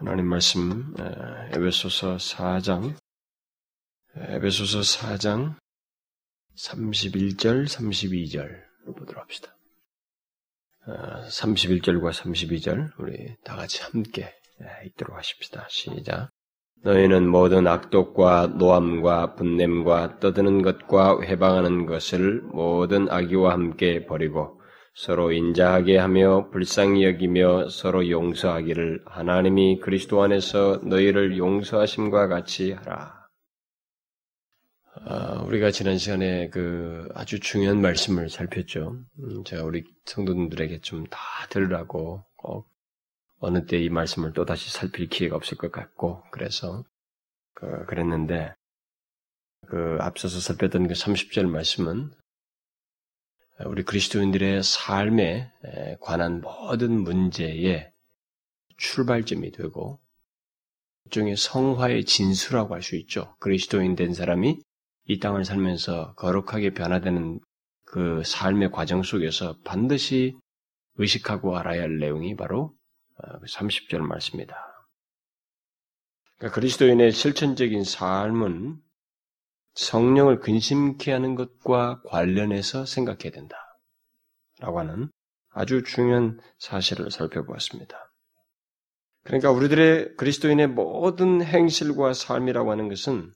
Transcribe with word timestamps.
하나님 0.00 0.28
말씀 0.28 0.94
에베소서 1.52 2.16
4장 2.16 2.96
에베소서 4.16 4.80
4장 4.80 5.56
31절 6.56 7.66
32절 7.66 8.48
보도록 8.96 9.22
합시다. 9.22 9.54
31절과 10.86 12.12
32절 12.12 12.92
우리 12.98 13.36
다 13.44 13.56
같이 13.56 13.82
함께 13.82 14.32
읽도록 14.86 15.18
하십시다. 15.18 15.66
시작. 15.68 16.30
너희는 16.82 17.28
모든 17.28 17.66
악독과 17.66 18.54
노함과 18.56 19.34
분냄과 19.34 20.18
떠드는 20.20 20.62
것과 20.62 21.20
회방하는 21.20 21.84
것을 21.84 22.40
모든 22.40 23.10
악의와 23.10 23.52
함께 23.52 24.06
버리고 24.06 24.59
서로 25.02 25.32
인자하게 25.32 25.96
하며 25.96 26.50
불쌍히 26.50 27.04
여기며 27.04 27.70
서로 27.70 28.10
용서하기를 28.10 29.04
하나님이 29.06 29.80
그리스도 29.80 30.22
안에서 30.22 30.82
너희를 30.84 31.38
용서하심과 31.38 32.28
같이 32.28 32.72
하라. 32.72 33.26
아, 35.06 35.42
우리가 35.46 35.70
지난 35.70 35.96
시간에 35.96 36.50
그 36.50 37.08
아주 37.14 37.40
중요한 37.40 37.80
말씀을 37.80 38.28
살폈죠. 38.28 39.00
음, 39.22 39.44
제가 39.44 39.64
우리 39.64 39.84
성도님들에게 40.04 40.80
좀 40.80 41.06
다 41.08 41.18
들으라고 41.48 42.22
꼭 42.36 42.68
어느 43.38 43.64
때 43.64 43.78
이 43.78 43.88
말씀을 43.88 44.34
또 44.34 44.44
다시 44.44 44.70
살필 44.70 45.08
기회가 45.08 45.34
없을 45.34 45.56
것 45.56 45.72
같고 45.72 46.22
그래서 46.30 46.84
그, 47.54 47.86
그랬는데 47.86 48.52
그 49.66 49.96
앞서서 49.98 50.40
살폈던 50.40 50.88
그 50.88 50.92
30절 50.92 51.48
말씀은 51.48 52.10
우리 53.66 53.82
그리스도인들의 53.82 54.62
삶에 54.62 55.52
관한 56.00 56.40
모든 56.40 57.02
문제의 57.02 57.92
출발점이 58.78 59.52
되고 59.52 60.00
일종의 61.04 61.36
성화의 61.36 62.04
진수라고 62.04 62.74
할 62.74 62.82
수 62.82 62.96
있죠. 62.96 63.36
그리스도인 63.40 63.96
된 63.96 64.14
사람이 64.14 64.60
이 65.06 65.18
땅을 65.18 65.44
살면서 65.44 66.14
거룩하게 66.14 66.70
변화되는 66.70 67.40
그 67.84 68.22
삶의 68.24 68.70
과정 68.70 69.02
속에서 69.02 69.56
반드시 69.64 70.36
의식하고 70.94 71.56
알아야 71.56 71.82
할 71.82 71.98
내용이 71.98 72.36
바로 72.36 72.74
30절 73.18 73.96
어, 73.96 74.04
말씀입니다. 74.04 74.56
그러니까 76.38 76.54
그리스도인의 76.54 77.12
실천적인 77.12 77.84
삶은 77.84 78.80
성령을 79.74 80.40
근심케 80.40 81.12
하는 81.12 81.34
것과 81.34 82.02
관련해서 82.02 82.86
생각해야 82.86 83.30
된다. 83.32 83.56
라고 84.58 84.78
하는 84.78 85.10
아주 85.50 85.82
중요한 85.82 86.38
사실을 86.58 87.10
살펴보았습니다. 87.10 87.96
그러니까 89.24 89.50
우리들의 89.50 90.16
그리스도인의 90.16 90.68
모든 90.68 91.42
행실과 91.42 92.12
삶이라고 92.12 92.70
하는 92.70 92.88
것은 92.88 93.32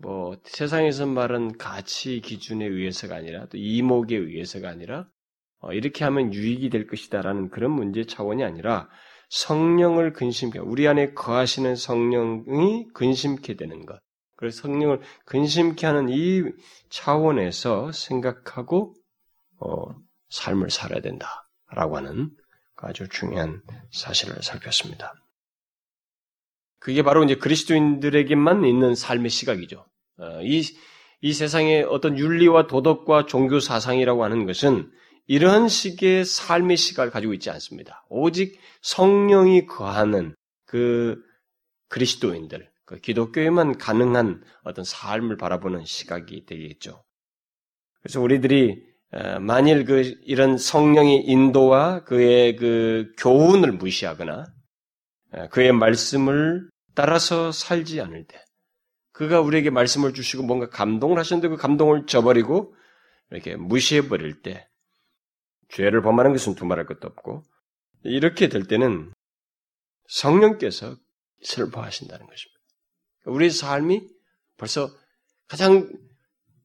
뭐 0.00 0.36
세상에서 0.44 1.06
말은 1.06 1.58
가치 1.58 2.20
기준에 2.20 2.66
의해서가 2.66 3.16
아니라 3.16 3.46
또 3.46 3.58
이목에 3.58 4.16
의해서가 4.16 4.68
아니라 4.68 5.08
어, 5.58 5.72
이렇게 5.72 6.04
하면 6.04 6.32
유익이 6.32 6.70
될 6.70 6.86
것이다라는 6.86 7.50
그런 7.50 7.72
문제 7.72 8.04
차원이 8.04 8.42
아니라 8.42 8.88
성령을 9.28 10.12
근심케 10.12 10.58
우리 10.58 10.88
안에 10.88 11.12
거하시는 11.12 11.76
성령이 11.76 12.88
근심케 12.94 13.54
되는 13.56 13.86
것 13.86 14.00
그래서 14.42 14.62
성령을 14.62 15.00
근심케 15.24 15.86
하는 15.86 16.08
이 16.08 16.42
차원에서 16.90 17.92
생각하고 17.92 18.92
어, 19.60 19.94
삶을 20.30 20.68
살아야 20.68 21.00
된다라고 21.00 21.96
하는 21.96 22.32
아주 22.74 23.08
중요한 23.08 23.62
사실을 23.92 24.42
살폈습니다. 24.42 25.14
그게 26.80 27.04
바로 27.04 27.22
이제 27.22 27.36
그리스도인들에게만 27.36 28.64
있는 28.64 28.96
삶의 28.96 29.30
시각이죠. 29.30 29.86
어, 30.18 30.40
이, 30.42 30.64
이 31.20 31.32
세상의 31.32 31.84
어떤 31.84 32.18
윤리와 32.18 32.66
도덕과 32.66 33.26
종교 33.26 33.60
사상이라고 33.60 34.24
하는 34.24 34.44
것은 34.44 34.90
이러한 35.28 35.68
식의 35.68 36.24
삶의 36.24 36.76
시각을 36.78 37.12
가지고 37.12 37.32
있지 37.34 37.48
않습니다. 37.50 38.04
오직 38.08 38.58
성령이 38.80 39.66
거하는 39.66 40.34
그 40.66 41.22
그리스도인들, 41.90 42.71
그 42.92 43.00
기독교에만 43.00 43.78
가능한 43.78 44.42
어떤 44.64 44.84
삶을 44.84 45.38
바라보는 45.38 45.86
시각이 45.86 46.44
되겠죠. 46.44 47.02
그래서 48.02 48.20
우리들이 48.20 48.84
어, 49.12 49.40
만일 49.40 49.86
그 49.86 50.14
이런 50.24 50.58
성령의 50.58 51.24
인도와 51.24 52.04
그의 52.04 52.56
그 52.56 53.12
교훈을 53.16 53.72
무시하거나 53.72 54.44
어, 55.32 55.48
그의 55.48 55.72
말씀을 55.72 56.68
따라서 56.94 57.50
살지 57.50 58.02
않을 58.02 58.26
때, 58.26 58.38
그가 59.12 59.40
우리에게 59.40 59.70
말씀을 59.70 60.12
주시고 60.12 60.42
뭔가 60.42 60.68
감동을 60.68 61.18
하셨는데 61.18 61.48
그 61.48 61.56
감동을 61.56 62.04
저버리고 62.04 62.74
이렇게 63.30 63.56
무시해 63.56 64.06
버릴 64.06 64.42
때, 64.42 64.68
죄를 65.70 66.02
범하는 66.02 66.32
것은 66.32 66.54
두말할 66.56 66.84
것도 66.84 67.08
없고 67.08 67.42
이렇게 68.04 68.48
될 68.48 68.66
때는 68.66 69.12
성령께서 70.08 70.96
슬퍼하신다는 71.42 72.26
것입니다. 72.26 72.51
우리 73.24 73.50
삶이 73.50 74.08
벌써 74.56 74.90
가장 75.48 75.90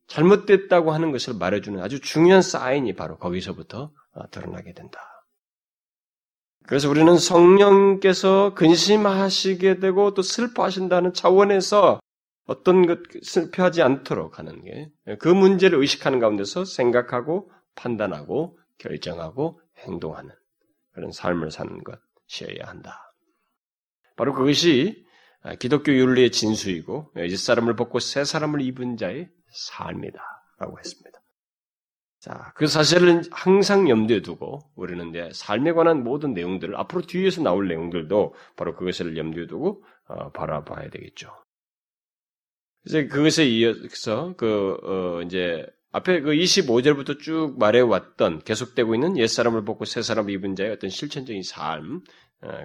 잘못됐다고 0.08 0.92
하는 0.92 1.12
것을 1.12 1.34
말해주는 1.36 1.82
아주 1.82 2.00
중요한 2.00 2.42
사인이 2.42 2.94
바로 2.96 3.18
거기서부터 3.18 3.92
어, 4.14 4.30
드러나게 4.32 4.74
된다. 4.74 5.00
그래서 6.66 6.90
우리는 6.90 7.18
성령께서 7.18 8.54
근심하시게 8.54 9.80
되고 9.80 10.14
또 10.14 10.22
슬퍼하신다는 10.22 11.14
차원에서 11.14 12.00
어떤 12.46 12.86
것 12.86 13.00
슬퍼하지 13.24 13.82
않도록 13.82 14.40
하는 14.40 14.64
게 14.64 14.92
그 15.20 15.30
문제를 15.30 15.80
의식하는 15.80 16.20
가운데서 16.20 16.66
생각하고 16.66 17.50
판단하고 17.76 18.60
결정하고 18.78 19.62
행동하는 19.78 20.34
그런 20.92 21.12
삶을 21.12 21.52
사는 21.52 21.82
것이어야 21.84 22.68
한다. 22.68 23.14
바로 24.16 24.34
그것이 24.34 25.06
아, 25.06 25.07
기독교 25.56 25.94
윤리의 25.94 26.32
진수이고 26.32 27.12
옛사람을 27.16 27.76
벗고 27.76 28.00
새 28.00 28.24
사람을 28.24 28.62
입은 28.62 28.98
자의 28.98 29.30
삶이다라고 29.50 30.80
했습니다. 30.80 31.18
자, 32.20 32.52
그 32.56 32.68
사실은 32.68 33.24
항상 33.32 33.90
염두에 33.90 34.22
두고 34.22 34.60
우리는 34.76 35.10
이제 35.10 35.30
삶에 35.34 35.72
관한 35.72 36.04
모든 36.04 36.34
내용들을 36.34 36.76
앞으로 36.76 37.04
뒤에서 37.04 37.42
나올 37.42 37.68
내용들도 37.68 38.34
바로 38.56 38.76
그것을 38.76 39.16
염두에 39.16 39.48
두고 39.48 39.84
어, 40.08 40.32
바라봐야 40.32 40.90
되겠죠. 40.90 41.32
이제 42.86 43.08
그것에 43.08 43.46
이어서 43.46 44.34
그 44.36 44.78
어, 44.84 45.22
이제 45.22 45.66
앞에 45.92 46.22
그 46.22 46.32
25절부터 46.32 47.20
쭉 47.20 47.56
말해왔던 47.58 48.44
계속되고 48.44 48.96
있는 48.96 49.18
옛사람을 49.18 49.64
벗고 49.64 49.86
새사람을 49.86 50.32
입은 50.32 50.56
자의 50.56 50.72
어떤 50.72 50.90
실천적인 50.90 51.44
삶, 51.44 51.96
어, 51.98 52.02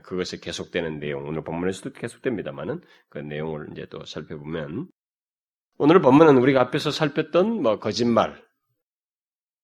그것이 0.03 0.41
계속되는 0.41 0.99
내용, 0.99 1.27
오늘 1.27 1.43
본문에서도 1.43 1.93
계속됩니다만은 1.93 2.83
그 3.09 3.19
내용을 3.19 3.69
이제 3.73 3.87
또 3.91 4.05
살펴보면 4.05 4.89
오늘 5.79 6.01
본문은 6.01 6.37
우리가 6.37 6.61
앞에서 6.61 6.91
살폈던 6.91 7.63
뭐 7.63 7.79
거짓말, 7.79 8.43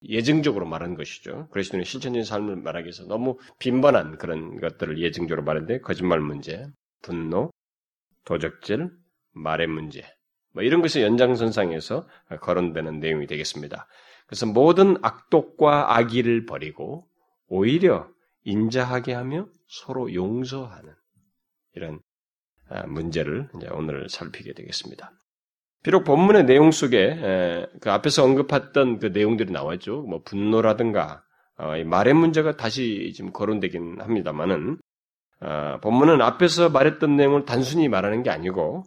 예증적으로 0.03 0.67
말한 0.67 0.95
것이죠. 0.95 1.49
그리스도의 1.51 1.85
실천적인 1.85 2.25
삶을 2.25 2.57
말하기 2.57 2.85
위해서 2.87 3.05
너무 3.05 3.37
빈번한 3.59 4.17
그런 4.19 4.59
것들을 4.61 4.99
예증적으로 4.99 5.45
말하는데 5.45 5.81
거짓말 5.81 6.21
문제, 6.21 6.67
분노, 7.03 7.51
도적질, 8.25 8.91
말의 9.33 9.67
문제, 9.67 10.05
뭐 10.53 10.63
이런 10.63 10.83
것이 10.83 11.03
연장선상에서 11.03 12.09
거론되는 12.41 13.01
내용이 13.01 13.27
되겠습니다. 13.27 13.87
그래서 14.27 14.47
모든 14.47 14.97
악독과 15.03 15.97
악의를 15.97 16.47
버리고 16.47 17.09
오히려 17.49 18.09
인자하게 18.45 19.15
하며 19.15 19.47
서로 19.69 20.13
용서하는 20.13 20.93
이런 21.75 22.01
아, 22.69 22.87
문제를 22.87 23.49
오늘 23.73 24.09
살피게 24.09 24.55
되겠습니다. 24.55 25.13
비록 25.83 26.05
본문의 26.05 26.45
내용 26.45 26.71
속에 26.71 27.69
그 27.81 27.91
앞에서 27.91 28.25
언급했던 28.25 28.99
그 28.99 29.07
내용들이 29.07 29.53
나왔죠. 29.53 30.03
뭐 30.03 30.23
분노라든가 30.23 31.23
어, 31.59 31.73
말의 31.85 32.15
문제가 32.15 32.57
다시 32.57 33.13
지금 33.15 33.33
거론되긴 33.33 34.01
합니다만은 34.01 34.79
어, 35.41 35.79
본문은 35.83 36.23
앞에서 36.23 36.71
말했던 36.71 37.17
내용을 37.17 37.45
단순히 37.45 37.89
말하는 37.89 38.23
게 38.23 38.31
아니고 38.31 38.85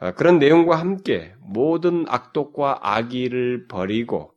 어, 0.00 0.12
그런 0.12 0.38
내용과 0.38 0.76
함께 0.76 1.34
모든 1.40 2.04
악독과 2.08 2.80
악의를 2.82 3.66
버리고 3.68 4.32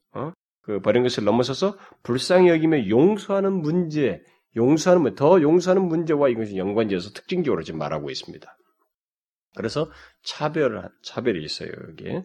그 0.63 0.79
버린 0.79 1.01
것을 1.01 1.23
넘어서서 1.23 1.75
불쌍히 2.03 2.49
여기며 2.49 2.87
용서하는 2.87 3.51
문제 3.51 4.21
용서하는 4.55 5.15
더 5.15 5.41
용서하는 5.41 5.87
문제와 5.87 6.29
이것이 6.29 6.57
연관지어서 6.57 7.11
특징적으로 7.11 7.63
지금 7.63 7.79
말하고 7.79 8.09
있습니다. 8.09 8.57
그래서 9.55 9.91
차별 10.23 10.89
차별이 11.03 11.43
있어요 11.43 11.71
여기에. 11.89 12.23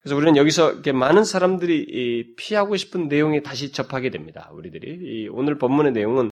그래서 0.00 0.16
우리는 0.16 0.36
여기서 0.36 0.72
이렇게 0.72 0.92
많은 0.92 1.24
사람들이 1.24 2.34
피하고 2.36 2.76
싶은 2.76 3.08
내용에 3.08 3.42
다시 3.42 3.72
접하게 3.72 4.10
됩니다. 4.10 4.50
우리들이 4.52 5.28
오늘 5.30 5.58
본문의 5.58 5.92
내용은 5.92 6.30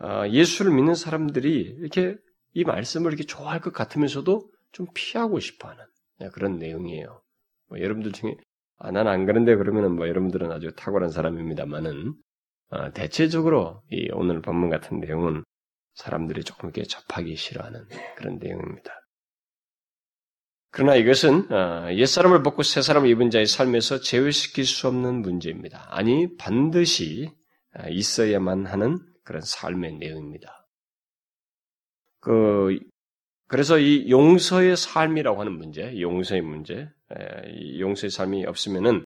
어, 0.00 0.26
예수를 0.28 0.72
믿는 0.72 0.94
사람들이 0.94 1.76
이렇게 1.80 2.16
이 2.54 2.64
말씀을 2.64 3.12
이렇게 3.12 3.24
좋아할 3.24 3.60
것 3.60 3.72
같으면서도 3.72 4.50
좀 4.72 4.86
피하고 4.94 5.40
싶어하는 5.40 5.84
네, 6.18 6.28
그런 6.30 6.58
내용이에요. 6.58 7.22
뭐 7.68 7.80
여러분들 7.80 8.12
중에 8.12 8.36
아, 8.78 8.90
난 8.90 9.06
안 9.06 9.24
그런데 9.26 9.56
그러면은 9.56 9.92
뭐 9.96 10.08
여러분들은 10.08 10.52
아주 10.52 10.72
탁월한 10.74 11.10
사람입니다만은 11.10 12.08
어, 12.08 12.14
대체적으로 12.94 13.82
이 13.90 14.08
오늘 14.12 14.42
본문 14.42 14.70
같은 14.70 15.00
내용은 15.00 15.44
사람들이 15.94 16.44
조금 16.44 16.68
이렇게 16.68 16.82
접하기 16.82 17.36
싫어하는 17.36 17.86
그런 18.16 18.38
내용입니다. 18.38 18.92
그러나 20.70 20.94
이것은 20.94 21.50
어, 21.50 21.90
옛사람을 21.94 22.42
벗고 22.42 22.62
새사람을 22.62 23.08
입은 23.08 23.30
자의 23.30 23.46
삶에서 23.46 24.00
제외시킬 24.00 24.66
수 24.66 24.88
없는 24.88 25.22
문제입니다. 25.22 25.86
아니 25.88 26.36
반드시 26.36 27.30
어, 27.78 27.88
있어야만 27.88 28.66
하는 28.66 28.98
그런 29.24 29.40
삶의 29.40 29.94
내용입니다. 29.94 30.68
그 32.20 32.78
그래서 33.48 33.78
이 33.78 34.10
용서의 34.10 34.76
삶이라고 34.76 35.40
하는 35.40 35.52
문제, 35.56 35.98
용서의 35.98 36.42
문제, 36.42 36.90
용서의 37.78 38.10
삶이 38.10 38.44
없으면은 38.44 39.00
아, 39.00 39.05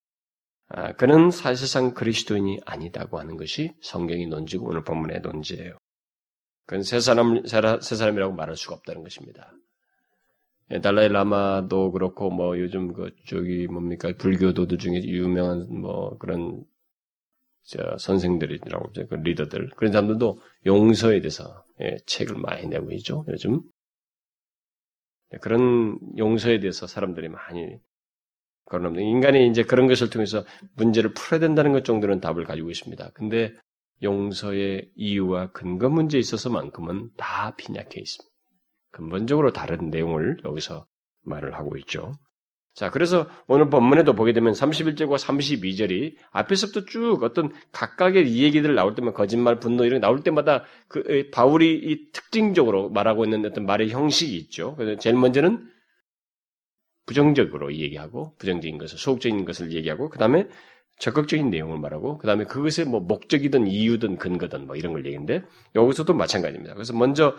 그는 0.96 1.31
사실상 1.31 1.94
그리스도인이 1.94 2.61
아니다고 2.64 3.19
하는 3.19 3.37
것이 3.37 3.72
성경이 3.81 4.26
논지고 4.26 4.69
오늘 4.69 4.84
본문의 4.84 5.20
논지예요. 5.20 5.76
그건 6.67 6.84
새 6.84 7.00
사람 7.00 7.44
새 7.44 7.96
사람이라고 7.96 8.34
말할 8.34 8.56
수가 8.56 8.76
없다는 8.76 9.02
것입니다. 9.02 9.52
예, 10.70 10.81
달라이 10.81 11.08
라마도 11.08 11.90
그렇고 11.90 12.31
뭐 12.31 12.58
요즘 12.61 12.93
그 12.93 13.11
저기 13.26 13.67
뭡니까 13.67 14.12
불교도들 14.17 14.78
중에 14.78 15.02
유명한 15.02 15.67
뭐 15.69 16.17
그런 16.19 16.64
저 17.64 17.96
선생들이라고 17.99 18.93
그 19.08 19.14
리더들 19.16 19.70
그런 19.70 19.93
사람들도 19.93 20.40
용서에 20.66 21.20
대해서 21.20 21.64
예, 21.81 21.96
책을 22.06 22.37
많이 22.37 22.66
내고 22.69 22.93
있죠 22.93 23.25
요즘 23.28 23.62
네, 25.31 25.38
그런 25.38 25.99
용서에 26.16 26.61
대해서 26.61 26.87
사람들이 26.87 27.28
많이 27.28 27.76
그런 28.66 28.94
인간이 28.96 29.48
이제 29.48 29.62
그런 29.62 29.86
것을 29.86 30.10
통해서 30.10 30.44
문제를 30.76 31.12
풀어야 31.14 31.40
된다는 31.40 31.72
것 31.72 31.84
정도는 31.84 32.20
답을 32.20 32.44
가지고 32.44 32.70
있습니다. 32.70 33.10
근데 33.14 33.52
용서의 34.02 34.90
이유와 34.94 35.52
근거 35.52 35.88
문제에 35.88 36.18
있어서만큼은 36.20 37.10
다 37.16 37.54
빈약해 37.56 38.00
있습니다. 38.00 38.30
근본적으로 38.92 39.52
다른 39.52 39.90
내용을 39.90 40.38
여기서 40.44 40.86
말을 41.24 41.54
하고 41.54 41.76
있죠. 41.78 42.12
자, 42.74 42.90
그래서 42.90 43.28
오늘 43.46 43.68
본문에도 43.68 44.14
보게 44.14 44.32
되면 44.32 44.52
31절과 44.52 45.18
32절이 45.18 46.14
앞에서부터 46.30 46.84
쭉 46.86 47.22
어떤 47.22 47.52
각각의 47.72 48.30
이 48.30 48.44
얘기들 48.44 48.74
나올 48.74 48.94
때만 48.94 49.12
거짓말, 49.12 49.58
분노 49.58 49.84
이런 49.84 50.00
게 50.00 50.06
나올 50.06 50.22
때마다 50.22 50.64
그 50.88 51.28
바울이 51.32 51.74
이 51.74 52.10
특징적으로 52.12 52.88
말하고 52.90 53.24
있는 53.24 53.44
어떤 53.44 53.66
말의 53.66 53.90
형식이 53.90 54.36
있죠. 54.36 54.76
그래서 54.76 54.98
제일 54.98 55.16
먼저는 55.16 55.68
부정적으로 57.10 57.74
얘기하고 57.74 58.36
부정적인 58.38 58.78
것을 58.78 58.96
소극적인 58.96 59.44
것을 59.44 59.72
얘기하고 59.72 60.10
그 60.10 60.18
다음에 60.20 60.46
적극적인 61.00 61.50
내용을 61.50 61.80
말하고 61.80 62.18
그 62.18 62.26
다음에 62.28 62.44
그것의 62.44 62.86
뭐 62.86 63.00
목적이든 63.00 63.66
이유든 63.66 64.16
근거든 64.16 64.68
뭐 64.68 64.76
이런 64.76 64.92
걸 64.92 65.04
얘기인데 65.04 65.42
여기서도 65.74 66.14
마찬가지입니다. 66.14 66.74
그래서 66.74 66.96
먼저 66.96 67.34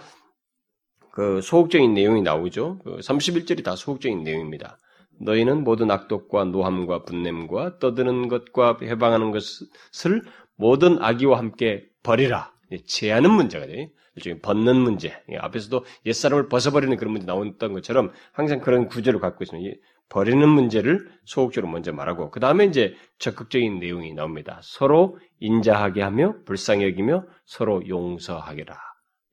그 1.14 1.40
소극적인 1.40 1.94
내용이 1.94 2.22
나오죠. 2.22 2.80
그 2.84 2.98
31절이 2.98 3.64
다 3.64 3.78
소극적인 3.78 4.24
내용입니다. 4.24 4.78
너희는 5.22 5.64
모든 5.64 5.90
악독과 5.90 6.46
노함과 6.46 7.06
분냄과 7.06 7.80
떠드는 7.80 8.28
것과 8.28 8.78
해방하는 8.82 9.32
것을 9.32 10.22
모든 10.58 11.02
악의와 11.02 11.38
함께 11.38 11.86
버리라. 12.04 12.52
제하는 12.88 13.32
문제가 13.32 13.68
돼요. 13.68 13.88
일종의 14.16 14.40
벗는 14.40 14.76
문제. 14.76 15.14
앞에서도 15.40 15.86
옛사람을 16.06 16.50
벗어버리는 16.50 16.96
그런 16.98 17.14
문제 17.14 17.26
나왔던 17.26 17.74
것처럼 17.74 18.12
항상 18.34 18.60
그런 18.60 18.88
구조를 18.88 19.20
갖고 19.20 19.44
있습니다. 19.44 19.78
버리는 20.10 20.48
문제를 20.48 21.10
소극적으로 21.24 21.72
먼저 21.72 21.94
말하고 21.94 22.32
그 22.32 22.42
다음에 22.42 22.66
이제 22.66 22.96
적극적인 23.20 23.80
내용이 23.80 24.14
나옵니다. 24.14 24.60
서로 24.62 25.18
인자하게 25.40 26.02
하며 26.02 26.36
불쌍히 26.46 26.84
여기며 26.84 27.26
서로 27.46 27.88
용서하게라. 27.88 28.78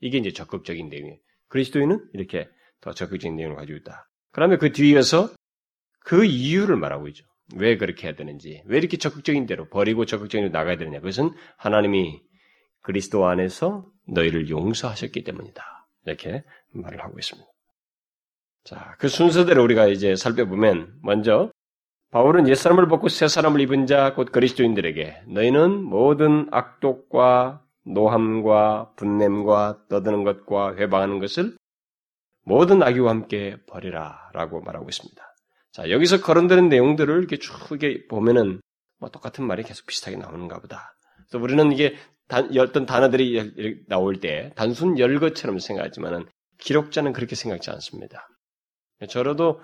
이게 0.00 0.18
이제 0.18 0.32
적극적인 0.32 0.88
내용이에요. 0.88 1.18
그리스도인은 1.48 2.10
이렇게 2.12 2.48
더 2.80 2.92
적극적인 2.92 3.34
내용을 3.34 3.56
가지고 3.56 3.78
있다. 3.78 4.08
그다음에 4.30 4.56
그 4.56 4.70
뒤에서 4.70 5.30
그 6.00 6.24
이유를 6.24 6.76
말하고 6.76 7.08
있죠. 7.08 7.24
왜 7.56 7.76
그렇게 7.76 8.06
해야 8.06 8.14
되는지, 8.14 8.62
왜 8.66 8.78
이렇게 8.78 8.98
적극적인 8.98 9.46
대로 9.46 9.68
버리고 9.68 10.04
적극적인 10.04 10.46
대로 10.46 10.52
나가야 10.52 10.76
되느냐. 10.76 11.00
그것은 11.00 11.30
하나님이 11.56 12.20
그리스도 12.82 13.26
안에서 13.26 13.86
너희를 14.06 14.48
용서하셨기 14.50 15.24
때문이다. 15.24 15.62
이렇게 16.06 16.44
말을 16.72 17.02
하고 17.02 17.18
있습니다. 17.18 17.48
자, 18.64 18.96
그 18.98 19.08
순서대로 19.08 19.62
우리가 19.64 19.86
이제 19.86 20.16
살펴보면 20.16 20.98
먼저 21.02 21.50
바울은 22.10 22.48
옛사람을 22.48 22.88
벗고 22.88 23.08
새사람을 23.08 23.60
입은 23.60 23.86
자 23.86 24.14
곧 24.14 24.32
그리스도인들에게 24.32 25.24
너희는 25.28 25.82
모든 25.82 26.48
악독과 26.50 27.62
노함과 27.84 28.92
분냄과 28.96 29.84
떠드는 29.88 30.24
것과 30.24 30.76
회방하는 30.76 31.18
것을 31.18 31.56
모든 32.44 32.82
악의와 32.82 33.10
함께 33.10 33.56
버리라 33.66 34.30
라고 34.32 34.60
말하고 34.60 34.88
있습니다. 34.88 35.22
자, 35.72 35.90
여기서 35.90 36.20
거론되는 36.22 36.68
내용들을 36.68 37.18
이렇게 37.18 37.36
쭉 37.36 37.52
보면은 38.08 38.60
뭐 38.98 39.10
똑같은 39.10 39.46
말이 39.46 39.62
계속 39.62 39.86
비슷하게 39.86 40.16
나오는가 40.16 40.58
보다. 40.60 40.94
그래서 41.16 41.42
우리는 41.42 41.72
이게 41.72 41.96
단, 42.28 42.56
어떤 42.58 42.86
단어들이 42.86 43.84
나올 43.86 44.20
때 44.20 44.52
단순 44.54 44.98
열것처럼 44.98 45.58
생각하지만은 45.58 46.26
기록자는 46.58 47.12
그렇게 47.12 47.34
생각지 47.34 47.70
않습니다. 47.70 48.28
저로도 49.08 49.60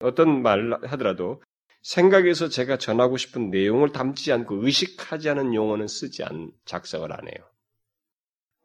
어떤 0.00 0.42
말 0.42 0.78
하더라도 0.84 1.42
생각에서 1.82 2.48
제가 2.48 2.78
전하고 2.78 3.16
싶은 3.16 3.50
내용을 3.50 3.92
담지 3.92 4.32
않고 4.32 4.64
의식하지 4.64 5.30
않은 5.30 5.54
용어는 5.54 5.88
쓰지 5.88 6.22
않, 6.24 6.52
작성을 6.64 7.10
안 7.12 7.26
해요. 7.26 7.46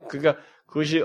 그러니까 0.09 0.41
그것이 0.67 1.03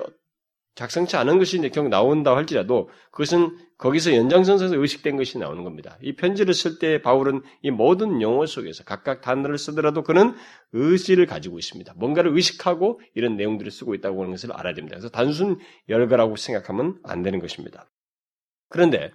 작성치 0.74 1.16
않은 1.16 1.38
것이 1.38 1.58
이제 1.58 1.68
경우 1.68 1.88
나온다 1.88 2.34
할지라도 2.36 2.88
그것은 3.10 3.56
거기서 3.76 4.14
연장선상에서 4.14 4.76
의식된 4.76 5.16
것이 5.16 5.38
나오는 5.38 5.64
겁니다. 5.64 5.98
이 6.00 6.14
편지를 6.14 6.54
쓸 6.54 6.78
때 6.78 7.02
바울은 7.02 7.42
이 7.62 7.70
모든 7.70 8.22
용어 8.22 8.46
속에서 8.46 8.84
각각 8.84 9.20
단어를 9.20 9.58
쓰더라도 9.58 10.02
그는 10.02 10.34
의지를 10.72 11.26
가지고 11.26 11.58
있습니다. 11.58 11.94
뭔가를 11.96 12.34
의식하고 12.34 13.00
이런 13.14 13.36
내용들을 13.36 13.70
쓰고 13.70 13.94
있다고 13.94 14.20
하는 14.20 14.30
것을 14.30 14.52
알아야 14.52 14.74
됩니다. 14.74 14.96
그래서 14.96 15.10
단순 15.10 15.58
열거라고 15.88 16.36
생각하면 16.36 16.98
안 17.04 17.22
되는 17.22 17.40
것입니다. 17.40 17.90
그런데 18.68 19.12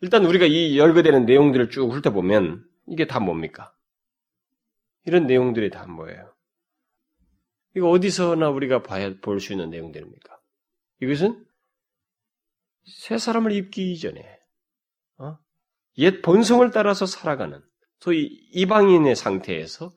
일단 0.00 0.24
우리가 0.24 0.46
이 0.46 0.78
열거되는 0.78 1.26
내용들을 1.26 1.70
쭉 1.70 1.92
훑어보면 1.92 2.64
이게 2.88 3.06
다 3.06 3.20
뭡니까? 3.20 3.72
이런 5.04 5.26
내용들이 5.26 5.70
다 5.70 5.86
뭐예요? 5.86 6.32
이거 7.74 7.88
어디서나 7.90 8.50
우리가 8.50 8.82
봐야 8.82 9.12
볼 9.20 9.40
수 9.40 9.52
있는 9.52 9.70
내용들입니까? 9.70 10.31
이것은 11.02 11.44
새 12.84 13.18
사람을 13.18 13.52
입기 13.52 13.92
이전에 13.92 14.24
어? 15.18 15.36
옛 15.98 16.22
본성을 16.22 16.70
따라서 16.70 17.06
살아가는 17.06 17.60
소위 18.00 18.26
이방인의 18.52 19.16
상태에서 19.16 19.92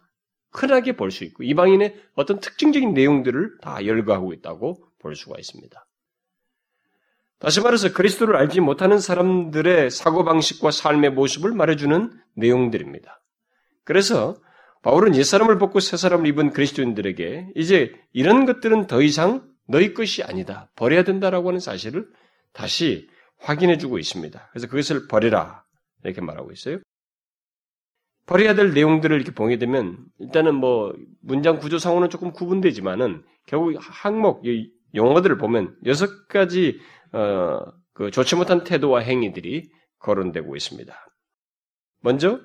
흔하게 0.51 0.95
볼 0.95 1.12
수 1.12 1.24
있고 1.25 1.43
이방인의 1.43 1.95
어떤 2.15 2.39
특징적인 2.39 2.93
내용들을 2.93 3.59
다 3.62 3.85
열거하고 3.85 4.33
있다고 4.33 4.89
볼 5.00 5.15
수가 5.15 5.38
있습니다. 5.38 5.88
다시 7.38 7.62
말해서 7.62 7.93
그리스도를 7.93 8.35
알지 8.38 8.62
못하는 8.62 9.00
사람들의 9.00 9.91
사고방식과 9.91 10.71
삶의 10.71 11.12
모습을 11.12 11.51
말해주는 11.51 12.19
내용들입니다. 12.35 13.21
그래서 13.83 14.38
바울은 14.81 15.15
옛사람을 15.15 15.57
벗고 15.59 15.79
새사람을 15.79 16.25
입은 16.27 16.51
그리스도인들에게 16.51 17.51
이제 17.55 17.93
이런 18.13 18.45
것들은 18.45 18.88
더 18.88 19.01
이상 19.01 19.54
너희 19.67 19.93
것이 19.93 20.24
아니다. 20.24 20.69
버려야 20.75 21.03
된다라고 21.03 21.50
하는 21.50 21.60
사실을 21.60 22.07
다시 22.53 23.10
확인해 23.39 23.77
주고 23.77 24.00
있습니다. 24.00 24.50
그래서 24.51 24.67
그것을 24.67 25.07
버리라. 25.07 25.63
이렇게 26.03 26.22
말하고 26.22 26.51
있어요. 26.51 26.79
버려야 28.25 28.55
될 28.55 28.74
내용들을 28.74 29.15
이렇게 29.15 29.34
보게 29.34 29.57
되면 29.57 30.03
일단은 30.19 30.55
뭐 30.55 30.95
문장 31.22 31.60
구조상으로는 31.60 32.10
조금 32.10 32.31
구분되지만은 32.31 33.24
결국 33.45 33.77
항목 33.79 34.43
용어들을 34.95 35.38
보면 35.38 35.75
여섯 35.86 36.27
가지 36.27 36.79
어, 37.12 37.60
그 37.93 38.12
좋지 38.12 38.36
못한 38.36 38.63
태도와 38.63 39.01
행위들이 39.01 39.69
거론되고 40.00 40.55
있습니다. 40.55 40.93
먼저 42.01 42.39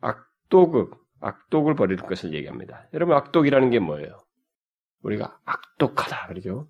악독을 0.00 0.86
악독을 1.20 1.74
버릴 1.74 1.98
것을 1.98 2.32
얘기합니다. 2.32 2.88
여러분 2.94 3.14
악독이라는 3.16 3.70
게 3.70 3.78
뭐예요? 3.78 4.18
우리가 5.02 5.38
악독하다 5.44 6.28
그러죠. 6.28 6.68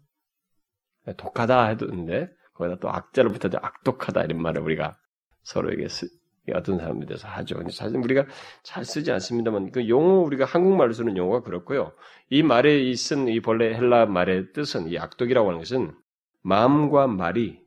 독하다 1.17 1.67
해도는데 1.67 2.31
거기다 2.55 2.79
또 2.79 2.91
악자를 2.91 3.31
붙여도 3.33 3.59
악독하다 3.61 4.25
이런 4.25 4.43
말을 4.43 4.63
우리가 4.63 4.97
서로에게 5.43 5.89
쓰, 5.89 6.09
어떤 6.55 6.79
사람에 6.79 7.07
대해서 7.07 7.27
하죠. 7.29 7.57
근데 7.57 7.71
사실 7.73 7.97
우리가 7.97 8.27
잘 8.63 8.85
쓰지 8.85 9.11
않습니다만 9.13 9.73
그 9.73 9.89
용어 9.89 10.21
우리가 10.21 10.45
한국말로 10.45 10.93
쓰는 10.93 11.17
용어가 11.17 11.43
그렇고요. 11.43 11.93
이 12.29 12.43
말에 12.43 12.95
쓴이 12.95 13.41
본래 13.41 13.75
헬라 13.75 14.07
말의 14.07 14.53
뜻은 14.53 14.89
이 14.89 14.99
악독이라고 14.99 15.49
하는 15.49 15.59
것은 15.61 15.95
마음과 16.43 17.07
말이 17.09 17.61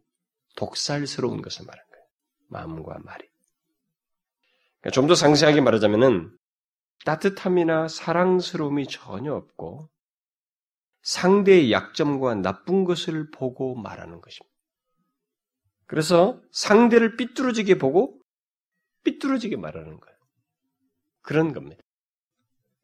독살스러운 0.55 1.41
것을 1.41 1.65
말하는 1.65 1.89
거예요. 1.89 2.05
마음과 2.49 2.99
말이. 3.03 3.25
그러니까 4.81 4.91
좀 4.93 5.07
더 5.07 5.15
상세하게 5.15 5.61
말하자면은 5.61 6.31
따뜻함이나 7.05 7.87
사랑스러움이 7.87 8.87
전혀 8.87 9.33
없고 9.33 9.89
상대의 11.03 11.71
약점과 11.71 12.35
나쁜 12.35 12.85
것을 12.85 13.29
보고 13.29 13.75
말하는 13.75 14.21
것입니다. 14.21 14.53
그래서 15.85 16.41
상대를 16.51 17.17
삐뚤어지게 17.17 17.77
보고 17.77 18.19
삐뚤어지게 19.03 19.57
말하는 19.57 19.99
거예요. 19.99 20.17
그런 21.21 21.53
겁니다. 21.53 21.83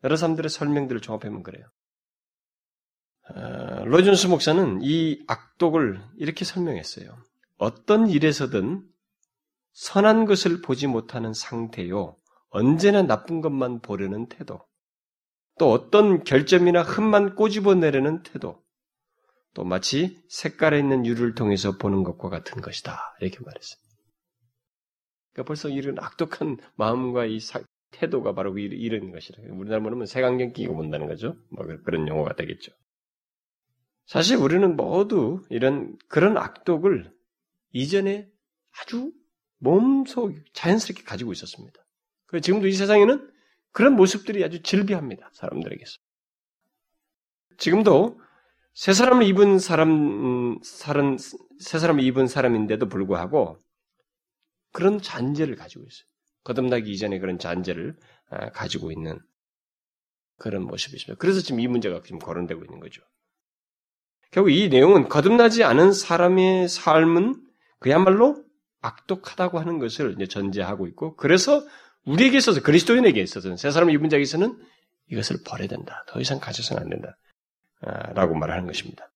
여러 0.03 0.15
사람들의 0.15 0.49
설명들을 0.49 1.01
종합해보면 1.01 1.43
그래요. 1.43 1.65
어, 3.29 3.85
로이존스 3.85 4.27
목사는 4.27 4.79
이 4.81 5.23
악독을 5.27 6.01
이렇게 6.17 6.45
설명했어요. 6.45 7.17
어떤 7.57 8.09
일에서든 8.09 8.83
선한 9.73 10.25
것을 10.25 10.61
보지 10.61 10.87
못하는 10.87 11.33
상태요. 11.33 12.17
언제나 12.49 13.01
나쁜 13.03 13.41
것만 13.41 13.81
보려는 13.81 14.27
태도. 14.27 14.68
또 15.59 15.71
어떤 15.71 16.23
결점이나 16.23 16.81
흠만 16.81 17.35
꼬집어내려는 17.35 18.23
태도. 18.23 18.63
또 19.53 19.63
마치 19.63 20.23
색깔에 20.29 20.79
있는 20.79 21.05
유를 21.05 21.35
통해서 21.35 21.77
보는 21.77 22.03
것과 22.03 22.29
같은 22.29 22.61
것이다. 22.61 22.97
이렇게 23.19 23.37
말했어요. 23.43 23.81
그러니까 25.33 25.47
벌써 25.47 25.69
이런 25.69 25.99
악독한 25.99 26.57
마음과 26.75 27.25
이 27.25 27.39
사, 27.39 27.61
태도가 27.91 28.33
바로 28.33 28.57
이런 28.57 29.11
것이라. 29.11 29.53
우리나라 29.53 29.81
말하면 29.81 30.05
색안경 30.05 30.53
끼고 30.53 30.75
본다는 30.75 31.07
거죠. 31.07 31.35
뭐 31.49 31.65
그런 31.83 32.07
용어가 32.07 32.35
되겠죠. 32.35 32.71
사실 34.05 34.37
우리는 34.37 34.75
모두 34.75 35.43
이런 35.49 35.97
그런 36.07 36.37
악독을 36.37 37.11
이전에 37.73 38.29
아주 38.79 39.11
몸속 39.57 40.33
자연스럽게 40.53 41.03
가지고 41.03 41.31
있었습니다. 41.33 41.79
그 42.27 42.39
지금도 42.41 42.67
이 42.67 42.71
세상에는 42.71 43.29
그런 43.71 43.95
모습들이 43.95 44.43
아주 44.43 44.61
질비합니다. 44.61 45.29
사람들에게서. 45.33 45.97
지금도 47.57 48.19
새 48.73 48.93
사람을 48.93 49.25
입은 49.25 49.59
사람, 49.59 50.59
사람, 50.63 51.17
새 51.59 51.79
사람을 51.79 52.03
입은 52.03 52.27
사람인데도 52.27 52.87
불구하고 52.87 53.59
그런 54.71 55.01
잔재를 55.01 55.55
가지고 55.55 55.85
있어요. 55.85 56.07
거듭나기 56.43 56.91
이전에 56.91 57.19
그런 57.19 57.37
잔재를 57.37 57.97
아, 58.29 58.49
가지고 58.51 58.91
있는 58.91 59.19
그런 60.37 60.63
모습이 60.63 60.95
있습니다. 60.95 61.19
그래서 61.19 61.41
지금 61.41 61.59
이 61.59 61.67
문제가 61.67 62.01
지금 62.01 62.19
거론되고 62.19 62.63
있는 62.63 62.79
거죠. 62.79 63.01
결국 64.31 64.51
이 64.51 64.69
내용은 64.69 65.09
거듭나지 65.09 65.63
않은 65.63 65.91
사람의 65.91 66.69
삶은 66.69 67.43
그야말로 67.79 68.43
악독하다고 68.81 69.59
하는 69.59 69.79
것을 69.79 70.13
이제 70.13 70.27
전제하고 70.27 70.87
있고, 70.87 71.15
그래서 71.15 71.65
우리에게 72.05 72.37
있어서 72.37 72.61
그리스도인에게 72.61 73.21
있어서는 73.21 73.57
입은 73.91 74.09
자에게 74.09 74.23
있어서는 74.23 74.57
이것을 75.11 75.37
버려야 75.45 75.67
된다. 75.67 76.03
더 76.07 76.19
이상 76.19 76.39
가져서는 76.39 76.83
안 76.83 76.89
된다. 76.89 77.17
아, 77.81 78.13
라고 78.13 78.35
말하는 78.35 78.67
것입니다. 78.67 79.09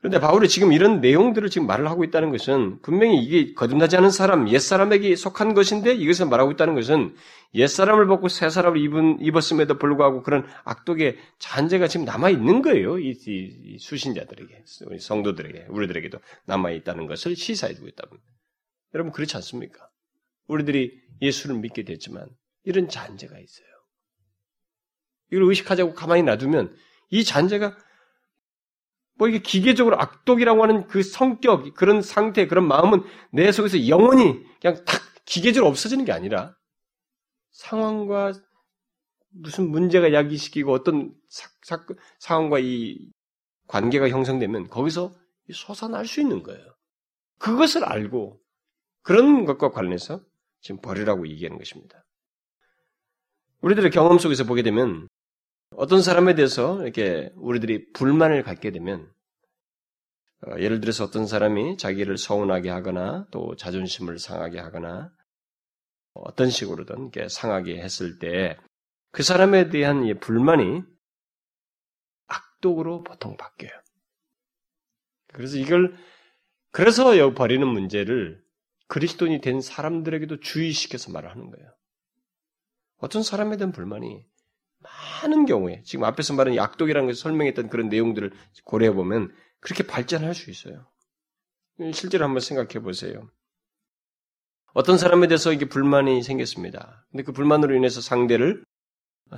그런데 0.00 0.18
바울이 0.18 0.48
지금 0.48 0.72
이런 0.72 1.02
내용들을 1.02 1.50
지금 1.50 1.66
말을 1.66 1.88
하고 1.88 2.04
있다는 2.04 2.30
것은 2.30 2.80
분명히 2.80 3.22
이게 3.22 3.52
거듭나지 3.52 3.98
않은 3.98 4.10
사람, 4.10 4.48
옛사람에게 4.48 5.14
속한 5.14 5.52
것인데 5.52 5.92
이것을 5.92 6.26
말하고 6.26 6.52
있다는 6.52 6.74
것은 6.74 7.14
옛사람을 7.54 8.06
벗고 8.06 8.28
새사람을 8.28 8.80
입은, 8.80 9.18
입었음에도 9.20 9.76
불구하고 9.76 10.22
그런 10.22 10.46
악독의 10.64 11.18
잔재가 11.38 11.88
지금 11.88 12.06
남아있는 12.06 12.62
거예요. 12.62 12.98
이, 12.98 13.10
이, 13.10 13.14
이 13.26 13.78
수신자들에게, 13.78 14.64
우리 14.86 14.98
성도들에게, 14.98 15.66
우리들에게도 15.68 16.18
남아있다는 16.46 17.06
것을 17.06 17.36
시사해주고 17.36 17.88
있다는 17.88 18.16
여러분 18.94 19.12
그렇지 19.12 19.36
않습니까? 19.36 19.86
우리들이 20.46 20.98
예수를 21.20 21.56
믿게 21.56 21.84
됐지만 21.84 22.28
이런 22.64 22.88
잔재가 22.88 23.38
있어요. 23.38 23.66
이걸 25.32 25.44
의식하자고 25.44 25.94
가만히 25.94 26.22
놔두면 26.22 26.74
이 27.10 27.24
잔재가 27.24 27.76
뭐 29.14 29.28
이게 29.28 29.38
기계적으로 29.38 30.00
악독이라고 30.00 30.62
하는 30.62 30.86
그 30.86 31.02
성격, 31.02 31.74
그런 31.74 32.00
상태, 32.00 32.46
그런 32.46 32.66
마음은 32.66 33.02
내 33.32 33.52
속에서 33.52 33.86
영원히 33.86 34.42
그냥 34.60 34.82
탁 34.86 35.02
기계적으로 35.26 35.68
없어지는 35.68 36.04
게 36.04 36.12
아니라 36.12 36.56
상황과 37.52 38.32
무슨 39.28 39.70
문제가 39.70 40.12
야기시키고 40.12 40.72
어떤 40.72 41.14
사, 41.28 41.48
사, 41.62 41.86
상황과 42.18 42.58
이 42.60 42.98
관계가 43.68 44.08
형성되면 44.08 44.68
거기서 44.68 45.14
솟아날 45.52 46.06
수 46.06 46.20
있는 46.20 46.42
거예요. 46.42 46.64
그것을 47.38 47.84
알고 47.84 48.40
그런 49.02 49.44
것과 49.44 49.70
관련해서 49.70 50.22
지금 50.60 50.80
버리라고 50.80 51.26
얘기하는 51.28 51.58
것입니다. 51.58 52.04
우리들의 53.60 53.90
경험 53.90 54.18
속에서 54.18 54.44
보게 54.44 54.62
되면 54.62 55.08
어떤 55.76 56.02
사람에 56.02 56.34
대해서 56.34 56.82
이렇게 56.82 57.30
우리들이 57.36 57.92
불만을 57.92 58.42
갖게 58.42 58.70
되면 58.70 59.12
어, 60.46 60.58
예를 60.58 60.80
들어서 60.80 61.04
어떤 61.04 61.26
사람이 61.26 61.76
자기를 61.76 62.16
서운하게 62.16 62.70
하거나 62.70 63.26
또 63.30 63.54
자존심을 63.56 64.18
상하게 64.18 64.58
하거나 64.58 65.12
어떤 66.14 66.50
식으로든 66.50 67.10
이렇게 67.12 67.28
상하게 67.28 67.82
했을 67.82 68.18
때 68.18 68.56
그 69.12 69.22
사람에 69.22 69.70
대한 69.70 70.18
불만이 70.20 70.82
악독으로 72.28 73.02
보통 73.02 73.36
바뀌어요. 73.36 73.72
그래서 75.32 75.56
이걸 75.56 75.96
그래서 76.70 77.34
버리는 77.34 77.66
문제를 77.66 78.42
그리스도인이 78.90 79.40
된 79.40 79.60
사람들에게도 79.60 80.40
주의시켜서 80.40 81.12
말을 81.12 81.30
하는 81.30 81.48
거예요. 81.50 81.70
어떤 82.96 83.22
사람에 83.22 83.56
대한 83.56 83.70
불만이 83.70 84.26
많은 85.22 85.46
경우에 85.46 85.82
지금 85.84 86.04
앞에서 86.04 86.34
말한 86.34 86.56
약독이라는 86.56 87.06
것을 87.06 87.20
설명했던 87.22 87.68
그런 87.68 87.88
내용들을 87.88 88.32
고려해 88.64 88.92
보면 88.92 89.32
그렇게 89.60 89.86
발전할 89.86 90.34
수 90.34 90.50
있어요. 90.50 90.90
실제로 91.94 92.24
한번 92.24 92.40
생각해 92.40 92.82
보세요. 92.82 93.30
어떤 94.72 94.98
사람에 94.98 95.28
대해서 95.28 95.52
이게 95.52 95.68
불만이 95.68 96.22
생겼습니다. 96.22 97.06
근데 97.10 97.22
그 97.22 97.32
불만으로 97.32 97.76
인해서 97.76 98.00
상대를 98.00 98.64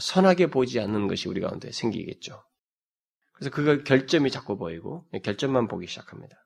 선하게 0.01 0.47
보지 0.47 0.81
않는 0.81 1.09
것이 1.09 1.29
우리 1.29 1.43
가운데 1.43 1.71
생기겠죠. 1.71 2.43
그래서 3.33 3.51
그 3.51 3.85
결점이 3.85 4.31
자꾸 4.31 4.57
보이고 4.57 5.07
결점만 5.23 5.69
보기 5.69 5.87
시작합니다. 5.87 6.37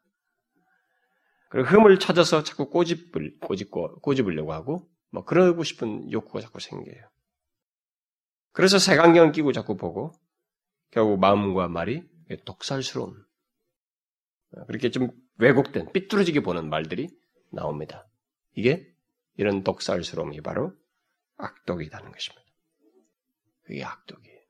그리고 1.57 1.71
흠을 1.71 1.99
찾아서 1.99 2.43
자꾸 2.43 2.69
꼬집을 2.69 3.39
꼬집고 3.41 4.01
꼬집으려고 4.01 4.53
하고 4.53 4.91
뭐 5.09 5.25
그러고 5.25 5.65
싶은 5.65 6.13
욕구가 6.13 6.43
자꾸 6.43 6.61
생겨요. 6.61 7.09
그래서 8.53 8.79
색안경을 8.79 9.33
끼고 9.33 9.53
자꾸 9.53 9.79
보고 9.79 10.13
결국 10.91 11.19
마음과 11.19 11.69
말이 11.69 12.07
독살스러운 12.45 13.25
그렇게 14.67 14.91
좀 14.91 15.09
왜곡된 15.39 15.93
삐뚤어지게 15.95 16.41
보는 16.41 16.69
말들이 16.69 17.09
나옵니다. 17.51 18.07
이게 18.55 18.95
이런 19.39 19.65
독살스러움이 19.65 20.43
바로 20.43 20.75
악독이라는 21.39 22.13
것입니다. 22.13 22.45
그게 23.63 23.83
악독이에요. 23.83 24.41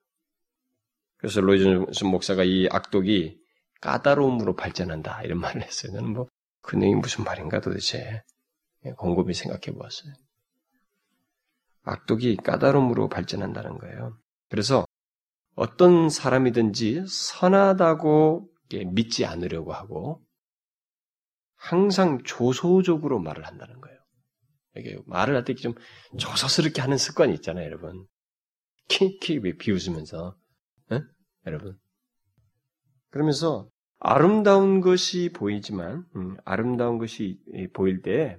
그래서 1.19 1.41
로이즈 1.41 2.05
목사가 2.05 2.43
이 2.43 2.67
악독이 2.69 3.41
까다로움으로 3.81 4.57
발전한다 4.57 5.23
이런 5.23 5.39
말을 5.39 5.63
했어요. 5.63 5.93
저는 5.93 6.13
뭐 6.13 6.29
그 6.67 6.77
내용이 6.77 6.97
무슨 6.97 7.25
말인가 7.25 7.61
도대체 7.61 8.23
곰곰이 8.97 9.35
생각해 9.35 9.77
보았어요. 9.77 10.13
악독이 11.83 12.37
까다로움으로 12.39 13.09
발전한다는 13.09 13.79
거예요. 13.79 14.19
그래서 14.51 14.85
어떤 15.55 16.09
사람이든지 16.11 17.05
선하다고 17.09 18.51
믿지 18.93 19.25
않으려고 19.25 19.73
하고 19.73 20.23
항상 21.55 22.23
조소적으로 22.25 23.21
말을 23.21 23.47
한다는 23.47 23.81
거예요. 23.81 23.97
이게 24.77 24.99
말을 25.07 25.35
할 25.37 25.45
때 25.45 25.55
좀 25.55 25.75
조소스럽게 26.19 26.81
하는 26.83 26.99
습관이 26.99 27.33
있잖아요, 27.35 27.65
여러분. 27.65 28.07
킥킥 28.89 29.59
비웃으면서, 29.59 30.37
에? 30.93 31.01
여러분. 31.47 31.79
그러면서 33.11 33.69
아름다운 34.09 34.81
것이 34.81 35.31
보이지만, 35.33 36.07
음, 36.15 36.37
아름다운 36.45 36.99
것이 36.99 37.41
보일 37.73 38.03
때 38.03 38.39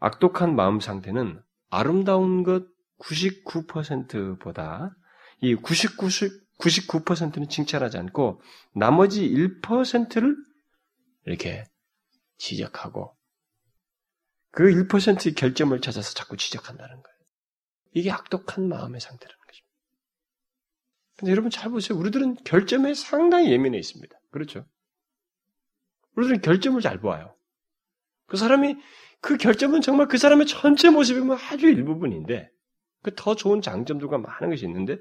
악독한 0.00 0.56
마음 0.56 0.80
상태는 0.80 1.40
아름다운 1.68 2.42
것 2.42 2.66
99%보다 2.98 4.90
이 5.42 5.54
99, 5.54 6.08
99%는 6.58 7.48
칭찬하지 7.48 7.98
않고 7.98 8.42
나머지 8.74 9.30
1%를 9.30 10.36
이렇게 11.24 11.62
지적하고 12.38 13.16
그 14.50 14.64
1%의 14.64 15.34
결점을 15.34 15.80
찾아서 15.80 16.14
자꾸 16.14 16.36
지적한다는 16.36 16.94
거예요. 16.96 17.18
이게 17.94 18.10
악독한 18.10 18.68
마음의 18.68 19.00
상태라는 19.00 19.38
것입니다. 19.46 19.70
근데 21.16 21.30
여러분 21.30 21.48
잘 21.48 21.70
보세요. 21.70 21.96
우리들은 21.96 22.38
결점에 22.42 22.94
상당히 22.94 23.52
예민해 23.52 23.78
있습니다. 23.78 24.18
그렇죠? 24.32 24.66
우리들은 26.16 26.40
결점을 26.42 26.80
잘 26.80 27.00
보아요. 27.00 27.34
그 28.26 28.36
사람이 28.36 28.76
그 29.20 29.36
결점은 29.36 29.80
정말 29.80 30.08
그 30.08 30.18
사람의 30.18 30.46
전체 30.46 30.90
모습이면 30.90 31.38
아주 31.50 31.68
일부분인데 31.68 32.50
그 33.02 33.14
더 33.16 33.34
좋은 33.34 33.60
장점들과 33.62 34.18
많은 34.18 34.50
것이 34.50 34.66
있는데 34.66 34.98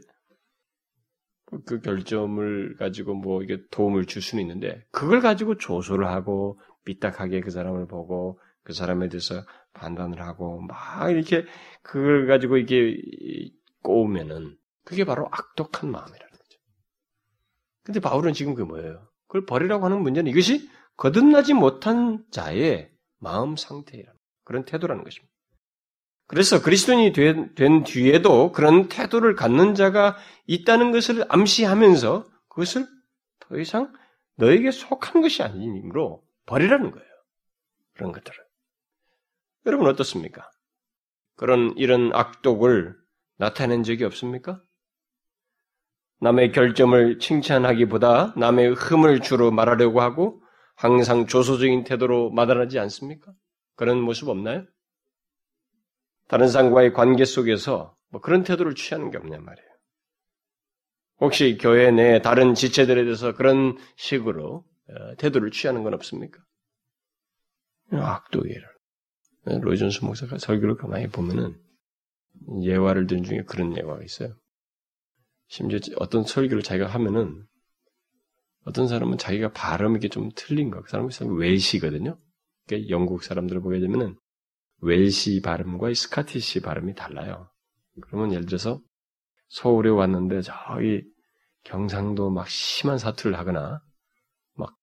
그 1.66 1.82
결점을 1.82 2.76
가지고 2.78 3.16
뭐 3.16 3.42
이게 3.42 3.60
도움을 3.72 4.06
줄 4.06 4.22
수는 4.22 4.44
있는데 4.44 4.86
그걸 4.92 5.20
가지고 5.20 5.58
조소를 5.58 6.08
하고 6.08 6.60
삐딱하게 6.86 7.42
그 7.42 7.50
사람을 7.50 7.88
보고 7.88 8.40
그 8.64 8.74
사람에 8.74 9.10
대해서 9.10 9.44
판단을 9.74 10.22
하고 10.22 10.62
막 10.62 11.10
이렇게 11.10 11.46
그걸 11.82 12.28
가지고 12.28 12.58
이게 12.58 12.98
꼬우면은 13.82 14.58
그게 14.86 15.06
바로 15.06 15.28
악독한 15.32 15.90
마음이라는 15.92 16.32
거죠. 16.32 16.60
근데 17.84 18.00
바울은 18.00 18.34
지금 18.34 18.54
그게 18.54 18.68
뭐예요? 18.68 19.08
그걸 19.28 19.46
버리라고 19.46 19.86
하는 19.86 20.02
문제는 20.02 20.32
이것이 20.32 20.70
거듭나지 21.00 21.54
못한 21.54 22.26
자의 22.30 22.92
마음 23.20 23.56
상태라는 23.56 24.20
그런 24.44 24.66
태도라는 24.66 25.06
것입니다. 25.06 25.34
그래서 26.28 26.62
그리스도인이 26.62 27.14
된, 27.14 27.56
된, 27.56 27.84
뒤에도 27.86 28.52
그런 28.52 28.90
태도를 28.90 29.36
갖는 29.36 29.76
자가 29.76 30.18
있다는 30.46 30.92
것을 30.92 31.26
암시하면서 31.30 32.26
그것을 32.50 32.86
더 33.40 33.58
이상 33.58 33.94
너에게 34.36 34.72
속한 34.72 35.22
것이 35.22 35.42
아니므로 35.42 36.22
버리라는 36.46 36.92
거예요. 36.92 37.08
그런 37.94 38.12
것들을. 38.12 38.38
여러분 39.68 39.88
어떻습니까? 39.88 40.52
그런 41.38 41.74
이런 41.78 42.14
악독을 42.14 42.94
나타낸 43.38 43.84
적이 43.84 44.04
없습니까? 44.04 44.62
남의 46.20 46.52
결점을 46.52 47.20
칭찬하기보다 47.20 48.34
남의 48.36 48.74
흠을 48.74 49.22
주로 49.22 49.50
말하려고 49.50 50.02
하고 50.02 50.39
항상 50.80 51.28
조소적인 51.28 51.84
태도로 51.84 52.30
마다하지 52.32 52.80
않습니까? 52.80 53.34
그런 53.76 54.00
모습 54.00 54.30
없나요? 54.30 54.66
다른 56.30 56.48
사람과의 56.48 56.94
관계 56.94 57.26
속에서 57.26 57.98
뭐 58.08 58.22
그런 58.22 58.44
태도를 58.44 58.76
취하는 58.76 59.12
게 59.12 59.18
없냔 59.18 59.44
말이에요. 59.44 59.70
혹시 61.20 61.58
교회 61.60 61.92
내 61.92 62.22
다른 62.22 62.54
지체들에 62.54 63.04
대해서 63.04 63.34
그런 63.34 63.78
식으로 63.98 64.64
어, 64.88 65.16
태도를 65.18 65.52
취하는 65.52 65.84
건 65.84 65.94
없습니까? 65.96 66.42
악도예를. 67.92 68.64
로이존스 69.62 70.06
목사가 70.06 70.38
설교를 70.38 70.78
가만히 70.78 71.08
보면은 71.08 71.60
예화를 72.64 73.06
든 73.06 73.24
중에 73.24 73.44
그런 73.44 73.76
예화가 73.76 74.02
있어요. 74.06 74.34
심지어 75.50 75.80
어떤 75.98 76.24
설교를 76.24 76.64
자기가 76.64 76.88
하면은 76.88 77.49
어떤 78.66 78.88
사람은 78.88 79.18
자기가 79.18 79.52
발음이 79.52 80.00
좀 80.10 80.30
틀린 80.36 80.70
거, 80.70 80.82
그 80.82 80.90
사람이 80.90 81.12
웰시거든요. 81.38 82.18
그러니까 82.68 82.90
영국 82.90 83.24
사람들을 83.24 83.62
보게 83.62 83.80
되면은 83.80 84.16
웰시 84.82 85.42
발음과 85.42 85.94
스카티시 85.94 86.62
발음이 86.62 86.96
달라요. 86.96 87.50
그러면 88.02 88.32
예를 88.32 88.46
들어서 88.46 88.82
서울에 89.50 89.90
왔는데 89.90 90.42
저기 90.42 91.04
경상도 91.64 92.30
막 92.30 92.48
심한 92.48 92.98
사투를 92.98 93.38
하거나 93.38 93.82
막 94.56 94.76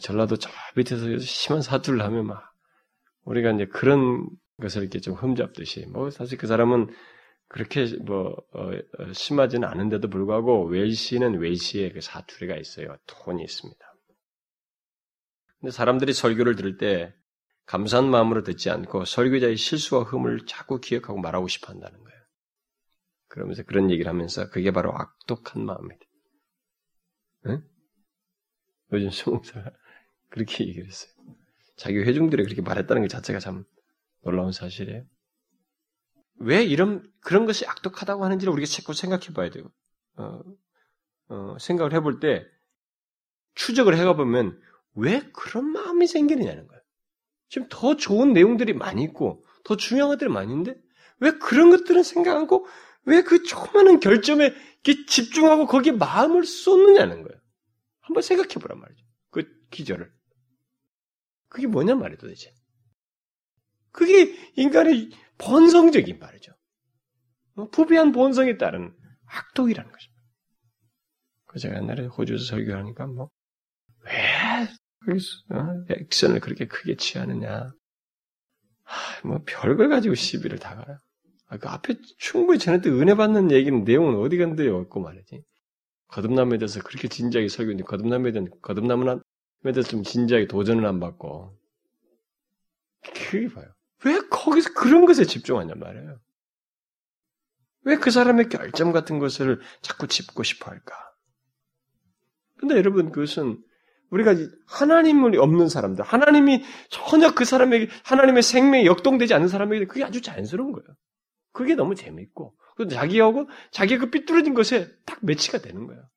전라도 0.00 0.36
저 0.36 0.50
밑에서 0.76 1.18
심한 1.18 1.62
사투를 1.62 2.02
하면 2.02 2.26
막 2.26 2.52
우리가 3.24 3.50
이제 3.52 3.66
그런 3.66 4.28
것을 4.60 4.82
이렇게 4.82 5.00
좀 5.00 5.14
흠잡듯이 5.14 5.86
뭐 5.86 6.10
사실 6.10 6.38
그 6.38 6.46
사람은 6.46 6.88
그렇게 7.48 7.86
뭐 7.98 8.36
어, 8.52 8.70
어, 8.98 9.12
심하지는 9.12 9.68
않은데도 9.68 10.08
불구하고 10.08 10.64
웰시는 10.66 11.38
웰시의 11.38 11.92
그 11.92 12.00
사투리가 12.00 12.56
있어요. 12.56 12.96
톤이 13.06 13.42
있습니다. 13.42 13.80
근데 15.60 15.70
사람들이 15.70 16.12
설교를 16.12 16.56
들을 16.56 16.76
때 16.76 17.14
감사한 17.66 18.08
마음으로 18.10 18.42
듣지 18.42 18.70
않고 18.70 19.04
설교자의 19.04 19.56
실수와 19.56 20.02
흠을 20.04 20.46
자꾸 20.46 20.80
기억하고 20.80 21.18
말하고 21.18 21.48
싶어 21.48 21.72
한다는 21.72 21.98
거예요. 21.98 22.16
그러면서 23.28 23.62
그런 23.64 23.90
얘기를 23.90 24.08
하면서 24.08 24.48
그게 24.50 24.70
바로 24.70 24.92
악독한 24.92 25.64
마음이다. 25.64 26.04
응? 27.46 27.64
요즘 28.92 29.10
수목사가 29.10 29.72
그렇게 30.30 30.66
얘기를 30.66 30.86
했어요. 30.86 31.10
자기 31.76 31.98
회중들이 31.98 32.44
그렇게 32.44 32.62
말했다는 32.62 33.02
것 33.02 33.08
자체가 33.08 33.38
참 33.40 33.64
놀라운 34.22 34.52
사실이에요. 34.52 35.04
왜 36.38 36.62
이런 36.64 37.10
그런 37.20 37.46
것이 37.46 37.66
악독하다고 37.66 38.24
하는지를 38.24 38.52
우리가 38.52 38.66
자꾸 38.66 38.94
생각해 38.94 39.32
봐야 39.34 39.50
돼요. 39.50 39.70
어, 40.16 40.40
어, 41.28 41.56
생각을 41.58 41.92
해볼 41.94 42.20
때 42.20 42.44
추적을 43.54 43.96
해가 43.96 44.14
보면 44.16 44.60
왜 44.94 45.22
그런 45.32 45.66
마음이 45.66 46.06
생기느냐는 46.06 46.66
거예요. 46.66 46.82
지금 47.48 47.68
더 47.70 47.96
좋은 47.96 48.32
내용들이 48.32 48.72
많이 48.72 49.02
있고 49.04 49.44
더 49.64 49.76
중요한 49.76 50.10
것들이 50.10 50.30
많이 50.30 50.50
있는데 50.52 50.78
왜 51.20 51.32
그런 51.32 51.70
것들은 51.70 52.02
생각 52.02 52.36
하고 52.36 52.66
왜 53.06 53.22
그 53.22 53.42
조그마한 53.44 54.00
결점에 54.00 54.52
집중하고 55.08 55.66
거기에 55.66 55.92
마음을 55.92 56.44
쏟느냐는 56.44 57.22
거예요. 57.22 57.40
한번 58.00 58.22
생각해 58.22 58.54
보란 58.54 58.80
말이죠. 58.80 59.04
그 59.30 59.44
기절을. 59.70 60.12
그게 61.48 61.66
뭐냐 61.66 61.94
말이에요, 61.94 62.18
도대체. 62.18 62.52
그게 63.96 64.36
인간의 64.56 65.10
본성적인 65.38 66.18
말이죠. 66.18 66.52
어, 67.56 67.70
부비한 67.70 68.12
본성에 68.12 68.58
따른 68.58 68.94
악독이라는 69.26 69.90
것입니다. 69.90 70.22
그 71.46 71.58
제가 71.58 71.76
옛날에 71.76 72.06
호주에서 72.06 72.44
설교하니까 72.44 73.06
뭐, 73.06 73.30
왜 74.04 74.12
어? 75.50 75.84
액션을 75.88 76.40
그렇게 76.40 76.66
크게 76.66 76.96
취하느냐. 76.96 77.72
하, 78.82 79.26
뭐 79.26 79.40
별걸 79.46 79.88
가지고 79.88 80.14
시비를 80.14 80.58
다 80.58 80.76
가요. 80.76 80.98
아, 81.48 81.56
그 81.56 81.68
앞에 81.68 81.94
충분히 82.18 82.58
전했던 82.58 82.92
은혜 83.00 83.14
받는 83.14 83.50
얘기는 83.50 83.82
내용은 83.84 84.16
어디 84.16 84.36
간데 84.36 84.68
없고 84.68 85.00
말이지. 85.00 85.42
거듭남에 86.08 86.58
대해서 86.58 86.82
그렇게 86.82 87.08
진지하게 87.08 87.48
설교했는데 87.48 87.84
거듭남에 87.84 88.32
대한 88.32 88.48
거듭남에 88.60 89.20
대해서 89.62 89.88
좀 89.88 90.02
진지하게 90.02 90.48
도전을 90.48 90.84
안 90.84 91.00
받고 91.00 91.56
그게 93.30 93.48
봐요. 93.48 93.75
왜 94.04 94.18
거기서 94.30 94.74
그런 94.74 95.06
것에 95.06 95.24
집중하냔 95.24 95.78
말이에요. 95.78 96.20
왜 97.84 97.96
그 97.96 98.10
사람의 98.10 98.48
결점 98.48 98.92
같은 98.92 99.18
것을 99.18 99.60
자꾸 99.80 100.08
짚고 100.08 100.42
싶어 100.42 100.70
할까? 100.70 100.94
근데 102.58 102.76
여러분 102.76 103.12
그것은 103.12 103.62
우리가 104.10 104.34
하나님이 104.66 105.36
없는 105.36 105.68
사람들, 105.68 106.04
하나님이 106.04 106.64
전혀 106.90 107.32
그 107.34 107.44
사람에게, 107.44 107.88
하나님의 108.04 108.42
생명이 108.42 108.86
역동되지 108.86 109.34
않는 109.34 109.48
사람에게 109.48 109.86
그게 109.86 110.04
아주 110.04 110.20
자연스러운 110.20 110.72
거예요. 110.72 110.86
그게 111.52 111.74
너무 111.74 111.94
재밌고, 111.94 112.56
자기하고, 112.90 113.48
자기 113.70 113.98
그 113.98 114.10
삐뚤어진 114.10 114.54
것에 114.54 114.88
딱 115.04 115.18
매치가 115.22 115.58
되는 115.58 115.86
거예요. 115.86 116.08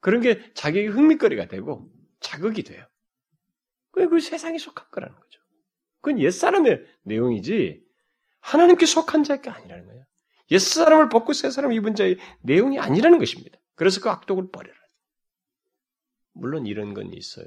그런 0.00 0.20
게 0.20 0.52
자기에게 0.54 0.88
흥미거리가 0.88 1.46
되고, 1.48 1.90
자극이 2.20 2.62
돼요. 2.62 2.84
그게 3.90 4.06
그 4.06 4.20
세상에 4.20 4.58
속한 4.58 4.88
거라는 4.90 5.14
거죠. 5.14 5.40
그건 6.00 6.20
옛사람의 6.20 6.84
내용이지, 7.02 7.82
하나님께 8.40 8.86
속한 8.86 9.24
자가 9.24 9.54
아니라는 9.54 9.86
거예요. 9.86 10.04
옛사람을 10.50 11.08
벗고 11.08 11.32
새사람 11.32 11.72
입은 11.72 11.94
자의 11.94 12.16
내용이 12.40 12.78
아니라는 12.78 13.18
것입니다. 13.18 13.58
그래서 13.74 14.00
그 14.00 14.08
악독을 14.08 14.50
버려라. 14.50 14.76
물론 16.32 16.66
이런 16.66 16.94
건 16.94 17.12
있어요. 17.12 17.46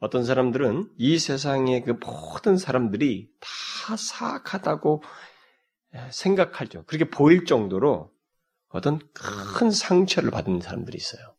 어떤 0.00 0.24
사람들은 0.24 0.90
이 0.98 1.18
세상의 1.18 1.84
그 1.84 1.92
모든 1.92 2.58
사람들이 2.58 3.30
다 3.40 3.96
사악하다고 3.96 5.02
생각하죠. 6.10 6.84
그렇게 6.86 7.08
보일 7.08 7.46
정도로 7.46 8.12
어떤 8.68 8.98
큰 9.12 9.70
상처를 9.70 10.30
받은 10.30 10.60
사람들이 10.60 10.96
있어요. 10.96 11.36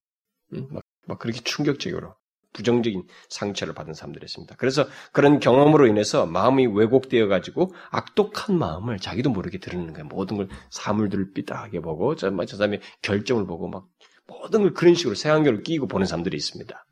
막, 0.72 0.84
막 1.06 1.20
그렇게 1.20 1.42
충격적으로 1.42 2.16
부정적인 2.56 3.06
상처를 3.30 3.74
받은 3.74 3.94
사람들이 3.94 4.24
있습니다. 4.26 4.56
그래서 4.56 4.88
그런 5.12 5.40
경험으로 5.40 5.88
인해서 5.88 6.26
마음이 6.26 6.68
왜곡되어 6.68 7.28
가지고 7.28 7.74
악독한 7.92 8.58
마음을 8.58 8.98
자기도 8.98 9.30
모르게 9.30 9.60
드러내는 9.60 9.94
거예요. 9.94 10.06
모든 10.06 10.38
걸 10.38 10.48
사물들을 10.70 11.34
삐딱하게 11.34 11.82
보고 11.82 12.16
저, 12.16 12.32
저 12.46 12.58
사람의 12.58 12.80
결정을 13.02 13.46
보고 13.46 13.68
막 13.68 13.88
모든 14.28 14.62
걸 14.62 14.74
그런 14.74 14.96
식으로 14.96 15.16
색안경을 15.16 15.64
끼고 15.64 15.88
보는 15.88 16.08
사람들이 16.08 16.36
있습니다. 16.38 16.86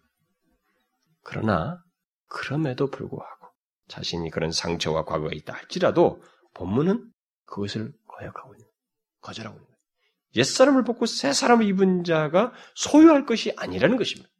그러나 1.23 1.81
그럼에도 2.27 2.89
불구하고 2.89 3.47
자신이 3.87 4.29
그런 4.29 4.51
상처와 4.51 5.05
과거가 5.05 5.31
있다 5.33 5.53
할지라도 5.53 6.21
본문은 6.53 7.09
그것을 7.45 7.93
거역하고 8.07 8.53
있는 8.55 8.67
거절하고 9.21 9.55
있는 9.55 9.65
거예요. 9.65 9.77
옛사람을 10.35 10.83
벗고 10.83 11.05
새 11.05 11.31
사람을 11.31 11.65
입은 11.67 12.03
자가 12.03 12.51
소유할 12.75 13.25
것이 13.25 13.53
아니라는 13.55 13.97
것입니다. 13.97 14.32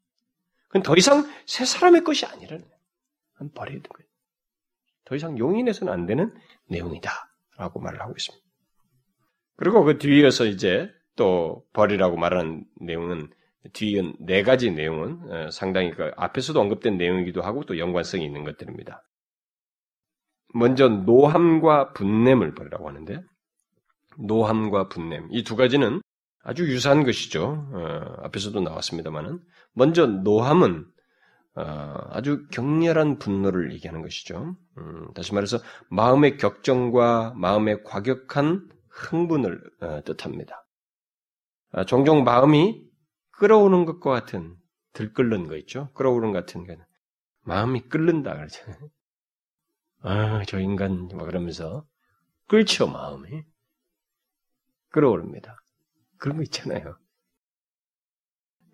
그건 0.73 0.81
더 0.81 0.95
이상 0.97 1.23
새 1.45 1.65
사람의 1.65 2.03
것이 2.03 2.25
아니라는 2.25 2.63
거예요. 2.63 3.51
버려야 3.53 3.75
되는 3.75 3.83
거예요. 3.83 4.09
더 5.05 5.15
이상 5.15 5.37
용인해서는 5.37 5.93
안 5.93 6.07
되는 6.07 6.33
내용이다. 6.67 7.11
라고 7.57 7.79
말을 7.79 8.01
하고 8.01 8.13
있습니다. 8.17 8.43
그리고 9.55 9.83
그 9.83 9.99
뒤에서 9.99 10.45
이제 10.45 10.89
또 11.15 11.63
버리라고 11.73 12.17
말하는 12.17 12.65
내용은 12.81 13.29
뒤은 13.73 14.15
네 14.21 14.41
가지 14.41 14.71
내용은 14.71 15.31
어, 15.31 15.51
상당히 15.51 15.91
그 15.91 16.11
앞에서도 16.17 16.59
언급된 16.59 16.97
내용이기도 16.97 17.43
하고 17.43 17.63
또 17.65 17.77
연관성이 17.77 18.25
있는 18.25 18.43
것들입니다. 18.43 19.03
먼저 20.55 20.89
노함과 20.89 21.93
분냄을 21.93 22.55
버리라고 22.55 22.87
하는데 22.89 23.21
노함과 24.17 24.89
분냄 24.89 25.27
이 25.31 25.43
두 25.43 25.55
가지는 25.55 26.01
아주 26.43 26.67
유사한 26.67 27.03
것이죠. 27.03 27.67
어, 27.73 28.23
앞에서도 28.23 28.59
나왔습니다만은 28.59 29.39
먼저 29.73 30.05
노함은 30.05 30.85
어, 31.55 31.61
아주 32.09 32.47
격렬한 32.51 33.19
분노를 33.19 33.73
얘기하는 33.73 34.01
것이죠. 34.01 34.55
음, 34.77 35.13
다시 35.13 35.33
말해서 35.33 35.59
마음의 35.89 36.37
격정과 36.37 37.33
마음의 37.35 37.83
과격한 37.83 38.69
흥분을 38.89 39.61
어, 39.81 40.01
뜻합니다. 40.03 40.65
아, 41.71 41.85
종종 41.85 42.23
마음이 42.23 42.83
끌어오는 43.31 43.85
것과 43.85 44.11
같은 44.11 44.55
들끓는 44.93 45.47
거 45.47 45.57
있죠. 45.57 45.91
끌어오는 45.93 46.31
것 46.31 46.39
같은 46.39 46.65
거는 46.65 46.83
마음이 47.41 47.81
끓는다 47.89 48.35
그러죠. 48.35 48.63
아, 50.01 50.43
저 50.45 50.59
인간 50.59 51.07
뭐 51.07 51.25
그러면서 51.25 51.85
끓죠 52.47 52.87
마음이 52.87 53.43
끌어오릅니다. 54.89 55.57
그런 56.17 56.37
거 56.37 56.43
있잖아요. 56.43 56.97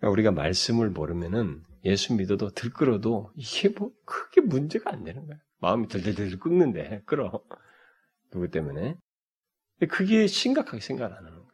그러니까 0.00 0.10
우리가 0.10 0.30
말씀을 0.32 0.90
모르면은 0.90 1.62
예수 1.84 2.14
믿어도 2.14 2.50
들끓어도 2.50 3.32
이게 3.36 3.68
뭐 3.68 3.92
크게 4.04 4.40
문제가 4.40 4.90
안 4.92 5.04
되는 5.04 5.26
거야. 5.26 5.38
마음이 5.60 5.88
들들들 5.88 6.38
끓는데 6.38 7.02
끌어. 7.04 7.30
누구 8.30 8.48
때문에? 8.50 8.96
그게 9.88 10.26
심각하게 10.26 10.80
생각 10.80 11.06
안 11.06 11.12
하는 11.12 11.30
거예요. 11.30 11.46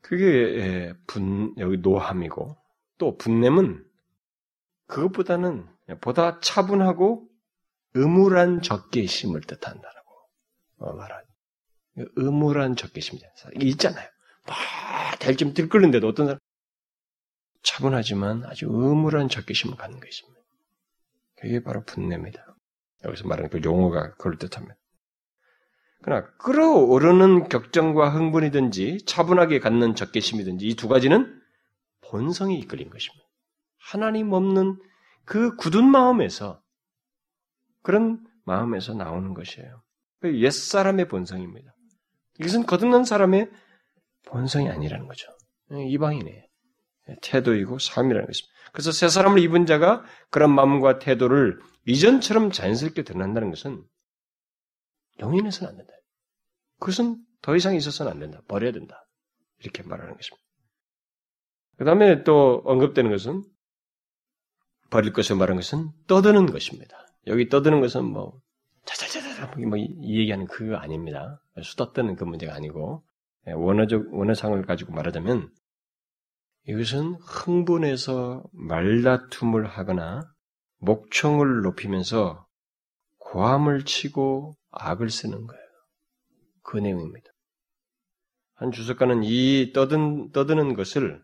그게 0.00 0.24
예, 0.26 0.94
분 1.06 1.54
여기 1.58 1.78
노함이고 1.78 2.56
또 2.98 3.16
분냄은 3.16 3.84
그것보다는 4.86 5.66
보다 6.00 6.40
차분하고 6.40 7.28
음울한 7.96 8.62
적개심을 8.62 9.42
뜻한다라고 9.42 10.10
어, 10.78 10.92
말하죠. 10.94 11.28
음울한 12.16 12.76
적개심이잖 12.76 13.30
있잖아요. 13.62 14.08
막될좀 14.46 15.52
들끓는데도 15.54 16.08
어떤 16.08 16.26
사람 16.26 16.38
차분하지만 17.68 18.44
아주 18.44 18.66
음울한 18.66 19.28
적개심을 19.28 19.76
갖는 19.76 20.00
것입니다. 20.00 20.40
그게 21.36 21.62
바로 21.62 21.84
분냄입니다. 21.84 22.56
여기서 23.04 23.28
말하는 23.28 23.50
그 23.50 23.60
용어가 23.64 24.14
그럴 24.16 24.38
듯합니다. 24.38 24.74
그러나 26.02 26.26
끌어오르는 26.38 27.48
격정과 27.48 28.10
흥분이든지 28.10 29.04
차분하게 29.06 29.60
갖는 29.60 29.94
적개심이든지 29.94 30.66
이 30.66 30.74
두 30.74 30.88
가지는 30.88 31.40
본성이 32.08 32.58
이끌린 32.58 32.88
것입니다. 32.90 33.24
하나님 33.78 34.32
없는 34.32 34.80
그 35.24 35.56
굳은 35.56 35.84
마음에서 35.84 36.62
그런 37.82 38.24
마음에서 38.44 38.94
나오는 38.94 39.34
것이에요. 39.34 39.82
그 40.20 40.40
옛사람의 40.40 41.08
본성입니다. 41.08 41.70
이것은 42.40 42.66
거듭난 42.66 43.04
사람의 43.04 43.50
본성이 44.26 44.70
아니라는 44.70 45.06
거죠. 45.06 45.26
이방인의 45.70 46.47
태도이고 47.22 47.78
삶이라는 47.78 48.26
것입니다. 48.26 48.52
그래서 48.72 48.92
새 48.92 49.08
사람을 49.08 49.40
입은 49.40 49.66
자가 49.66 50.04
그런 50.30 50.54
마음과 50.54 50.98
태도를 50.98 51.58
이전처럼 51.86 52.50
자연스럽게 52.50 53.02
드러난다는 53.02 53.50
것은 53.50 53.82
용인해서는 55.20 55.70
안 55.70 55.76
된다. 55.78 55.92
그것은 56.78 57.16
더 57.42 57.56
이상 57.56 57.74
있어서는 57.74 58.12
안 58.12 58.18
된다. 58.18 58.40
버려야 58.46 58.72
된다. 58.72 59.06
이렇게 59.60 59.82
말하는 59.82 60.14
것입니다. 60.14 60.44
그 61.76 61.84
다음에 61.84 62.24
또 62.24 62.62
언급되는 62.64 63.10
것은 63.10 63.44
버릴 64.90 65.12
것을 65.12 65.36
말하는 65.36 65.56
것은 65.60 65.90
떠드는 66.06 66.46
것입니다. 66.46 66.96
여기 67.26 67.48
떠드는 67.48 67.80
것은 67.80 68.04
뭐 68.04 68.40
자자자자 68.84 69.54
뭐이 69.56 69.96
얘기하는 70.02 70.46
그거 70.46 70.76
아닙니다. 70.76 71.42
수다 71.62 71.92
떠는 71.92 72.16
그 72.16 72.24
문제가 72.24 72.54
아니고 72.54 73.04
예, 73.46 73.52
원어적 73.52 74.12
원어상을 74.12 74.60
가지고 74.64 74.92
말하자면 74.92 75.50
이것은 76.68 77.14
흥분해서 77.14 78.44
말다툼을 78.52 79.66
하거나 79.66 80.20
목청을 80.80 81.62
높이면서 81.62 82.46
고함을 83.16 83.86
치고 83.86 84.54
악을 84.70 85.08
쓰는 85.08 85.46
거예요. 85.46 85.62
그 86.62 86.76
내용입니다. 86.76 87.26
한 88.54 88.70
주석가는 88.70 89.22
이 89.24 89.72
떠든, 89.72 90.30
떠드는 90.32 90.74
것을 90.74 91.22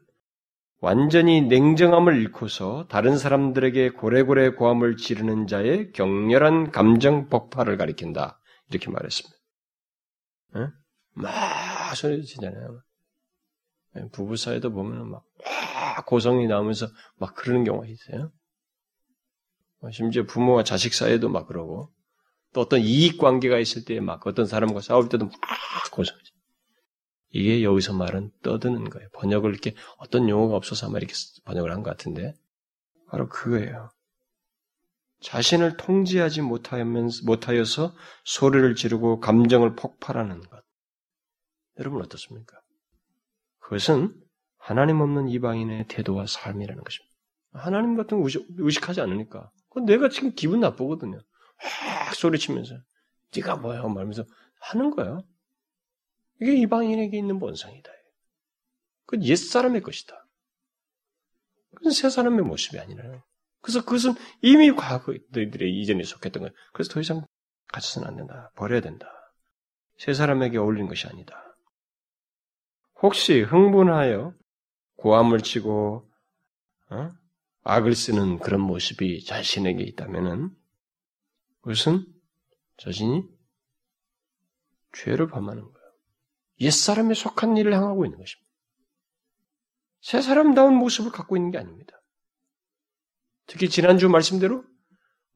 완전히 0.80 1.42
냉정함을 1.42 2.16
잃고서 2.22 2.86
다른 2.88 3.18
사람들에게 3.18 3.90
고래고래 3.90 4.50
고함을 4.50 4.96
지르는 4.96 5.46
자의 5.46 5.92
격렬한 5.92 6.70
감정 6.70 7.28
폭발을 7.28 7.76
가리킨다. 7.76 8.40
이렇게 8.70 8.90
말했습니다. 8.90 9.36
에? 10.56 10.68
막 11.16 11.94
소리 11.96 12.24
지잖아요. 12.24 12.80
부부 14.12 14.36
사이도 14.36 14.72
보면 14.72 15.10
막, 15.10 15.24
막 15.96 16.06
고성이 16.06 16.46
나오면서 16.46 16.88
막 17.16 17.34
그러는 17.34 17.64
경우가 17.64 17.86
있어요. 17.86 18.32
심지어 19.92 20.24
부모와 20.24 20.64
자식 20.64 20.94
사이에도 20.94 21.28
막 21.28 21.46
그러고 21.46 21.92
또 22.52 22.60
어떤 22.62 22.80
이익 22.80 23.18
관계가 23.18 23.58
있을 23.58 23.84
때 23.84 24.00
막 24.00 24.26
어떤 24.26 24.46
사람과 24.46 24.80
싸울 24.80 25.08
때도 25.08 25.26
막 25.26 25.34
고소하죠. 25.92 26.34
이게 27.30 27.62
여기서 27.64 27.92
말은 27.94 28.30
떠드는 28.42 28.88
거예요. 28.90 29.08
번역을 29.12 29.50
이렇게 29.50 29.74
어떤 29.98 30.28
용어가 30.28 30.56
없어서 30.56 30.86
아마 30.86 30.98
이렇게 30.98 31.14
번역을 31.44 31.70
한 31.70 31.82
것 31.82 31.90
같은데 31.90 32.34
바로 33.08 33.28
그거예요. 33.28 33.90
자신을 35.20 35.76
통제하지 35.76 36.42
못하여서 36.42 37.94
소리를 38.24 38.74
지르고 38.74 39.20
감정을 39.20 39.74
폭발하는 39.74 40.40
것. 40.40 40.62
여러분 41.78 42.02
어떻습니까? 42.02 42.60
그것은 43.64 44.14
하나님 44.58 45.00
없는 45.00 45.28
이방인의 45.28 45.86
태도와 45.88 46.26
삶이라는 46.26 46.84
것입니다. 46.84 47.14
하나님 47.52 47.96
같은 47.96 48.20
거 48.20 48.28
의식, 48.58 48.88
하지 48.88 49.00
않으니까. 49.00 49.50
내가 49.86 50.08
지금 50.08 50.32
기분 50.34 50.60
나쁘거든요. 50.60 51.20
확 51.56 52.14
소리치면서 52.14 52.74
네가 53.34 53.56
뭐야 53.56 53.82
말면서 53.82 54.24
하는 54.60 54.90
거예요. 54.90 55.24
이게 56.40 56.54
이방인에게 56.56 57.16
있는 57.16 57.38
본성이다. 57.38 57.90
그건 59.06 59.24
옛사람의 59.24 59.82
것이다. 59.82 60.26
그건 61.74 61.92
새 61.92 62.10
사람의 62.10 62.44
모습이 62.44 62.78
아니라요. 62.78 63.22
그래서 63.60 63.82
그것은 63.84 64.12
이미 64.42 64.72
과거 64.72 65.14
너희들의 65.30 65.80
이전에 65.80 66.02
속했던 66.02 66.42
거예요. 66.42 66.54
그래서 66.72 66.92
더 66.92 67.00
이상 67.00 67.24
같이서는 67.68 68.06
안 68.06 68.16
된다. 68.16 68.52
버려야 68.56 68.80
된다. 68.80 69.08
새 69.96 70.12
사람에게 70.12 70.58
어울리는 70.58 70.86
것이 70.86 71.06
아니다. 71.06 71.53
혹시 73.02 73.42
흥분하여 73.42 74.34
고함을 74.96 75.40
치고 75.40 76.10
어? 76.90 77.12
악을 77.62 77.94
쓰는 77.94 78.38
그런 78.38 78.60
모습이 78.60 79.24
자신에게 79.24 79.82
있다면은 79.82 80.50
그것은 81.62 82.06
자신이 82.76 83.22
죄를 84.92 85.28
범하는 85.28 85.62
거예요. 85.62 85.92
옛사람에 86.60 87.14
속한 87.14 87.56
일을 87.56 87.74
향하고 87.74 88.04
있는 88.04 88.18
것입니다. 88.18 88.44
새 90.00 90.20
사람다운 90.20 90.74
모습을 90.74 91.10
갖고 91.10 91.36
있는 91.36 91.50
게 91.50 91.58
아닙니다. 91.58 92.00
특히 93.46 93.68
지난주 93.68 94.08
말씀대로 94.08 94.64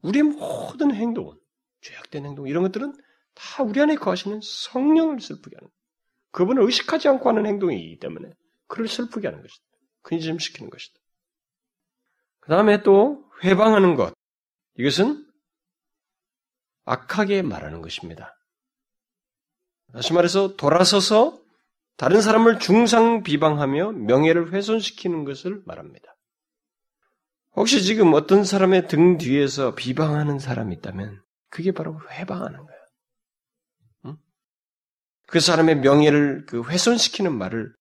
우리의 0.01 0.23
모든 0.23 0.93
행동은, 0.93 1.37
죄악된 1.81 2.25
행동, 2.25 2.47
이런 2.47 2.63
것들은 2.63 2.93
다 3.33 3.63
우리 3.63 3.81
안에 3.81 3.95
거하시는 3.95 4.39
성령을 4.43 5.19
슬프게 5.19 5.55
하는, 5.57 5.69
그분을 6.31 6.63
의식하지 6.63 7.07
않고 7.07 7.29
하는 7.29 7.45
행동이기 7.45 7.99
때문에 7.99 8.31
그를 8.67 8.87
슬프게 8.87 9.27
하는 9.27 9.41
것이다. 9.41 9.65
근심시키는 10.03 10.69
것이다. 10.69 10.99
그 12.39 12.49
다음에 12.49 12.83
또 12.83 13.25
회방하는 13.43 13.95
것. 13.95 14.13
이것은 14.77 15.25
악하게 16.85 17.41
말하는 17.41 17.81
것입니다. 17.81 18.35
다시 19.93 20.13
말해서 20.13 20.55
돌아서서 20.55 21.39
다른 21.97 22.21
사람을 22.21 22.59
중상 22.59 23.23
비방하며 23.23 23.91
명예를 23.91 24.53
훼손시키는 24.53 25.25
것을 25.25 25.61
말합니다. 25.65 26.15
혹시 27.55 27.83
지금 27.83 28.13
어떤 28.13 28.43
사람의 28.43 28.87
등 28.87 29.17
뒤에서 29.17 29.75
비방하는 29.75 30.39
사람이 30.39 30.75
있다면 30.75 31.21
그게 31.49 31.71
바로 31.71 31.99
회방하는 32.09 32.57
거예요. 32.57 32.78
응? 35.29 35.31
그 35.31 35.39
사람의 35.39 35.77
명예를 35.79 36.45
그 36.45 36.63
훼손시키는 36.63 37.37
말을 37.37 37.73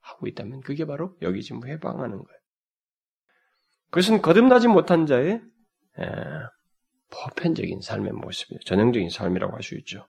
하고 0.00 0.26
있다면 0.26 0.60
그게 0.60 0.84
바로 0.84 1.16
여기 1.22 1.42
지금 1.42 1.66
회방하는 1.66 2.16
거예요. 2.16 2.40
그것은 3.90 4.22
거듭나지 4.22 4.68
못한 4.68 5.06
자의 5.06 5.40
보편적인 7.10 7.80
삶의 7.82 8.12
모습이에요. 8.12 8.60
전형적인 8.64 9.10
삶이라고 9.10 9.54
할 9.54 9.62
수 9.62 9.76
있죠. 9.78 10.08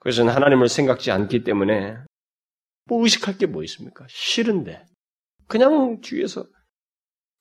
그것은 0.00 0.28
하나님을 0.28 0.68
생각지 0.68 1.10
않기 1.10 1.44
때문에 1.44 1.96
뭐 2.86 3.02
의식할 3.02 3.36
게 3.38 3.46
뭐 3.46 3.62
있습니까? 3.64 4.06
싫은데 4.08 4.84
그냥 5.46 6.00
뒤에서 6.00 6.44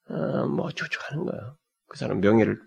어, 0.10 0.48
뭐 0.48 0.70
조조하는 0.72 1.26
거야. 1.26 1.56
그 1.88 1.98
사람 1.98 2.20
명예를 2.20 2.60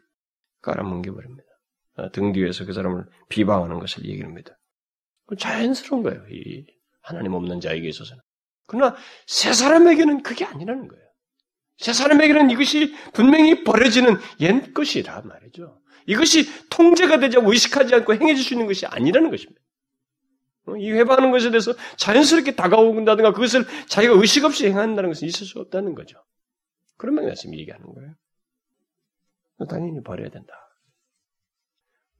깔아뭉개버립니다. 0.62 1.48
어, 1.96 2.10
등 2.10 2.32
뒤에서 2.32 2.64
그 2.64 2.72
사람을 2.72 3.04
비방하는 3.28 3.78
것을 3.78 4.04
얘기합니다. 4.06 4.56
자연스러운 5.38 6.02
거예요. 6.02 6.22
이 6.30 6.66
하나님 7.00 7.34
없는 7.34 7.60
자에게 7.60 7.88
있어서는. 7.88 8.22
그러나 8.66 8.96
세 9.26 9.52
사람에게는 9.52 10.22
그게 10.22 10.44
아니라는 10.44 10.88
거예요. 10.88 11.04
세 11.78 11.92
사람에게는 11.92 12.50
이것이 12.50 12.94
분명히 13.12 13.64
버려지는 13.64 14.16
옛 14.40 14.72
것이라 14.72 15.22
말이죠. 15.22 15.80
이것이 16.06 16.48
통제가 16.68 17.18
않고 17.18 17.40
의식하지 17.44 17.94
않고 17.94 18.14
행해질 18.14 18.44
수 18.44 18.54
있는 18.54 18.66
것이 18.66 18.86
아니라는 18.86 19.30
것입니다. 19.30 19.60
어, 20.66 20.76
이 20.76 20.90
회방하는 20.92 21.30
것에 21.32 21.50
대해서 21.50 21.72
자연스럽게 21.96 22.54
다가온다든가 22.54 23.32
그것을 23.32 23.64
자기가 23.88 24.14
의식 24.14 24.44
없이 24.44 24.66
행한다는 24.66 25.10
것은 25.10 25.26
있을 25.26 25.46
수 25.46 25.58
없다는 25.58 25.94
거죠. 25.94 26.22
그런 26.96 27.16
말씀 27.16 27.52
얘기하는 27.54 27.84
거예요. 27.94 28.14
당연히 29.68 30.02
버려야 30.02 30.28
된다. 30.28 30.54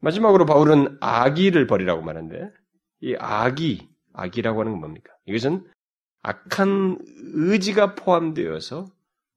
마지막으로 0.01 0.47
바울은 0.47 0.99
악의를 1.01 1.67
버리라고 1.67 2.03
말하는데 2.03 2.51
이 3.03 3.15
악의, 3.19 3.88
악의라고 4.15 4.61
하는 4.61 4.73
건 4.73 4.81
뭡니까? 4.81 5.12
이것은 5.27 5.67
악한 6.23 6.99
의지가 7.35 7.97
포함되어서 7.97 8.87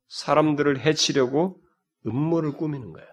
사람들을 0.08 0.80
해치려고 0.80 1.60
음모를 2.06 2.54
꾸미는 2.54 2.94
거예요. 2.94 3.08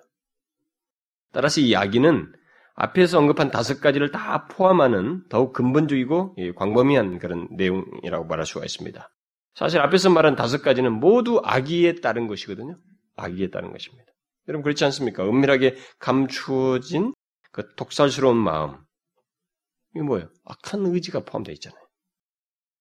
따라서 1.33 1.61
이 1.62 1.75
악의는 1.75 2.33
앞에서 2.75 3.19
언급한 3.19 3.51
다섯 3.51 3.81
가지를 3.81 4.11
다 4.11 4.47
포함하는 4.49 5.25
더욱 5.29 5.53
근본적이고 5.55 6.37
광범위한 6.57 7.19
그런 7.19 7.49
내용이라고 7.53 8.27
말할 8.27 8.45
수가 8.45 8.65
있습니다. 8.65 9.11
사실 9.55 9.81
앞에서 9.81 10.11
말한 10.11 10.37
다섯 10.37 10.62
가지는 10.62 10.93
모두 10.93 11.41
악의에 11.45 11.97
따른 11.97 12.27
것이거든요. 12.27 12.79
악의에 13.17 13.51
따른 13.51 13.73
것입니다. 13.73 14.12
여러분 14.49 14.62
그렇지 14.62 14.85
않습니까? 14.85 15.25
은밀하게 15.25 15.77
감추어진 15.99 17.15
그 17.53 17.75
독살스러운 17.77 18.37
마음. 18.37 18.77
이게 19.94 20.02
뭐예요? 20.02 20.28
악한 20.44 20.87
의지가 20.87 21.24
포함되어 21.24 21.52
있잖아요. 21.55 21.81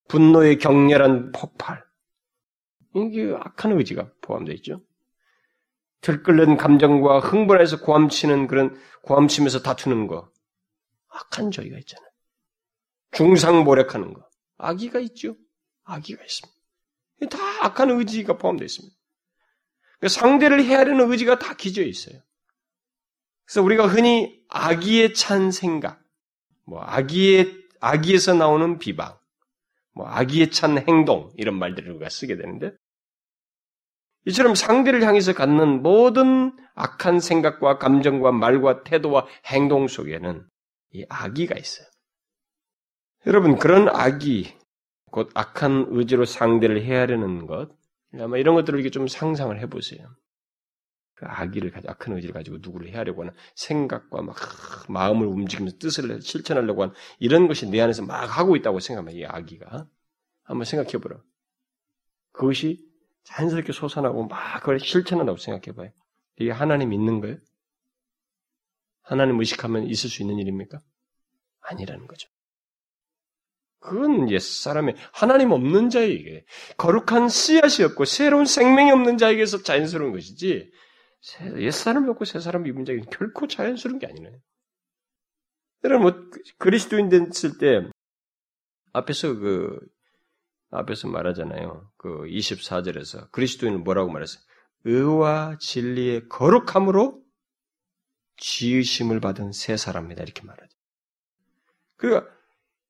분노의 0.08 0.58
격렬한 0.58 1.32
폭발. 1.32 1.84
이게 2.96 3.34
악한 3.34 3.74
의지가 3.78 4.12
포함되어 4.22 4.56
있죠. 4.56 4.82
들끓는 6.02 6.58
감정과 6.58 7.20
흥분해서 7.20 7.82
고함치는 7.82 8.48
그런 8.48 8.76
고함치면서 9.04 9.62
다투는 9.62 10.08
거. 10.08 10.32
악한 11.10 11.52
저희가 11.52 11.78
있잖아요. 11.80 12.10
중상모략하는 13.12 14.14
거. 14.14 14.28
악의가 14.58 15.00
있죠. 15.02 15.36
악의가 15.84 16.24
있습니다. 16.24 16.60
다 17.30 17.66
악한 17.66 17.92
의지가 17.92 18.38
포함되어 18.38 18.66
있습니다. 18.66 18.96
그러니까 20.00 20.20
상대를 20.20 20.66
헤아리는 20.66 21.12
의지가 21.12 21.40
다 21.40 21.54
기저에 21.54 21.86
있어요. 21.86 22.20
그래서 23.46 23.62
우리가 23.62 23.88
흔히 23.88 24.44
악의에 24.50 25.14
찬 25.14 25.52
생각, 25.52 26.01
뭐 26.66 26.82
악의에 26.82 27.52
악의에서 27.80 28.34
나오는 28.34 28.80
비방, 28.80 29.18
뭐 29.94 30.08
악의에 30.08 30.50
찬 30.50 30.78
행동 30.78 31.32
이런 31.36 31.58
말들을 31.58 31.92
우리가 31.92 32.10
쓰게 32.10 32.38
되는데 32.38 32.72
이처럼 34.26 34.56
상대를 34.56 35.04
향해서 35.04 35.34
갖는 35.34 35.82
모든 35.82 36.56
악한 36.76 37.20
생각과 37.20 37.80
감정과 37.80 38.32
말과 38.32 38.84
태도와 38.84 39.26
행동 39.48 39.88
속에는 39.88 40.46
이 40.94 41.06
악의가 41.10 41.58
있어요. 41.58 41.88
여러분 43.26 43.58
그런 43.58 43.90
악의 43.90 44.58
곧 45.12 45.30
악한 45.34 45.88
의지로 45.90 46.26
상대를 46.26 46.84
헤아리는 46.84 47.46
것 47.48 47.70
아마 48.20 48.38
이런 48.38 48.56
것들을 48.56 48.80
이렇게 48.80 48.92
좀 48.92 49.08
상상을 49.08 49.58
해보세요. 49.60 50.08
그 51.22 51.28
악의를 51.28 51.70
가지고 51.70 51.92
악한 51.92 52.16
의지를 52.16 52.34
가지고 52.34 52.58
누구를 52.62 52.90
헤아려고 52.90 53.22
하는 53.22 53.32
생각과 53.54 54.24
막 54.24 54.36
마음을 54.90 55.28
움직이면서 55.28 55.78
뜻을 55.78 56.20
실천하려고 56.20 56.82
하는 56.82 56.96
이런 57.20 57.48
것이 57.48 57.70
내 57.70 57.80
안에서 57.80 58.04
막 58.04 58.26
하고 58.26 58.56
있다고 58.56 58.80
생각하면 58.80 59.14
이 59.14 59.24
악의가 59.24 59.88
한번 60.42 60.66
생각해 60.66 60.94
보라. 60.94 61.22
그것이 62.32 62.84
자연스럽게 63.26 63.72
솟아나고 63.72 64.26
막 64.26 64.62
그걸 64.62 64.80
실천한다고 64.80 65.38
생각해 65.38 65.76
봐요. 65.76 65.92
이게 66.40 66.50
하나님 66.50 66.92
있는 66.92 67.22
거예요? 67.22 67.38
하나님 69.04 69.40
의식하면 69.40 69.84
있을 69.84 70.10
수 70.10 70.24
있는 70.24 70.40
일입니까? 70.40 70.80
아니라는 71.60 72.08
거죠. 72.08 72.30
그건 73.78 74.32
옛사람의 74.32 74.96
하나님 75.12 75.52
없는 75.52 75.92
자에게 75.92 76.46
거룩한 76.78 77.30
씨앗이 77.30 77.86
없고 77.86 78.06
새로운 78.06 78.46
생명이 78.46 78.90
없는 78.90 79.20
자에게서 79.20 79.62
자연스러운 79.62 80.14
것이지 80.14 80.72
옛사람이 81.58 82.10
없고 82.10 82.26
새사람이 82.26 82.70
입은 82.70 82.86
자에게 82.86 83.04
결코 83.12 83.48
자연스러운 83.48 84.00
게 84.00 84.08
아니네. 84.08 84.40
여러분 85.84 86.02
뭐 86.02 86.30
그리스도인 86.58 87.10
됐을 87.10 87.58
때 87.58 87.90
앞에서 88.94 89.36
그 89.36 89.80
앞에서 90.72 91.08
말하잖아요. 91.08 91.92
그 91.98 92.24
24절에서 92.24 93.32
그리스도인은 93.32 93.84
뭐라고 93.84 94.12
말했어요? 94.12 94.42
의와 94.84 95.58
진리의 95.60 96.28
거룩함으로 96.30 97.22
지으심을 98.38 99.20
받은 99.20 99.52
새 99.52 99.78
사람이다 99.78 100.24
이렇게 100.24 100.44
말하죠. 100.44 100.76
그러니까 101.98 102.32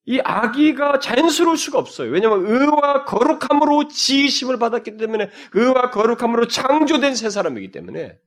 이 0.04 0.20
악의가 0.24 0.98
자연스러울 0.98 1.56
수가 1.56 1.78
없어요. 1.78 2.10
왜냐하면 2.10 2.46
의와 2.46 3.04
거룩함으로 3.04 3.88
지으심을 3.88 4.58
받았기 4.58 4.96
때문에 4.96 5.30
의와 5.52 5.90
거룩함으로 5.90 6.48
창조된 6.48 7.14
새 7.14 7.30
사람이기 7.30 7.70
때문에 7.70 8.18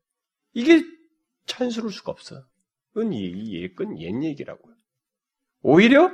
이게 0.53 0.83
자연스러울 1.47 1.91
수가 1.91 2.11
없어. 2.11 2.43
그건 2.93 3.11
이 3.11 3.67
그건 3.75 3.99
옛 3.99 4.23
얘기라고요. 4.23 4.73
오히려 5.61 6.11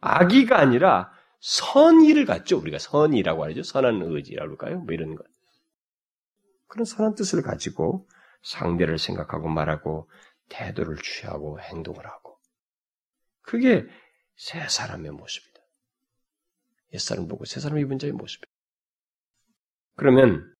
악의가 0.00 0.58
아니라 0.58 1.12
선의를 1.40 2.24
갖죠. 2.24 2.58
우리가 2.58 2.78
선의라고 2.78 3.44
하죠. 3.44 3.62
선한 3.62 4.00
의지라고 4.00 4.52
할까요? 4.52 4.78
뭐 4.78 4.94
이런 4.94 5.14
것. 5.14 5.26
그런 6.66 6.86
선한 6.86 7.14
뜻을 7.14 7.42
가지고 7.42 8.08
상대를 8.42 8.98
생각하고 8.98 9.48
말하고 9.48 10.08
태도를 10.48 10.96
취하고 11.02 11.60
행동을 11.60 12.06
하고 12.06 12.38
그게 13.42 13.86
새 14.36 14.66
사람의 14.68 15.12
모습이다. 15.12 15.60
옛사람 16.94 17.28
보고 17.28 17.44
새 17.44 17.60
사람 17.60 17.78
입은 17.78 17.98
자의 17.98 18.12
모습이다. 18.12 18.50
그러면 19.96 20.52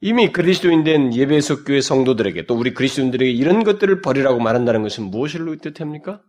이미 0.00 0.30
그리스도인 0.30 0.84
된 0.84 1.14
예배석 1.14 1.64
교회 1.64 1.80
성도들에게 1.80 2.46
또 2.46 2.54
우리 2.54 2.74
그리스도인들에게 2.74 3.30
이런 3.30 3.64
것들을 3.64 4.02
버리라고 4.02 4.40
말한다는 4.40 4.82
것은 4.82 5.04
무엇을 5.04 5.58
뜻합니까? 5.58 6.22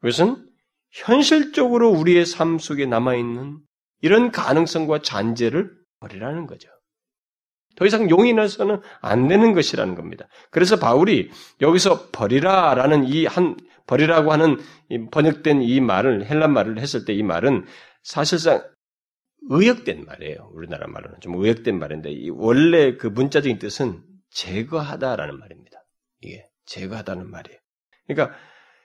그것은 0.00 0.48
현실적으로 0.90 1.90
우리의 1.90 2.26
삶 2.26 2.58
속에 2.58 2.86
남아있는 2.86 3.60
이런 4.00 4.32
가능성과 4.32 5.02
잔재를 5.02 5.72
버리라는 6.00 6.46
거죠. 6.46 6.68
더 7.76 7.86
이상 7.86 8.10
용인해서는 8.10 8.80
안 9.00 9.28
되는 9.28 9.54
것이라는 9.54 9.94
겁니다. 9.94 10.26
그래서 10.50 10.78
바울이 10.78 11.30
여기서 11.60 12.10
버리라라는 12.10 13.04
이 13.08 13.24
한 13.24 13.56
버리라고 13.86 14.32
하는 14.32 14.58
번역된 15.10 15.62
이 15.62 15.80
말을 15.80 16.26
헬란 16.26 16.52
말을 16.52 16.78
했을 16.78 17.04
때 17.04 17.12
이 17.14 17.22
말은 17.22 17.64
사실상 18.02 18.62
의역된 19.50 20.04
말이에요. 20.04 20.50
우리나라 20.54 20.86
말로는 20.86 21.20
좀 21.20 21.34
의역된 21.34 21.78
말인데 21.78 22.10
이 22.12 22.30
원래 22.30 22.96
그 22.96 23.06
문자적인 23.08 23.58
뜻은 23.58 24.02
제거하다라는 24.30 25.38
말입니다. 25.38 25.84
이게 26.20 26.48
제거하다는 26.66 27.28
말이에요. 27.30 27.58
그러니까 28.06 28.36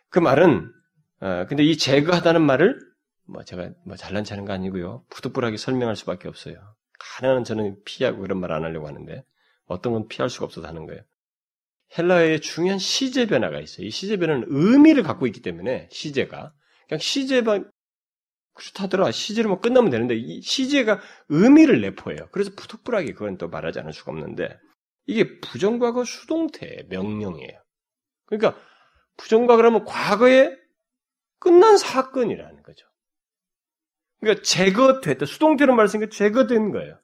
그 0.10 0.20
말은 0.20 0.72
어, 1.20 1.46
근데 1.48 1.64
이 1.64 1.78
제거하다는 1.78 2.42
말을 2.42 2.80
뭐 3.26 3.44
제가 3.44 3.70
뭐 3.86 3.96
잘난 3.96 4.24
체하는 4.24 4.46
거 4.46 4.54
아니고요. 4.54 5.04
부득불하게 5.10 5.58
설명할 5.58 5.96
수밖에 5.96 6.28
없어요. 6.28 6.56
가능한 7.00 7.44
저는 7.44 7.78
피하고 7.86 8.22
그런 8.22 8.40
말 8.40 8.52
안 8.52 8.64
하려고 8.64 8.88
하는데 8.88 9.24
어떤 9.66 9.94
건 9.94 10.08
피할 10.08 10.30
수가 10.30 10.46
없어서 10.46 10.68
하는 10.68 10.86
거예요. 10.88 11.02
헬라어에 11.98 12.40
중요한 12.40 12.80
시제 12.80 13.28
변화가 13.28 13.60
있어요. 13.60 13.88
이 13.88 13.90
시제 13.90 14.18
변화는 14.18 14.46
의미를 14.48 15.04
갖고 15.04 15.28
있기 15.28 15.42
때문에 15.42 15.90
시제가 15.92 16.54
그냥 16.88 17.00
시제만 17.00 17.72
그렇다더라 18.54 19.12
시제로 19.12 19.50
뭐 19.50 19.60
끝나면 19.60 19.92
되는데 19.92 20.16
이 20.16 20.42
시제가 20.42 21.00
의미를 21.30 21.82
내포해요. 21.82 22.28
그래서 22.32 22.52
부득불하게 22.56 23.14
그건 23.14 23.38
또 23.38 23.50
말하지 23.50 23.80
않을 23.80 23.94
수가 23.94 24.12
없는데 24.12 24.58
이게 25.06 25.40
부정과거 25.40 26.04
수동태 26.04 26.86
명령이에요. 26.90 27.62
그러니까 28.26 28.60
부정과 29.16 29.56
그러면 29.56 29.86
과거에 29.86 30.56
끝난 31.40 31.78
사건이라는 31.78 32.64
거죠. 32.64 32.86
그러니까 34.20 34.44
제거됐다. 34.44 35.26
수동태로 35.26 35.76
말했으니까 35.76 36.10
제거된 36.10 36.72
거예요. 36.72 37.00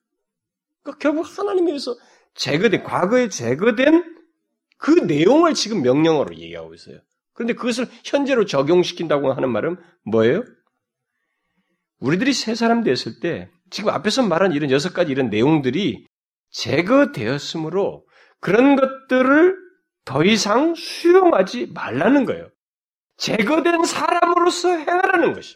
그러니까 0.82 0.99
결국 0.99 1.25
하나님에 1.25 1.71
의해서 1.71 1.95
제거된, 2.36 2.84
과거에 2.84 3.29
제거된 3.29 4.22
그 4.83 4.91
내용을 4.91 5.53
지금 5.53 5.81
명령어로 5.81 6.35
얘기하고 6.35 6.73
있어요. 6.73 6.99
그런데 7.31 7.53
그것을 7.53 7.87
현재로 8.03 8.43
적용시킨다고 8.43 9.31
하는 9.31 9.49
말은 9.49 9.77
뭐예요? 10.03 10.43
우리들이 11.99 12.33
새 12.33 12.53
사람 12.53 12.83
됐을 12.83 13.21
때 13.21 13.49
지금 13.69 13.91
앞에서 13.91 14.23
말한 14.23 14.51
이런 14.51 14.71
여섯 14.71 14.93
가지 14.93 15.13
이런 15.13 15.29
내용들이 15.29 16.05
제거되었으므로 16.49 18.05
그런 18.41 18.75
것들을 18.75 19.55
더 20.03 20.25
이상 20.25 20.75
수용하지 20.75 21.67
말라는 21.67 22.25
거예요. 22.25 22.49
제거된 23.15 23.85
사람으로서 23.85 24.67
행하라는 24.67 25.31
것이. 25.31 25.55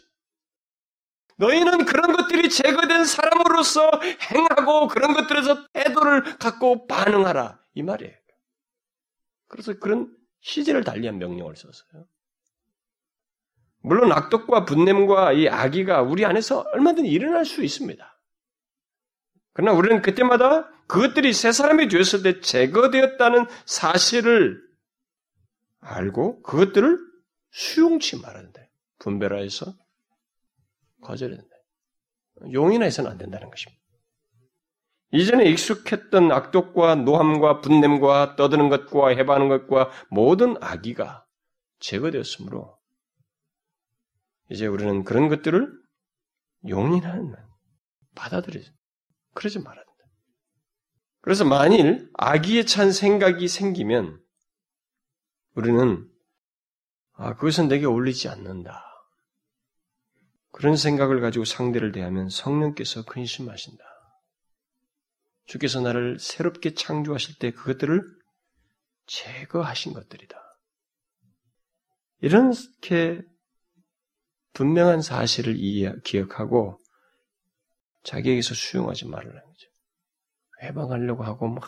너희는 1.36 1.84
그런 1.84 2.16
것들이 2.16 2.48
제거된 2.48 3.04
사람으로서 3.04 3.90
행하고 4.32 4.88
그런 4.88 5.12
것들에서 5.12 5.66
태도를 5.74 6.38
갖고 6.38 6.86
반응하라. 6.86 7.60
이 7.74 7.82
말이에요. 7.82 8.14
그래서 9.48 9.78
그런 9.78 10.14
시제를 10.40 10.84
달리한 10.84 11.18
명령을 11.18 11.56
썼어요. 11.56 12.06
물론 13.80 14.12
악독과 14.12 14.64
분냄과 14.64 15.32
이 15.32 15.48
악의가 15.48 16.02
우리 16.02 16.24
안에서 16.24 16.60
얼마든지 16.72 17.10
일어날 17.10 17.44
수 17.44 17.64
있습니다. 17.64 18.20
그러나 19.52 19.76
우리는 19.76 20.02
그때마다 20.02 20.68
그것들이 20.86 21.32
새 21.32 21.52
사람이 21.52 21.88
되었을 21.88 22.22
때 22.22 22.40
제거되었다는 22.40 23.46
사실을 23.66 24.62
알고 25.80 26.42
그것들을 26.42 26.98
수용치 27.50 28.20
말아야 28.20 28.42
된다. 28.42 28.60
분별하여서 28.98 29.74
거절해야 31.02 31.38
된다. 31.38 31.56
용인해서는 32.52 33.10
안 33.10 33.18
된다는 33.18 33.50
것입니다. 33.50 33.77
이전에 35.10 35.44
익숙했던 35.50 36.32
악독과 36.32 36.96
노함과 36.96 37.60
분냄과 37.60 38.36
떠드는 38.36 38.68
것과 38.68 39.08
해방하는 39.08 39.48
것과 39.48 39.90
모든 40.10 40.62
악의가 40.62 41.24
제거되었으므로 41.80 42.78
이제 44.50 44.66
우리는 44.66 45.04
그런 45.04 45.28
것들을 45.28 45.72
용인하는 46.68 47.34
받아들이죠. 48.14 48.72
그러지 49.34 49.60
말아야 49.60 49.84
된다. 49.84 50.04
그래서 51.20 51.44
만일 51.44 52.10
악의에 52.14 52.64
찬 52.64 52.92
생각이 52.92 53.48
생기면 53.48 54.20
우리는 55.54 56.08
아 57.12 57.34
그것은 57.34 57.68
내게 57.68 57.86
어울리지 57.86 58.28
않는다. 58.28 58.84
그런 60.52 60.76
생각을 60.76 61.20
가지고 61.20 61.44
상대를 61.44 61.92
대하면 61.92 62.28
성령께서 62.28 63.04
근심하신다. 63.04 63.84
주께서 65.48 65.80
나를 65.80 66.18
새롭게 66.18 66.74
창조하실 66.74 67.38
때 67.38 67.50
그것들을 67.50 68.02
제거하신 69.06 69.94
것들이다. 69.94 70.36
이렇게 72.20 73.22
분명한 74.52 75.00
사실을 75.00 75.56
기억하고 76.04 76.78
자기에게서 78.04 78.54
수용하지 78.54 79.08
말라는 79.08 79.40
거죠. 79.42 79.68
해방하려고 80.62 81.24
하고 81.24 81.48
막 81.48 81.64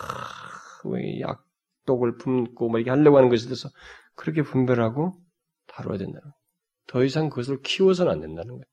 약독을 1.20 2.16
품고 2.18 2.68
막 2.68 2.78
이렇게 2.78 2.90
하려고 2.90 3.16
하는 3.16 3.30
것에 3.30 3.46
대해서 3.46 3.70
그렇게 4.14 4.42
분별하고 4.42 5.14
다뤄야 5.68 5.96
된다는 5.96 6.30
더 6.86 7.02
이상 7.04 7.30
그것을 7.30 7.62
키워서는 7.62 8.12
안 8.12 8.20
된다는 8.20 8.50
거예요. 8.50 8.64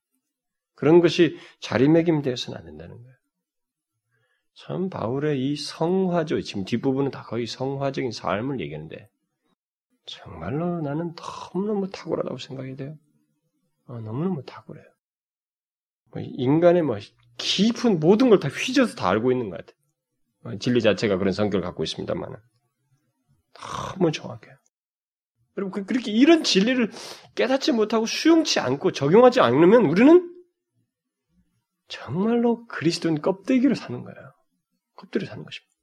그런 0.75 0.99
것이 0.99 1.37
자리매김 1.61 2.23
되어서는 2.23 2.57
안 2.59 2.65
된다는 2.65 2.97
거예요. 2.97 3.16
참 4.57 4.89
바울의 4.89 5.39
이 5.51 5.55
성화적 5.55 6.41
지금 6.41 6.65
뒷부분은 6.65 7.11
다 7.11 7.21
거의 7.21 7.45
성화적인 7.45 8.11
삶을 8.11 8.59
얘기하는데 8.59 9.07
정말로 10.05 10.81
나는 10.81 11.13
너무너무 11.53 11.89
탁월하다고 11.91 12.39
생각이 12.39 12.75
돼요. 12.75 12.97
어, 13.85 13.99
너무너무 13.99 14.43
탁월해요. 14.43 14.85
뭐 16.11 16.23
인간의 16.25 16.81
뭐 16.81 16.97
깊은 17.37 17.99
모든 17.99 18.29
걸 18.29 18.39
다 18.39 18.47
휘저어서 18.47 18.95
다 18.95 19.09
알고 19.09 19.31
있는 19.31 19.51
것 19.51 19.57
같아요. 19.57 19.77
어, 20.55 20.57
진리 20.59 20.81
자체가 20.81 21.17
그런 21.17 21.33
성격을 21.33 21.61
갖고 21.63 21.83
있습니다만 21.83 22.35
너무 23.53 24.11
정확해요. 24.11 24.55
여러분 25.57 25.71
그, 25.71 25.85
그렇게 25.85 26.11
이런 26.11 26.43
진리를 26.43 26.91
깨닫지 27.35 27.73
못하고 27.73 28.07
수용치 28.07 28.59
않고 28.59 28.91
적용하지 28.91 29.39
않으면 29.39 29.85
우리는 29.85 30.33
정말로 31.87 32.65
그리스도인 32.67 33.21
껍데기로 33.21 33.75
사는 33.75 34.03
거예요. 34.03 34.36
껍데기로 34.97 35.29
사는 35.29 35.43
것입니다. 35.43 35.75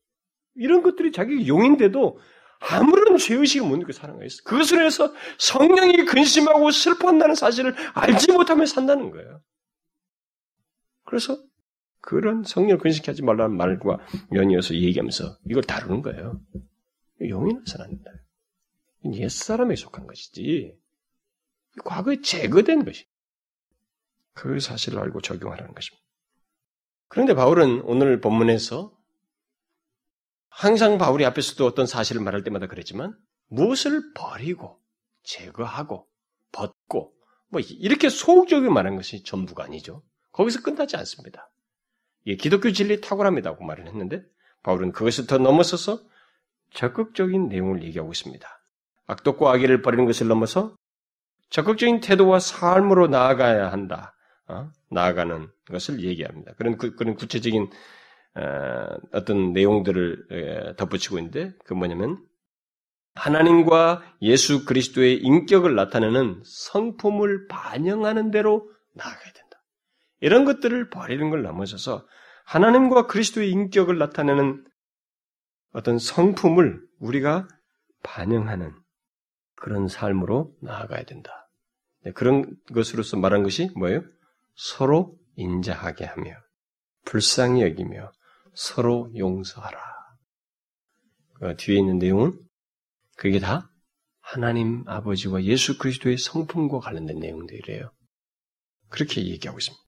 이런 0.57 0.83
것들이 0.83 1.13
자기 1.13 1.49
용인데도 1.49 2.19
아무런 2.61 3.17
죄의식을 3.19 3.67
못 3.67 3.77
느끼고 3.77 3.93
사는 3.93 4.15
거예요. 4.15 4.29
그것을 4.45 4.85
해서 4.85 5.13
성령이 5.39 6.05
근심하고 6.05 6.71
슬퍼한다는 6.71 7.35
사실을 7.35 7.75
알지 7.95 8.33
못하며 8.33 8.65
산다는 8.67 9.11
거예요. 9.11 9.43
그래서 11.05 11.39
그런 12.01 12.45
성령을 12.45 12.79
근심하지 12.79 13.23
말라는 13.23 13.57
말과 13.57 13.99
연이어서 14.33 14.75
얘기하면서 14.75 15.39
이걸 15.49 15.63
다루는 15.63 16.03
거예요. 16.03 16.41
용인해서는 17.21 17.85
안 17.85 17.91
된다. 17.91 18.11
옛사람에 19.13 19.77
속한 19.77 20.07
것이지. 20.07 20.77
과거에 21.85 22.21
제거된 22.21 22.85
것이. 22.85 23.07
그 24.33 24.61
사실을 24.61 24.99
알고 24.99 25.21
적용하라는 25.21 25.75
것입니다. 25.75 26.05
그런데 27.09 27.35
바울은 27.35 27.83
오늘 27.83 28.21
본문에서 28.21 28.97
항상 30.57 30.99
바울이 30.99 31.25
앞에서도 31.25 31.67
어떤 31.67 31.85
사실을 31.85 32.23
말할 32.23 32.45
때마다 32.45 32.69
그랬지만 32.69 33.17
무엇을 33.49 34.13
버리고 34.15 34.81
제거하고 35.25 36.07
벗고 36.53 37.13
뭐 37.49 37.61
이렇게 37.61 38.09
소극적으로 38.09 38.73
말한 38.73 38.95
것이 38.95 39.25
전부가 39.25 39.65
아니죠. 39.65 40.05
거기서 40.31 40.63
끝나지 40.63 40.97
않습니다. 40.97 41.51
예, 42.27 42.37
기독교 42.37 42.71
진리 42.71 43.01
탁월합니다고 43.01 43.65
말을 43.65 43.89
했는데 43.89 44.23
바울은 44.63 44.93
그것을 44.93 45.27
더 45.27 45.39
넘어서서 45.39 46.01
적극적인 46.73 47.49
내용을 47.49 47.83
얘기하고 47.83 48.13
있습니다. 48.13 48.49
악독과 49.07 49.53
악의를 49.53 49.83
버리는 49.83 50.07
것을 50.07 50.29
넘어서 50.29 50.77
적극적인 51.51 52.01
태도와 52.01 52.39
삶으로 52.39 53.09
나아가야 53.09 53.73
한다. 53.73 54.15
어? 54.47 54.71
나아가는 54.91 55.49
것을 55.69 56.01
얘기합니다. 56.01 56.55
그런 56.55 56.77
그, 56.79 56.95
런 56.99 57.15
구체적인 57.15 57.71
어, 58.37 58.97
어떤 59.13 59.53
내용들을 59.53 60.75
덧붙이고 60.77 61.19
있는데 61.19 61.53
그 61.65 61.75
뭐냐면 61.75 62.19
하나님과 63.15 64.03
예수 64.23 64.65
그리스도의 64.65 65.19
인격을 65.19 65.75
나타내는 65.75 66.43
성품을 66.45 67.47
반영하는 67.47 68.31
대로 68.31 68.69
나아가야 68.95 69.33
된다. 69.33 69.63
이런 70.21 70.45
것들을 70.45 70.91
버리는 70.91 71.31
걸 71.31 71.43
넘어서서 71.43 72.07
하나님과 72.45 73.07
그리스도의 73.07 73.51
인격을 73.51 73.99
나타내는 73.99 74.65
어떤 75.73 75.99
성품을 75.99 76.81
우리가 76.99 77.49
반영하는 78.03 78.73
그런 79.57 79.89
삶으로 79.89 80.55
나아가야 80.61 81.05
된다. 81.05 81.49
네, 82.05 82.13
그런 82.13 82.57
것으로서 82.73 83.17
말한 83.17 83.43
것이 83.43 83.71
뭐예요? 83.77 84.03
서로 84.55 85.17
인자하게 85.37 86.05
하며 86.05 86.37
불쌍히 87.05 87.63
여기며 87.63 88.13
서로 88.55 89.11
용서하라. 89.17 89.79
그 91.35 91.57
뒤에 91.57 91.79
있는 91.79 91.99
내용은 91.99 92.39
그게 93.17 93.39
다 93.39 93.71
하나님 94.21 94.85
아버지와 94.87 95.45
예수 95.45 95.79
그리스도의 95.79 96.17
성품과 96.19 96.81
관련된 96.81 97.19
내용들이래요. 97.19 97.91
그렇게 98.89 99.27
얘기하고 99.27 99.59
있습니다. 99.59 99.85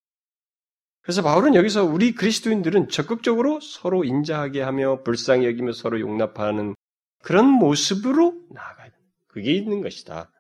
그래서 1.00 1.22
바울은 1.22 1.54
여기서 1.54 1.84
우리 1.84 2.12
그리스도인들은 2.12 2.88
적극적으로 2.88 3.60
서로 3.60 4.04
인자하게 4.04 4.60
하며 4.60 5.02
불쌍히 5.04 5.46
여기며 5.46 5.72
서로 5.72 6.00
용납하는 6.00 6.74
그런 7.22 7.46
모습으로 7.46 8.34
나아가야 8.50 8.90
된다. 8.90 9.06
그게 9.28 9.52
있는 9.52 9.82
것이다. 9.82 10.30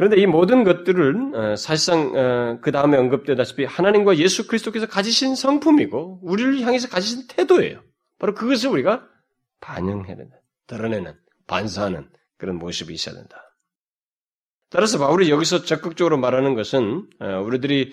그런데 0.00 0.16
이 0.16 0.24
모든 0.24 0.64
것들은 0.64 1.34
어, 1.34 1.56
사실상 1.56 2.16
어, 2.16 2.58
그 2.62 2.72
다음에 2.72 2.96
언급되다시피 2.96 3.66
하나님과 3.66 4.16
예수 4.16 4.46
그리스도께서 4.46 4.86
가지신 4.86 5.34
성품이고 5.34 6.20
우리를 6.22 6.62
향해서 6.62 6.88
가지신 6.88 7.26
태도예요. 7.28 7.82
바로 8.18 8.32
그것을 8.32 8.70
우리가 8.70 9.06
반영해야 9.60 10.16
된다. 10.16 10.36
드러내는, 10.68 11.12
반사하는 11.46 12.08
그런 12.38 12.56
모습이 12.56 12.94
있어야 12.94 13.14
된다. 13.14 13.36
따라서 14.70 14.98
바울이 14.98 15.28
여기서 15.28 15.64
적극적으로 15.64 16.16
말하는 16.16 16.54
것은 16.54 17.06
어, 17.20 17.42
우리들이 17.42 17.92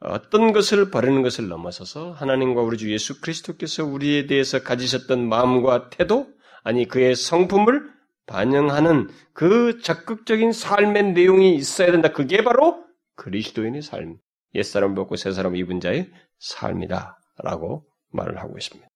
어떤 0.00 0.52
것을 0.52 0.90
버리는 0.90 1.22
것을 1.22 1.48
넘어서서 1.48 2.12
하나님과 2.12 2.60
우리 2.60 2.76
주 2.76 2.92
예수 2.92 3.18
그리스도께서 3.22 3.82
우리에 3.82 4.26
대해서 4.26 4.62
가지셨던 4.62 5.26
마음과 5.26 5.88
태도, 5.88 6.26
아니 6.64 6.86
그의 6.86 7.14
성품을 7.16 7.95
반영하는 8.26 9.08
그 9.32 9.80
적극적인 9.80 10.52
삶의 10.52 11.12
내용이 11.12 11.54
있어야 11.54 11.92
된다. 11.92 12.12
그게 12.12 12.42
바로 12.42 12.84
그리스도인의 13.16 13.82
삶, 13.82 14.18
옛사람 14.54 14.94
벗고 14.94 15.16
새사람 15.16 15.56
입은 15.56 15.80
자의 15.80 16.10
삶이다. 16.38 17.18
라고 17.38 17.86
말을 18.10 18.38
하고 18.38 18.56
있습니다. 18.58 18.88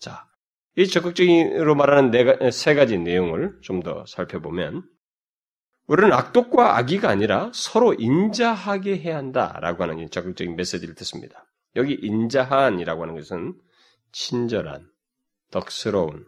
자, 0.00 0.26
이 0.76 0.86
적극적으로 0.86 1.74
말하는 1.74 2.10
네, 2.10 2.50
세 2.50 2.74
가지 2.74 2.98
내용을 2.98 3.60
좀 3.62 3.82
더 3.82 4.04
살펴보면, 4.06 4.82
우리는 5.86 6.12
악독과 6.12 6.78
악의가 6.78 7.08
아니라 7.08 7.50
서로 7.54 7.94
인자하게 7.94 8.98
해야 8.98 9.16
한다라고 9.18 9.82
하는 9.82 10.10
적극적인 10.10 10.56
메시지를 10.56 10.94
듣습니다. 10.94 11.46
여기 11.76 11.94
인자한이라고 11.94 13.02
하는 13.02 13.14
것은 13.14 13.54
친절한, 14.12 14.86
덕스러운, 15.50 16.24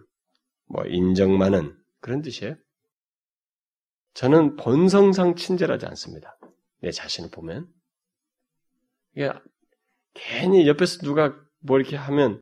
뭐 0.68 0.84
인정 0.86 1.38
많은 1.38 1.75
그런 2.00 2.22
뜻이에요. 2.22 2.56
저는 4.14 4.56
본성상 4.56 5.36
친절하지 5.36 5.86
않습니다. 5.86 6.38
내 6.80 6.90
자신을 6.90 7.30
보면. 7.30 7.68
이게 9.14 9.30
괜히 10.14 10.66
옆에서 10.66 10.98
누가 10.98 11.34
뭐 11.60 11.78
이렇게 11.78 11.96
하면 11.96 12.40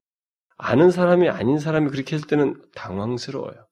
아는 0.57 0.90
사람이 0.90 1.28
아닌 1.28 1.59
사람이 1.59 1.90
그렇게 1.90 2.14
했을 2.14 2.28
때는 2.28 2.62
당황스러워요. 2.74 3.66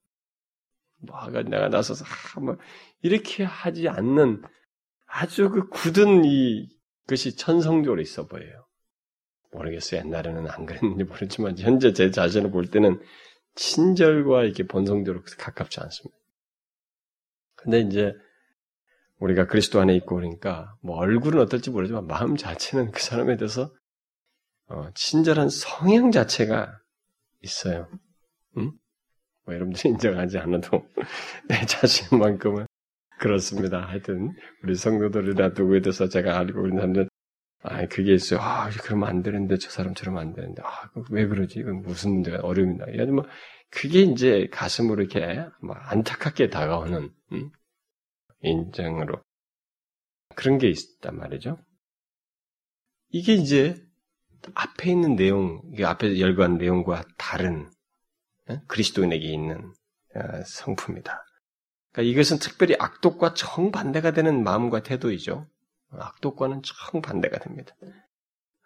뭐, 1.05 1.27
내가 1.27 1.67
나서서, 1.69 2.05
아, 2.05 2.39
뭐, 2.39 2.57
이렇게 3.01 3.43
하지 3.43 3.89
않는 3.89 4.41
아주 5.05 5.49
그 5.49 5.67
굳은 5.67 6.23
이, 6.25 6.69
것이 7.07 7.35
천성적으로 7.35 8.01
있어 8.01 8.27
보여요. 8.27 8.65
모르겠어요. 9.51 10.01
옛날에는 10.01 10.49
안 10.49 10.65
그랬는지 10.65 11.03
모르지만, 11.03 11.57
현재 11.57 11.93
제 11.93 12.09
자신을 12.09 12.51
볼 12.51 12.67
때는 12.67 13.01
친절과 13.55 14.43
이렇게 14.43 14.65
본성적으로 14.65 15.23
가깝지 15.37 15.79
않습니다. 15.79 16.17
근데 17.55 17.79
이제, 17.79 18.13
우리가 19.19 19.47
그리스도 19.47 19.79
안에 19.79 19.95
있고 19.95 20.15
그러니까, 20.15 20.75
뭐, 20.81 20.97
얼굴은 20.97 21.39
어떨지 21.41 21.69
모르지만, 21.69 22.07
마음 22.07 22.35
자체는 22.35 22.91
그 22.91 23.01
사람에 23.01 23.37
대해서, 23.37 23.73
어, 24.67 24.89
친절한 24.95 25.49
성향 25.49 26.11
자체가 26.11 26.79
있어요. 27.41 27.89
응? 28.57 28.71
뭐 29.45 29.53
여러분들이 29.53 29.89
인정하지 29.89 30.37
않아도 30.39 30.85
내 31.49 31.65
자신만큼은 31.65 32.65
그렇습니다. 33.19 33.81
하여튼 33.87 34.33
우리 34.63 34.75
성도들이나 34.75 35.49
누구에 35.49 35.81
대해서 35.81 36.07
제가 36.07 36.37
알고 36.39 36.67
있는 36.67 36.77
사람들 36.77 37.09
아 37.63 37.85
그게 37.87 38.13
있어요. 38.13 38.39
아 38.41 38.69
그러면 38.83 39.09
안 39.09 39.23
되는데 39.23 39.57
저 39.57 39.69
사람처럼 39.69 40.17
안 40.17 40.33
되는데 40.33 40.61
아 40.63 40.89
왜 41.11 41.27
그러지? 41.27 41.59
이건 41.59 41.81
무슨 41.81 42.11
문제가 42.13 42.39
어려움이 42.45 42.77
나? 42.77 42.85
아니 42.85 43.05
뭐 43.11 43.25
그게 43.69 44.01
이제 44.01 44.47
가슴으로 44.51 45.01
이렇게 45.03 45.45
뭐 45.61 45.75
안타깝게 45.75 46.49
다가오는 46.49 47.09
음? 47.33 47.51
인정으로 48.41 49.21
그런 50.35 50.57
게 50.57 50.69
있단 50.69 51.15
말이죠. 51.17 51.57
이게 53.09 53.33
이제 53.33 53.75
앞에 54.55 54.91
있는 54.91 55.15
내용, 55.15 55.61
앞에 55.83 56.19
열거한 56.19 56.57
내용과 56.57 57.05
다른 57.17 57.69
예? 58.49 58.59
그리스도인에게 58.67 59.25
있는 59.25 59.73
어, 60.15 60.43
성품이다. 60.45 61.23
그러니까 61.91 62.11
이것은 62.11 62.39
특별히 62.39 62.75
악독과 62.77 63.35
정반대가 63.35 64.11
되는 64.11 64.43
마음과 64.43 64.83
태도이죠. 64.83 65.45
악독과는 65.99 66.61
정반대가 66.63 67.39
됩니다. 67.39 67.75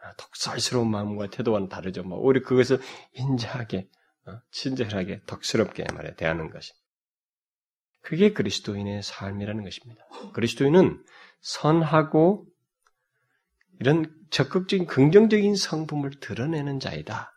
아, 0.01 0.13
덕살스러운 0.17 0.89
마음과 0.89 1.29
태도와는 1.29 1.69
다르죠. 1.69 2.03
뭐 2.03 2.19
오히려 2.19 2.41
그것을 2.43 2.79
인자하게, 3.13 3.89
어, 4.27 4.39
친절하게, 4.51 5.21
덕스럽게 5.25 5.85
말해 5.93 6.15
대하는 6.15 6.49
것이. 6.49 6.73
그게 8.01 8.31
그리스도인의 8.31 9.03
삶이라는 9.03 9.63
것입니다. 9.63 10.01
그리스도인은 10.33 11.03
선하고 11.41 12.45
이런 13.79 14.05
적극적인 14.29 14.87
긍정적인 14.87 15.55
성품을 15.55 16.19
드러내는 16.19 16.79
자이다. 16.79 17.33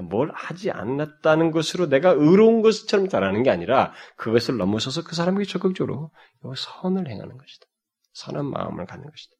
뭘 0.00 0.30
하지 0.34 0.70
않았다는 0.70 1.50
것으로 1.50 1.88
내가 1.88 2.10
의로운 2.10 2.62
것처럼 2.62 3.08
잘하는 3.08 3.42
게 3.42 3.50
아니라 3.50 3.92
그것을 4.16 4.56
넘어서서 4.56 5.04
그 5.04 5.14
사람에게 5.14 5.44
적극적으로 5.44 6.10
선을 6.56 7.08
행하는 7.08 7.36
것이다. 7.36 7.66
선한 8.12 8.46
마음을 8.46 8.86
갖는 8.86 9.08
것이다. 9.08 9.36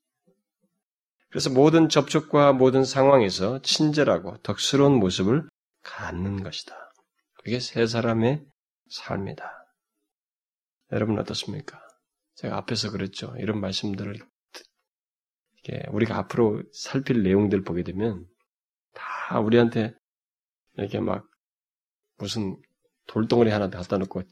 그래서 1.29 1.51
모든 1.51 1.89
접촉과 1.89 2.53
모든 2.53 2.85
상황에서 2.85 3.63
친절하고 3.63 4.37
덕스러운 4.43 4.99
모습을 4.99 5.49
갖는 5.83 6.43
것이다. 6.43 6.77
그게 7.43 7.59
세 7.59 7.87
사람의 7.87 8.45
삶이다. 8.91 9.51
여러분 10.93 11.19
어떻습니까? 11.19 11.81
제가 12.35 12.57
앞에서 12.59 12.91
그랬죠. 12.91 13.35
이런 13.39 13.61
말씀들을 13.61 14.15
우리가 15.89 16.19
앞으로 16.19 16.63
살필 16.73 17.23
내용들 17.23 17.63
보게 17.63 17.83
되면 17.83 18.27
다 18.93 19.41
우리한테 19.41 19.95
이렇게 20.77 21.01
막 21.01 21.27
무슨 22.19 22.61
돌덩어리 23.07 23.51
하나 23.51 23.71
갖다 23.71 23.97
놓고 23.97 24.23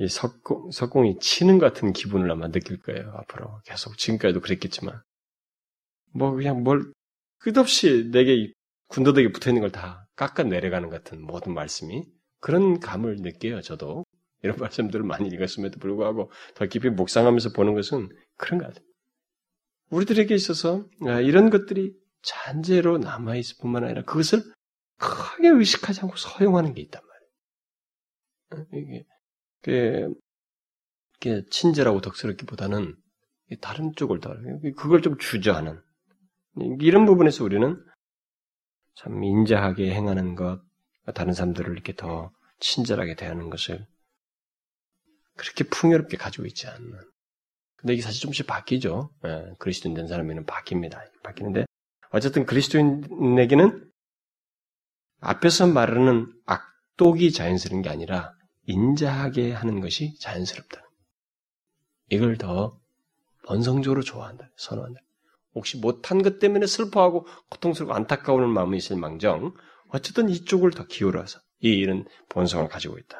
이 0.00 0.08
석공, 0.08 0.70
석공이 0.70 1.18
치는 1.20 1.58
것 1.58 1.72
같은 1.72 1.92
기분을 1.92 2.30
아마 2.30 2.48
느낄 2.50 2.80
거예요, 2.80 3.12
앞으로. 3.16 3.60
계속 3.64 3.98
지금까지도 3.98 4.40
그랬겠지만. 4.40 5.00
뭐 6.14 6.32
그냥 6.32 6.62
뭘 6.62 6.92
끝없이 7.38 8.10
내게 8.10 8.52
군더더기 8.88 9.32
붙어 9.32 9.50
있는 9.50 9.60
걸 9.60 9.70
다 9.70 10.08
깎아 10.16 10.42
내려가는 10.44 10.88
것 10.90 11.02
같은 11.02 11.22
모든 11.22 11.54
말씀이 11.54 12.04
그런 12.40 12.80
감을 12.80 13.16
느껴요, 13.20 13.60
저도. 13.60 14.04
이런 14.42 14.56
말씀들을 14.58 15.04
많이 15.04 15.28
읽었음에도 15.28 15.78
불구하고 15.80 16.30
더 16.54 16.66
깊이 16.66 16.90
묵상하면서 16.90 17.52
보는 17.52 17.74
것은 17.74 18.08
그런 18.36 18.60
것 18.60 18.66
같아요. 18.68 18.84
우리들에게 19.90 20.34
있어서 20.34 20.86
아, 21.06 21.20
이런 21.20 21.50
것들이 21.50 21.94
잔재로 22.22 22.98
남아있을 22.98 23.56
뿐만 23.60 23.84
아니라 23.84 24.02
그것을 24.02 24.42
크게 24.98 25.48
의식하지 25.48 26.00
않고 26.02 26.16
서용하는 26.16 26.74
게 26.74 26.82
있단 26.82 27.02
말이에요. 28.50 28.66
어, 28.66 29.17
그, 29.62 30.12
이게 31.16 31.44
친절하고 31.50 32.00
덕스럽기보다는 32.00 32.96
다른 33.60 33.92
쪽을 33.96 34.20
더, 34.20 34.34
그걸 34.76 35.02
좀 35.02 35.18
주저하는. 35.18 35.80
이런 36.80 37.06
부분에서 37.06 37.44
우리는 37.44 37.82
참 38.94 39.22
인자하게 39.22 39.92
행하는 39.92 40.34
것, 40.34 40.60
다른 41.14 41.32
사람들을 41.32 41.72
이렇게 41.72 41.94
더 41.94 42.30
친절하게 42.60 43.14
대하는 43.14 43.50
것을 43.50 43.86
그렇게 45.36 45.64
풍요롭게 45.64 46.16
가지고 46.16 46.46
있지 46.46 46.66
않는. 46.66 46.98
근데 47.76 47.92
이게 47.94 48.02
사실 48.02 48.20
좀씩 48.22 48.46
바뀌죠. 48.46 49.10
예, 49.24 49.54
그리스도인 49.58 49.94
된 49.94 50.08
사람에는 50.08 50.46
바뀝니다. 50.46 51.00
바뀌는데, 51.22 51.64
어쨌든 52.10 52.44
그리스도인에게는 52.44 53.88
앞에서 55.20 55.68
말하는 55.68 56.32
악독이 56.46 57.32
자연스러운 57.32 57.82
게 57.82 57.88
아니라 57.88 58.34
인자하게 58.68 59.52
하는 59.52 59.80
것이 59.80 60.16
자연스럽다. 60.18 60.82
이걸 62.10 62.36
더 62.36 62.78
본성적으로 63.46 64.02
좋아한다, 64.02 64.50
선호한다. 64.56 65.00
혹시 65.54 65.78
못한 65.78 66.22
것 66.22 66.38
때문에 66.38 66.66
슬퍼하고 66.66 67.26
고통스럽고 67.50 67.94
안타까운 67.94 68.48
마음이 68.50 68.76
있을 68.76 68.96
망정, 68.96 69.54
어쨌든 69.88 70.28
이쪽을 70.28 70.70
더 70.72 70.86
기울여서 70.86 71.40
이 71.60 71.70
일은 71.70 72.06
본성을 72.28 72.68
가지고 72.68 72.98
있다. 72.98 73.18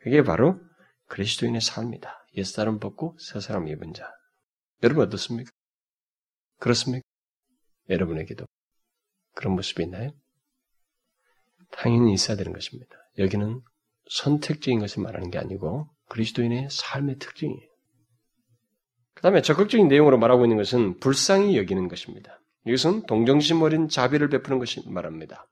그게 0.00 0.22
바로 0.22 0.58
그리스도인의 1.08 1.60
삶이다. 1.60 2.26
옛사람 2.36 2.80
벗고 2.80 3.16
새사람 3.20 3.68
입은 3.68 3.92
자. 3.92 4.10
여러분 4.82 5.06
어떻습니까? 5.06 5.50
그렇습니까? 6.58 7.06
여러분에게도 7.90 8.46
그런 9.34 9.54
모습이 9.54 9.82
있나요? 9.82 10.10
당연히 11.70 12.14
있어야 12.14 12.36
되는 12.36 12.52
것입니다. 12.52 12.96
여기는 13.18 13.60
선택적인 14.10 14.80
것을 14.80 15.02
말하는 15.02 15.30
게 15.30 15.38
아니고 15.38 15.88
그리스도인의 16.08 16.68
삶의 16.70 17.18
특징이에요. 17.18 17.68
그 19.14 19.22
다음에 19.22 19.42
적극적인 19.42 19.88
내용으로 19.88 20.18
말하고 20.18 20.44
있는 20.44 20.56
것은 20.56 20.98
불쌍히 21.00 21.56
여기는 21.56 21.88
것입니다. 21.88 22.40
이것은 22.66 23.06
동정심 23.06 23.62
어린 23.62 23.88
자비를 23.88 24.28
베푸는 24.28 24.58
것이 24.58 24.82
말합니다. 24.88 25.46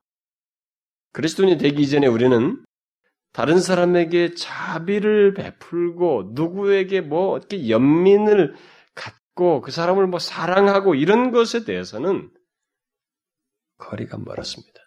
그리스도인이 1.13 1.59
되기 1.59 1.83
이전에 1.83 2.07
우리는 2.07 2.65
다른 3.33 3.61
사람에게 3.61 4.35
자비를 4.35 5.35
베풀고 5.35 6.33
누구에게 6.33 7.01
뭐 7.01 7.33
어떻게 7.33 7.69
연민을 7.69 8.55
갖고 8.95 9.63
그 9.63 9.71
사람을 9.71 10.07
뭐 10.07 10.19
사랑하고 10.19 10.95
이런 10.95 11.31
것에 11.31 11.65
대해서는 11.65 12.31
거리가 13.79 14.19
멀었습니다. 14.19 14.82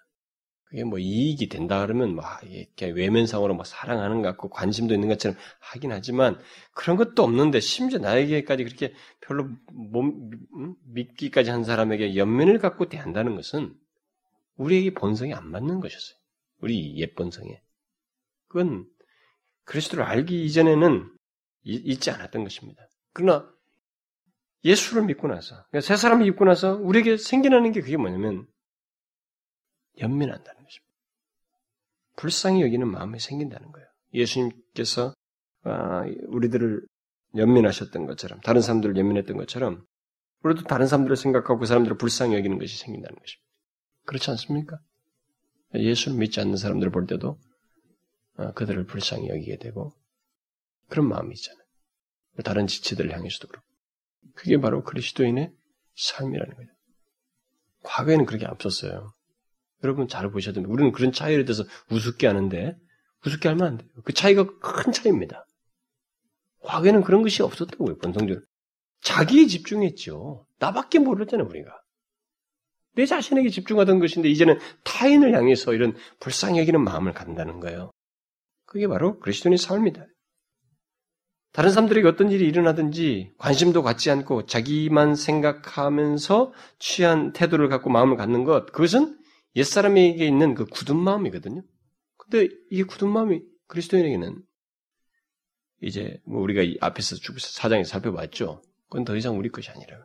그게 0.76 0.84
뭐 0.84 1.00
이익이 1.00 1.48
된다 1.48 1.80
그러면 1.86 2.16
막 2.16 2.44
이렇게 2.44 2.88
외면상으로 2.90 3.56
뭐 3.56 3.64
사랑하는 3.64 4.22
것 4.22 4.28
같고 4.28 4.50
관심도 4.50 4.94
있는 4.94 5.08
것처럼 5.08 5.38
하긴 5.62 5.94
하지만 5.94 6.38
그런 6.74 6.98
것도 6.98 7.24
없는데 7.24 7.62
심지어 7.62 7.98
나에게까지 8.00 8.66
그렇게 8.66 8.94
별로 9.22 9.48
몸, 9.72 10.32
음? 10.54 10.76
믿기까지 10.84 11.50
한 11.50 11.64
사람에게 11.64 12.18
연민을 12.18 12.60
갖고 12.60 12.90
대한다는 12.90 13.38
것은 13.38 13.74
우리에게 14.58 14.94
본성이 14.94 15.34
안 15.34 15.50
맞는 15.50 15.80
것이었어요. 15.80 16.18
우리 16.60 16.98
옛 16.98 17.16
본성에. 17.16 17.62
그건 18.50 18.86
그리스도를 19.64 20.04
알기 20.04 20.44
이전에는 20.44 21.10
있지 21.64 22.12
않았던 22.12 22.44
것입니다. 22.44 22.86
그러나 23.14 23.50
예수를 24.66 25.04
믿고 25.04 25.30
나서, 25.30 25.56
그러니까 25.70 25.80
새 25.80 25.96
사람이 25.96 26.26
입고 26.26 26.44
나서 26.44 26.76
우리에게 26.76 27.16
생겨나는 27.16 27.72
게 27.72 27.80
그게 27.80 27.96
뭐냐면 27.96 28.46
연민한다는 30.00 30.64
것입니다. 30.64 30.93
불쌍히 32.16 32.62
여기는 32.62 32.88
마음이 32.88 33.20
생긴다는 33.20 33.72
거예요. 33.72 33.88
예수님께서 34.14 35.14
아, 35.64 36.04
우리들을 36.28 36.86
연민하셨던 37.36 38.06
것처럼 38.06 38.39
다른 38.41 38.62
사람들을 38.62 38.96
연민했던 38.98 39.36
것처럼 39.38 39.86
우리도 40.43 40.64
다른 40.64 40.88
사람들을 40.88 41.16
생각하고 41.18 41.60
그 41.60 41.66
사람들을 41.66 41.98
불쌍히 41.98 42.36
여기는 42.36 42.60
것이 42.60 42.78
생긴다는 42.78 43.18
것입니다. 43.18 43.46
그렇지 44.06 44.30
않습니까? 44.32 44.80
예수를 45.74 46.18
믿지 46.18 46.39
않는 46.39 46.56
사람들을 46.56 46.91
볼 46.91 47.08
때도 47.08 47.39
어, 48.38 48.52
그들을 48.54 48.86
불쌍히 48.86 49.28
여기게 49.30 49.58
되고 49.58 49.93
그런 50.88 51.08
마음이 51.08 51.34
있잖아요. 51.34 51.66
다른 52.43 52.68
지체들을 52.68 53.12
향해서도 53.12 53.48
그렇고. 53.48 53.66
그게 54.36 54.60
바로 54.60 54.84
그리스도인의 54.84 55.52
삶이라는 55.96 56.56
거예요. 56.56 56.70
과거에는 57.84 58.26
그렇게 58.26 58.46
없었어요. 58.46 59.14
여러분 59.84 60.08
잘 60.08 60.30
보셔야 60.32 60.54
됩니다. 60.54 60.74
우리는 60.74 60.92
그런 60.92 61.12
차이에 61.12 61.44
대해서 61.44 61.64
우습게 61.92 62.28
하는데 62.28 62.78
우습게 63.26 63.50
하면 63.50 63.68
안 63.68 63.78
돼요. 63.78 63.90
그 64.04 64.14
차이가 64.14 64.46
큰 64.60 64.92
차이입니다. 64.92 65.46
과거에는 66.62 67.04
그런 67.04 67.22
것이 67.22 67.44
없었다고요, 67.44 67.98
본성적으로. 67.98 68.44
자기에 69.02 69.46
집중했죠. 69.46 70.48
나밖에 70.60 71.00
모르잖아요, 71.00 71.48
우리가. 71.48 71.70
내 72.96 73.06
자신에게 73.06 73.50
집중하던 73.50 74.00
것인데 74.00 74.30
이제는 74.30 74.58
타인을 74.84 75.36
향해서 75.36 75.74
이런 75.74 75.96
불쌍히 76.20 76.60
여기는 76.60 76.82
마음을 76.84 77.14
갖는다는 77.14 77.60
거예요. 77.60 77.92
그게 78.66 78.88
바로 78.88 79.20
그리스도인의 79.20 79.58
삶이다. 79.58 80.06
다른 81.52 81.70
사람들에게 81.72 82.08
어떤 82.08 82.32
일이 82.32 82.46
일어나든지 82.48 83.32
관심도 83.38 83.82
갖지 83.82 84.12
않고 84.12 84.46
자기만 84.46 85.16
생각하면서 85.16 86.52
취한 86.80 87.32
태도를 87.32 87.70
갖고 87.70 87.90
마음을 87.90 88.18
갖는 88.18 88.44
것, 88.44 88.72
그것은 88.72 89.18
옛사람에게 89.56 90.26
있는 90.26 90.53
그 90.56 90.66
굳은 90.66 90.97
마음이거든요. 90.97 91.62
근데 92.18 92.49
이 92.70 92.84
굳은 92.84 93.10
마음이 93.10 93.41
그리스도인에게는 93.68 94.43
이제 95.82 96.20
뭐 96.26 96.41
우리가 96.41 96.62
이 96.62 96.78
앞에서 96.82 97.16
사장에서 97.39 97.89
살펴봤죠. 97.89 98.62
그건 98.89 99.06
더 99.06 99.16
이상 99.16 99.38
우리 99.38 99.49
것이 99.49 99.70
아니라. 99.70 99.97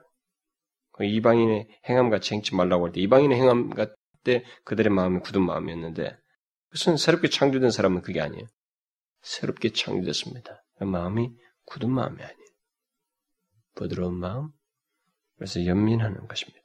그 0.92 1.04
이방인의 1.04 1.68
행함 1.88 2.10
같이 2.10 2.34
행치 2.34 2.54
말라고 2.54 2.86
할 2.86 2.92
때 2.92 3.00
이방인의 3.00 3.38
행함 3.38 3.70
같을 3.70 3.94
때 4.24 4.44
그들의 4.64 4.92
마음이 4.92 5.20
굳은 5.20 5.42
마음이었는데 5.42 6.16
그것은 6.68 6.96
새롭게 6.96 7.28
창조된 7.28 7.70
사람은 7.70 8.02
그게 8.02 8.20
아니에요. 8.20 8.46
새롭게 9.22 9.72
창조됐습니다. 9.72 10.62
그 10.78 10.84
마음이 10.84 11.30
굳은 11.64 11.90
마음이 11.90 12.22
아니에요. 12.22 12.50
부드러운 13.74 14.14
마음, 14.14 14.50
그래서 15.36 15.64
연민하는 15.64 16.26
것입니다. 16.26 16.60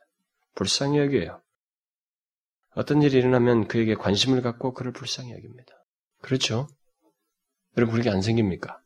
불쌍히 0.56 0.98
여겨요. 1.00 1.42
어떤 2.76 3.02
일이 3.02 3.18
일어나면 3.18 3.68
그에게 3.68 3.96
관심을 3.96 4.42
갖고 4.42 4.74
그를 4.74 4.92
불쌍히 4.92 5.32
여깁니다. 5.32 5.74
그렇죠? 6.22 6.68
여러분, 7.78 7.94
그렇게 7.94 8.10
안 8.10 8.22
생깁니까? 8.22 8.82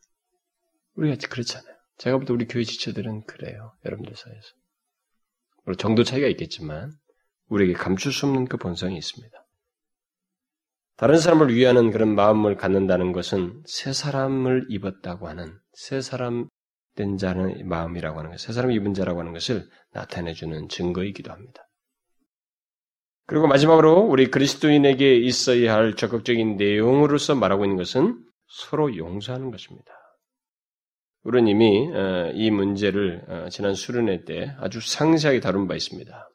우리가 0.94 1.16
그렇잖아요. 1.28 1.74
제가 1.98 2.16
볼 2.16 2.26
때 2.26 2.32
우리 2.32 2.46
교회 2.46 2.64
지체들은 2.64 3.24
그래요. 3.24 3.74
여러분들 3.84 4.14
사이에서. 4.14 4.48
물론 5.64 5.76
정도 5.76 6.04
차이가 6.04 6.26
있겠지만, 6.28 6.92
우리에게 7.48 7.72
감출 7.74 8.12
수 8.12 8.26
없는 8.26 8.46
그 8.46 8.56
본성이 8.56 8.96
있습니다. 8.96 9.36
다른 10.96 11.18
사람을 11.18 11.54
위하는 11.54 11.90
그런 11.90 12.14
마음을 12.14 12.56
갖는다는 12.56 13.12
것은 13.12 13.62
새 13.66 13.92
사람을 13.92 14.66
입었다고 14.68 15.28
하는 15.28 15.58
새 15.72 16.00
사람 16.00 16.48
된 16.94 17.16
자는 17.16 17.66
마음이라고 17.66 18.18
하는 18.18 18.30
것, 18.30 18.38
새 18.38 18.52
사람 18.52 18.70
입은 18.70 18.94
자라고 18.94 19.20
하는 19.20 19.32
것을 19.32 19.68
나타내주는 19.92 20.68
증거이기도 20.68 21.32
합니다. 21.32 21.69
그리고 23.30 23.46
마지막으로 23.46 24.00
우리 24.00 24.28
그리스도인에게 24.28 25.14
있어야 25.14 25.74
할 25.74 25.94
적극적인 25.94 26.56
내용으로서 26.56 27.36
말하고 27.36 27.64
있는 27.64 27.76
것은 27.76 28.20
서로 28.48 28.96
용서하는 28.96 29.52
것입니다. 29.52 29.92
우리는 31.22 31.46
이미 31.46 31.88
어, 31.94 32.32
이 32.34 32.50
문제를 32.50 33.24
어, 33.28 33.48
지난 33.48 33.74
수련회 33.74 34.24
때 34.24 34.56
아주 34.58 34.80
상세하게 34.80 35.38
다룬 35.38 35.68
바 35.68 35.76
있습니다. 35.76 36.28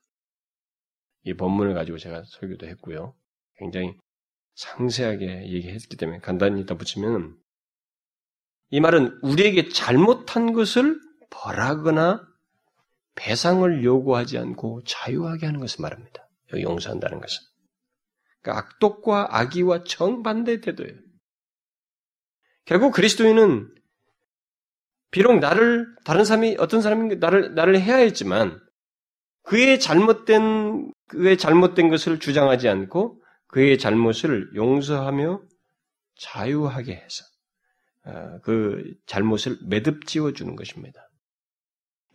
이 1.25 1.33
본문을 1.33 1.73
가지고 1.73 1.97
제가 1.97 2.23
설교도 2.27 2.65
했고요. 2.65 3.13
굉장히 3.57 3.97
상세하게 4.53 5.51
얘기했기 5.51 5.97
때문에 5.97 6.19
간단히 6.19 6.65
덧붙이면 6.65 7.35
이 8.69 8.79
말은 8.79 9.19
우리에게 9.21 9.67
잘못한 9.67 10.53
것을 10.53 10.97
벌하거나 11.29 12.25
배상을 13.15 13.83
요구하지 13.83 14.37
않고 14.37 14.83
자유하게 14.85 15.47
하는 15.47 15.59
것을 15.59 15.81
말합니다. 15.81 16.24
용서한다는 16.53 17.19
것은. 17.19 17.43
그러니까 18.41 18.65
악독과 18.65 19.37
악의와 19.39 19.83
정반대 19.83 20.61
태도예요. 20.61 20.93
결국 22.65 22.91
그리스도인은 22.93 23.73
비록 25.11 25.39
나를 25.39 25.87
다른 26.03 26.25
사람이 26.25 26.57
어떤 26.59 26.81
사람이 26.81 27.15
나를 27.17 27.55
나를 27.55 27.79
해야 27.79 27.97
했지만 27.97 28.59
그의 29.43 29.79
잘못된 29.79 30.91
그의 31.07 31.37
잘못된 31.37 31.89
것을 31.89 32.19
주장하지 32.19 32.67
않고 32.67 33.21
그의 33.47 33.77
잘못을 33.77 34.51
용서하며 34.55 35.41
자유하게 36.19 36.95
해서 36.95 37.25
어, 38.05 38.39
그 38.43 38.93
잘못을 39.05 39.57
매듭 39.67 40.05
지어 40.05 40.31
주는 40.31 40.55
것입니다. 40.55 41.09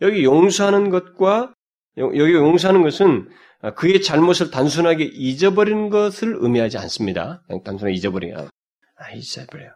여기 0.01 0.23
용서하는 0.23 0.89
것과 0.89 1.53
여기 1.97 2.33
용서하는 2.33 2.81
것은 2.83 3.29
아, 3.61 3.73
그의 3.73 4.01
잘못을 4.01 4.49
단순하게 4.49 5.03
잊어버리는 5.05 5.89
것을 5.89 6.35
의미하지 6.39 6.77
않습니다. 6.77 7.43
단순하게 7.63 7.93
잊어버리냐. 7.93 8.37
아, 8.37 9.11
잊어버려. 9.11 9.71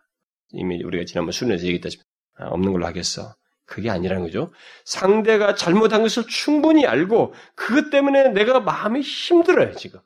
이미 0.52 0.82
우리가 0.84 1.06
지난번 1.06 1.32
수련에서 1.32 1.66
얘기했다시피 1.66 2.04
아, 2.38 2.48
없는 2.48 2.72
걸로 2.72 2.86
하겠어. 2.86 3.36
그게 3.66 3.90
아니라는 3.90 4.24
거죠. 4.24 4.52
상대가 4.86 5.56
잘못한 5.56 6.04
것을 6.04 6.28
충분히 6.28 6.86
알고 6.86 7.34
그것 7.56 7.90
때문에 7.90 8.30
내가 8.30 8.60
마음이 8.60 9.02
힘들어요, 9.02 9.76
지금. 9.76 10.00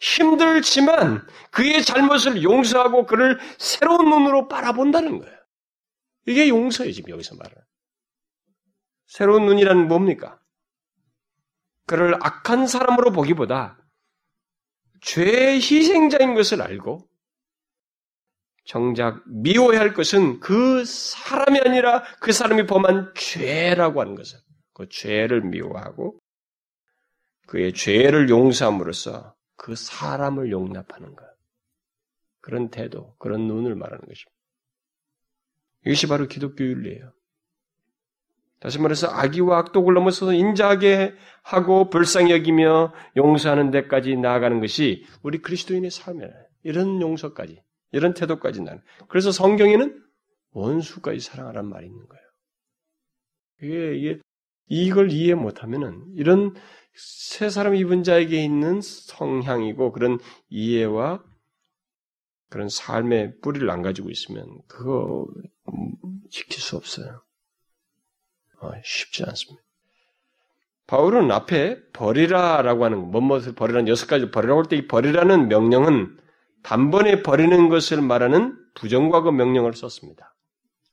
힘들지만 0.00 1.24
그의 1.52 1.82
잘못을 1.84 2.42
용서하고 2.42 3.06
그를 3.06 3.38
새로운 3.58 4.10
눈으로 4.10 4.48
바라본다는 4.48 5.20
거예요. 5.20 5.36
이게 6.26 6.48
용서예요, 6.48 6.92
지금 6.92 7.10
여기서 7.10 7.36
말은. 7.36 7.54
새로운 9.06 9.46
눈이라는 9.46 9.86
뭡니까? 9.86 10.40
그를 11.86 12.14
악한 12.20 12.66
사람으로 12.66 13.12
보기보다 13.12 13.78
죄의 15.00 15.56
희생자인 15.56 16.34
것을 16.34 16.62
알고 16.62 17.08
정작 18.64 19.22
미워해야 19.26 19.80
할 19.80 19.92
것은 19.92 20.38
그 20.40 20.84
사람이 20.84 21.60
아니라 21.60 22.04
그 22.20 22.32
사람이 22.32 22.66
범한 22.66 23.12
죄라고 23.16 24.00
하는 24.00 24.14
것을 24.14 24.38
그 24.72 24.88
죄를 24.88 25.42
미워하고 25.42 26.18
그의 27.46 27.74
죄를 27.74 28.28
용서함으로써 28.28 29.34
그 29.56 29.74
사람을 29.74 30.50
용납하는 30.50 31.14
것 31.14 31.26
그런 32.40 32.70
태도 32.70 33.14
그런 33.18 33.46
눈을 33.46 33.74
말하는 33.74 34.00
것입니다. 34.00 34.32
이것이 35.84 36.06
바로 36.06 36.28
기독교 36.28 36.64
윤리예요. 36.64 37.12
다시 38.62 38.78
말해서 38.78 39.08
악의와 39.08 39.58
악독을 39.58 39.92
넘어서서 39.92 40.34
인자하게 40.34 41.14
하고 41.42 41.90
불쌍히 41.90 42.30
여기며 42.30 42.92
용서하는 43.16 43.72
데까지 43.72 44.14
나아가는 44.16 44.60
것이 44.60 45.04
우리 45.24 45.38
그리스도인의 45.38 45.90
삶이에요. 45.90 46.30
이런 46.62 47.00
용서까지, 47.00 47.60
이런 47.90 48.14
태도까지 48.14 48.62
나는. 48.62 48.80
그래서 49.08 49.32
성경에는 49.32 50.00
원수까지 50.52 51.18
사랑하란 51.18 51.68
말이 51.68 51.86
있는 51.86 52.06
거예요. 52.06 52.22
이게, 53.62 53.98
이게 53.98 54.20
이걸 54.68 55.10
이해 55.10 55.34
못하면은 55.34 56.04
이런 56.14 56.54
세 56.94 57.50
사람 57.50 57.74
입은 57.74 58.04
자에게 58.04 58.44
있는 58.44 58.80
성향이고 58.80 59.90
그런 59.90 60.20
이해와 60.50 61.20
그런 62.48 62.68
삶의 62.68 63.40
뿌리를 63.40 63.68
안 63.70 63.82
가지고 63.82 64.08
있으면 64.10 64.46
그거 64.68 65.26
지킬 66.30 66.60
수 66.60 66.76
없어요. 66.76 67.22
어, 68.62 68.70
쉽지 68.84 69.24
않습니다. 69.24 69.62
바울은 70.86 71.30
앞에 71.30 71.90
버리라라고 71.92 72.84
하는 72.84 73.10
뭐뭇을 73.10 73.54
버리라는 73.54 73.88
여섯 73.88 74.06
가지 74.06 74.30
버리라고 74.30 74.60
할 74.60 74.68
때 74.68 74.76
이 74.76 74.86
버리라는 74.88 75.48
명령은 75.48 76.18
단번에 76.62 77.22
버리는 77.22 77.68
것을 77.68 78.02
말하는 78.02 78.56
부정과거 78.74 79.32
명령을 79.32 79.74
썼습니다. 79.74 80.34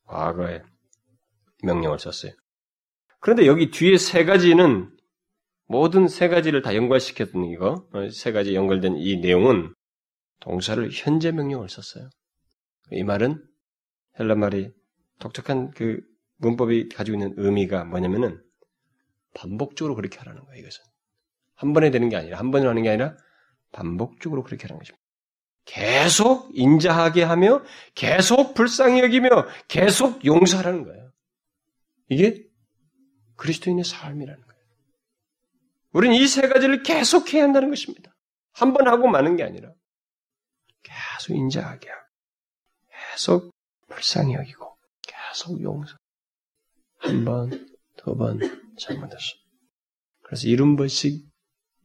과거에 0.05 0.61
명령을 1.63 1.99
썼어요. 1.99 2.31
그런데 3.19 3.45
여기 3.45 3.69
뒤에 3.69 3.97
세 3.97 4.25
가지는 4.25 4.89
모든 5.67 6.07
세 6.07 6.29
가지를 6.29 6.61
다 6.61 6.73
연관시켰던 6.75 7.45
이거 7.45 7.85
어, 7.93 8.09
세 8.09 8.31
가지 8.31 8.55
연결된 8.55 8.95
이 8.97 9.17
내용은 9.17 9.73
동사를 10.39 10.89
현재 10.91 11.31
명령을 11.31 11.69
썼어요. 11.69 12.09
이 12.91 13.03
말은 13.03 13.43
헬라 14.19 14.35
말이 14.35 14.71
독특한 15.19 15.71
그 15.71 15.99
문법이 16.39 16.89
가지고 16.89 17.15
있는 17.17 17.33
의미가 17.37 17.85
뭐냐면은 17.85 18.41
반복적으로 19.35 19.95
그렇게 19.95 20.17
하라는 20.19 20.43
거예요, 20.45 20.59
이것은. 20.61 20.83
한 21.55 21.73
번에 21.73 21.91
되는 21.91 22.09
게 22.09 22.15
아니라, 22.15 22.39
한 22.39 22.51
번에 22.51 22.65
하는 22.65 22.81
게 22.83 22.89
아니라 22.89 23.15
반복적으로 23.71 24.43
그렇게 24.43 24.67
하는 24.67 24.79
것입니다. 24.79 24.99
계속 25.65 26.49
인자하게 26.53 27.23
하며, 27.23 27.61
계속 27.93 28.53
불쌍히 28.55 29.01
여기며, 29.01 29.29
계속 29.67 30.25
용서하라는 30.25 30.83
거예요. 30.85 31.11
이게 32.09 32.43
그리스도인의 33.35 33.83
삶이라는 33.83 34.41
거예요. 34.41 34.59
우리는 35.91 36.15
이 36.15 36.25
세 36.27 36.47
가지를 36.47 36.83
계속해야 36.83 37.43
한다는 37.43 37.69
것입니다. 37.69 38.15
한 38.53 38.73
번 38.73 38.87
하고 38.87 39.07
마는 39.07 39.35
게 39.37 39.43
아니라 39.43 39.71
계속 40.83 41.33
인자하게 41.35 41.89
하고 41.89 42.01
계속 43.11 43.51
불쌍히 43.87 44.33
여기고 44.33 44.75
계속 45.01 45.61
용서. 45.61 45.97
한 46.99 47.25
번, 47.25 47.49
두 47.97 48.15
번 48.15 48.39
잘못했어. 48.79 49.35
그래서 50.23 50.47
일흔 50.47 50.75
번씩 50.75 51.25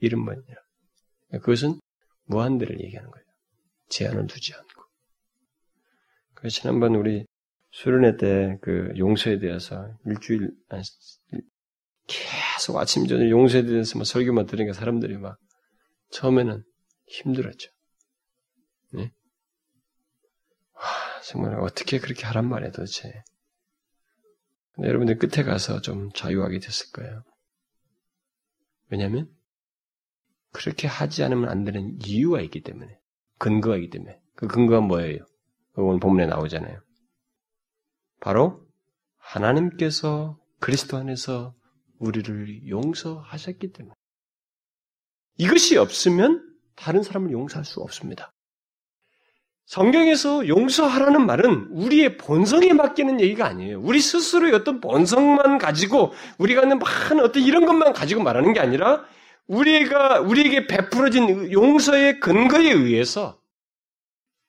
일흔 0.01 0.25
번이라. 0.25 0.55
그것은 1.41 1.81
무한대를 2.27 2.81
얘기하는 2.81 3.11
거예요. 3.11 3.25
제한을 3.89 4.27
두지 4.27 4.55
않고. 4.55 4.83
그래서 6.35 6.61
지난번 6.61 6.95
우리 6.95 7.25
수련회 7.73 8.17
때 8.17 8.59
그 8.63 8.93
용서에 8.97 9.39
대해서 9.39 9.89
일주일 10.07 10.53
계속 12.07 12.77
아침 12.79 13.07
저녁 13.07 13.29
용서에 13.31 13.65
대해서 13.65 13.99
막 13.99 14.05
설교만 14.05 14.47
들으니까 14.47 14.75
사람들이 14.75 15.17
막 15.17 15.39
처음에는 16.11 16.63
힘들었죠. 17.07 17.71
네? 18.93 19.11
와, 20.75 20.83
정말 21.23 21.59
어떻게 21.61 21.99
그렇게 21.99 22.27
하란 22.27 22.49
말이야 22.49 22.71
도대체. 22.71 23.23
여러분들 24.83 25.19
끝에 25.19 25.45
가서 25.45 25.81
좀 25.81 26.11
자유하게 26.13 26.59
됐을 26.59 26.91
거예요. 26.93 27.23
왜냐하면 28.89 29.31
그렇게 30.53 30.87
하지 30.89 31.23
않으면 31.25 31.49
안 31.49 31.65
되는 31.65 31.99
이유가 32.05 32.41
있기 32.41 32.63
때문에 32.63 32.99
근거가 33.39 33.77
있기 33.77 33.91
때문에 33.91 34.21
그 34.35 34.47
근거가 34.47 34.81
뭐예요? 34.81 35.25
오늘 35.77 36.01
본문에 36.01 36.27
나오잖아요. 36.27 36.81
바로 38.21 38.67
하나님께서 39.17 40.39
그리스도 40.61 40.97
안에서 40.97 41.55
우리를 41.99 42.69
용서하셨기 42.69 43.73
때문에 43.73 43.95
이것이 45.39 45.77
없으면 45.77 46.57
다른 46.77 47.03
사람을 47.03 47.33
용서할 47.33 47.65
수 47.65 47.81
없습니다. 47.81 48.34
성경에서 49.67 50.47
용서하라는 50.47 51.25
말은 51.25 51.69
우리의 51.71 52.19
본성에 52.19 52.73
맡기는 52.75 53.21
얘기가 53.21 53.47
아니에요. 53.47 53.81
우리 53.81 54.01
스스로의 54.01 54.53
어떤 54.53 54.81
본성만 54.81 55.59
가지고 55.59 56.13
우리가 56.39 56.63
하는 56.63 56.79
많은 56.79 57.25
어떤 57.25 57.43
이런 57.43 57.65
것만 57.65 57.93
가지고 57.95 58.23
말하는 58.23 58.53
게 58.53 58.61
아니라 58.61 59.05
우리가 59.47 60.21
우리에게 60.21 60.67
베풀어진 60.67 61.51
용서의 61.53 62.21
근거에 62.21 62.71
의해서 62.71 63.41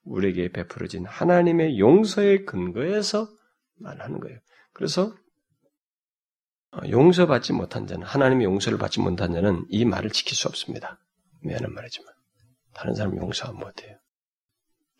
우리에게 0.03 0.51
베풀어진 0.51 1.05
하나님의 1.05 1.79
용서의 1.79 2.45
근거에서 2.45 3.29
말하는 3.77 4.19
거예요. 4.19 4.37
그래서 4.73 5.13
어, 6.71 6.79
용서받지 6.89 7.53
못한 7.53 7.87
자는 7.87 8.05
하나님의 8.05 8.45
용서를 8.45 8.77
받지 8.77 8.99
못한 8.99 9.33
자는 9.33 9.65
이 9.69 9.85
말을 9.85 10.11
지킬 10.11 10.35
수 10.35 10.47
없습니다. 10.47 10.99
미안한 11.41 11.73
말이지만 11.73 12.13
다른 12.73 12.93
사람 12.93 13.17
용서하면 13.17 13.59
못해요. 13.59 13.97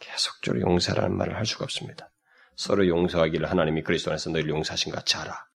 계속적으로 0.05 0.61
용서라는 0.61 1.17
말을 1.17 1.35
할 1.35 1.45
수가 1.45 1.65
없습니다. 1.65 2.11
서로 2.55 2.87
용서하기를 2.87 3.49
하나님이 3.49 3.83
그리스도 3.83 4.11
안에서 4.11 4.29
너희를 4.29 4.49
용서하신 4.49 4.91
것 4.91 4.99
같이 4.99 5.17
하라. 5.17 5.45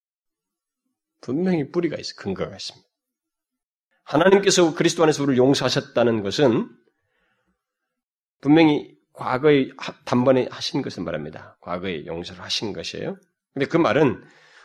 분명히 1.20 1.70
뿌리가 1.70 1.96
있어 1.98 2.14
근거가 2.16 2.54
있습니다. 2.54 2.88
하나님께서 4.04 4.74
그리스도 4.74 5.02
안에서 5.02 5.22
우리를 5.22 5.38
용서하셨다는 5.38 6.22
것은 6.22 6.68
분명히 8.40 8.96
과거에 9.12 9.68
단번에 10.04 10.48
하신 10.50 10.82
것을 10.82 11.02
말합니다. 11.04 11.56
과거에 11.60 12.06
용서를 12.06 12.42
하신 12.42 12.72
것이에요. 12.72 13.16
근데 13.52 13.66
그 13.66 13.76
말은 13.76 14.22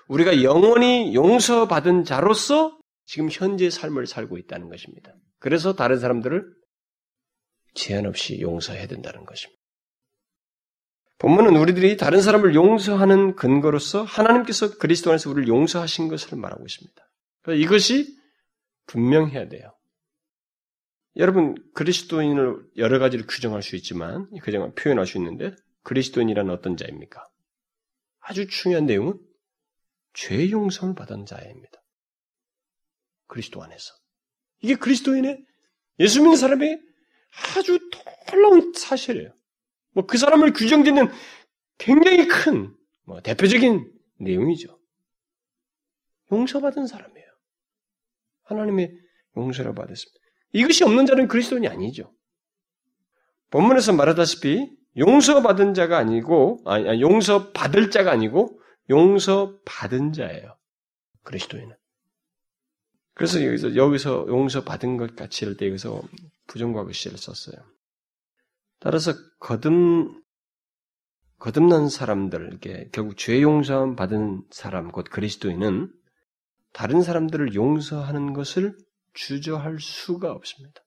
우리가 0.08 0.44
영원히 0.44 1.14
용서받은 1.14 2.06
자로서 2.06 2.80
지금 3.06 3.30
현재 3.32 3.70
삶을 3.70 4.08
살고 4.08 4.38
있다는 4.38 4.70
것입니다. 4.70 5.14
그래서 5.40 5.74
다른 5.74 6.00
사람들을 6.00 6.44
제한 7.74 8.06
없이 8.06 8.40
용서해야 8.40 8.88
된다는 8.88 9.26
것입니다. 9.26 9.55
본문은 11.18 11.56
우리들이 11.56 11.98
다른 11.98 12.22
사람을 12.22 12.56
용서하는 12.56 13.36
근거로서 13.36 14.04
하나님께서 14.04 14.78
그리스도 14.78 15.12
안에서 15.12 15.30
우리를 15.30 15.48
용서하신 15.48 16.08
것을 16.10 16.38
말하고 16.38 16.66
있습니다. 16.66 17.10
이것이 17.58 18.18
분명해야 18.88 19.48
돼요. 19.48 19.72
여러분 21.18 21.56
그리스도인을 21.74 22.60
여러 22.78 23.00
가지로 23.00 23.26
규정할 23.26 23.64
수 23.64 23.76
있지만 23.78 24.30
규정을 24.44 24.74
표현할 24.76 25.06
수 25.06 25.18
있는데 25.18 25.56
그리스도인이란 25.84 26.50
어떤 26.50 26.76
자입니까? 26.76 27.26
아주 28.20 28.48
중요한 28.48 28.86
내용은 28.86 29.18
죄 30.14 30.50
용서를 30.50 30.96
받은 30.96 31.26
자입니다. 31.26 31.82
그리스도 33.28 33.64
안에서 33.64 33.94
이게 34.62 34.76
그리스도인의 34.76 35.46
예수 36.00 36.22
믿는 36.22 36.36
사람의 36.36 36.82
아주 37.56 37.80
놀라운 38.32 38.74
사실이에요. 38.74 39.34
뭐 39.96 40.06
그 40.06 40.18
사람을 40.18 40.54
규정짓는 40.54 41.10
굉장히 41.78 42.28
큰 42.28 42.76
뭐 43.08 43.22
대표적인 43.22 43.92
내용이죠. 44.20 44.80
용서받은 46.32 46.88
사람이에요. 46.88 47.28
하나님의 48.44 48.92
용서를 49.38 49.76
받았습니다. 49.76 50.20
이것이 50.54 50.84
없는 50.84 51.06
자는 51.06 51.28
그리스도인이 51.28 51.68
아니죠. 51.68 52.14
본문에서 53.52 53.94
말하다시피 53.94 54.76
용서받은 54.98 55.74
자가 55.74 55.98
아니고, 55.98 56.62
아니, 56.66 57.02
용서받을 57.02 57.92
자가 57.92 58.12
아니고, 58.12 58.60
용서받은 58.90 60.14
자예요. 60.14 60.58
그리스도인은. 61.24 61.76
그래서 63.14 63.44
여기서, 63.46 63.76
여기서 63.76 64.26
용서받은 64.28 64.98
것 64.98 65.16
같이 65.16 65.46
할 65.46 65.58
때 65.58 65.68
여기서 65.68 66.02
부정과거 66.48 66.92
시를 66.92 67.18
썼어요. 67.18 67.56
따라서 68.80 69.14
거듭, 69.40 69.72
거듭난 71.40 71.90
사람들, 71.90 72.60
결국 72.92 73.18
죄 73.18 73.42
용서 73.42 73.96
받은 73.96 74.44
사람, 74.52 74.92
곧 74.92 75.06
그리스도인은 75.10 75.92
다른 76.74 77.02
사람들을 77.02 77.56
용서하는 77.56 78.34
것을 78.34 78.78
주저할 79.14 79.80
수가 79.80 80.32
없습니다. 80.32 80.82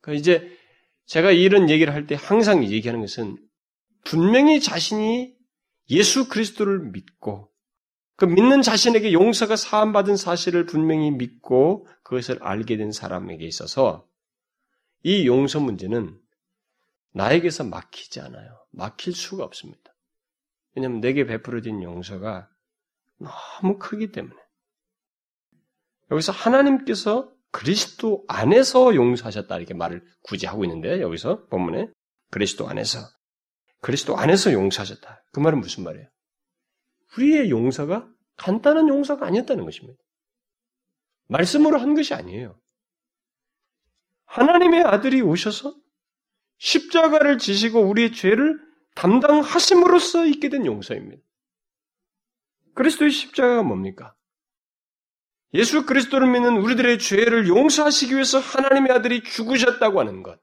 그러니까 0.00 0.20
이제 0.20 0.56
제가 1.06 1.32
이런 1.32 1.70
얘기를 1.70 1.92
할 1.92 2.06
때 2.06 2.14
항상 2.18 2.64
얘기하는 2.64 3.00
것은 3.00 3.36
분명히 4.04 4.60
자신이 4.60 5.34
예수 5.90 6.28
그리스도를 6.28 6.90
믿고 6.92 7.50
그 8.16 8.26
믿는 8.26 8.62
자신에게 8.62 9.12
용서가 9.12 9.56
사함받은 9.56 10.16
사실을 10.16 10.66
분명히 10.66 11.10
믿고 11.10 11.86
그것을 12.02 12.42
알게 12.42 12.76
된 12.76 12.92
사람에게 12.92 13.46
있어서 13.46 14.06
이 15.02 15.26
용서 15.26 15.58
문제는 15.58 16.18
나에게서 17.12 17.64
막히지 17.64 18.20
않아요. 18.20 18.64
막힐 18.70 19.14
수가 19.14 19.44
없습니다. 19.44 19.94
왜냐하면 20.74 21.00
내게 21.00 21.24
베풀어진 21.24 21.82
용서가 21.82 22.48
너무 23.18 23.78
크기 23.78 24.12
때문에. 24.12 24.36
여기서 26.10 26.32
하나님께서 26.32 27.32
그리스도 27.52 28.24
안에서 28.28 28.94
용서하셨다 28.94 29.56
이렇게 29.56 29.74
말을 29.74 30.04
굳이 30.22 30.46
하고 30.46 30.64
있는데 30.64 31.00
여기서 31.00 31.46
본문에 31.46 31.88
그리스도 32.30 32.68
안에서 32.68 33.00
그리스도 33.80 34.16
안에서 34.16 34.52
용서하셨다. 34.52 35.24
그 35.32 35.40
말은 35.40 35.60
무슨 35.60 35.84
말이에요? 35.84 36.08
우리의 37.16 37.50
용서가 37.50 38.08
간단한 38.36 38.88
용서가 38.88 39.26
아니었다는 39.26 39.64
것입니다. 39.64 40.00
말씀으로 41.26 41.78
한 41.78 41.94
것이 41.94 42.14
아니에요. 42.14 42.60
하나님의 44.26 44.82
아들이 44.82 45.20
오셔서 45.22 45.74
십자가를 46.60 47.38
지시고 47.38 47.80
우리의 47.80 48.12
죄를 48.12 48.60
담당하심으로써 48.94 50.26
있게 50.26 50.50
된 50.50 50.66
용서입니다. 50.66 51.22
그리스도의 52.74 53.10
십자가가 53.10 53.62
뭡니까? 53.62 54.14
예수 55.54 55.84
그리스도를 55.84 56.28
믿는 56.28 56.58
우리들의 56.58 56.98
죄를 56.98 57.48
용서하시기 57.48 58.14
위해서 58.14 58.38
하나님의 58.38 58.92
아들이 58.92 59.22
죽으셨다고 59.24 59.98
하는 59.98 60.22
것. 60.22 60.38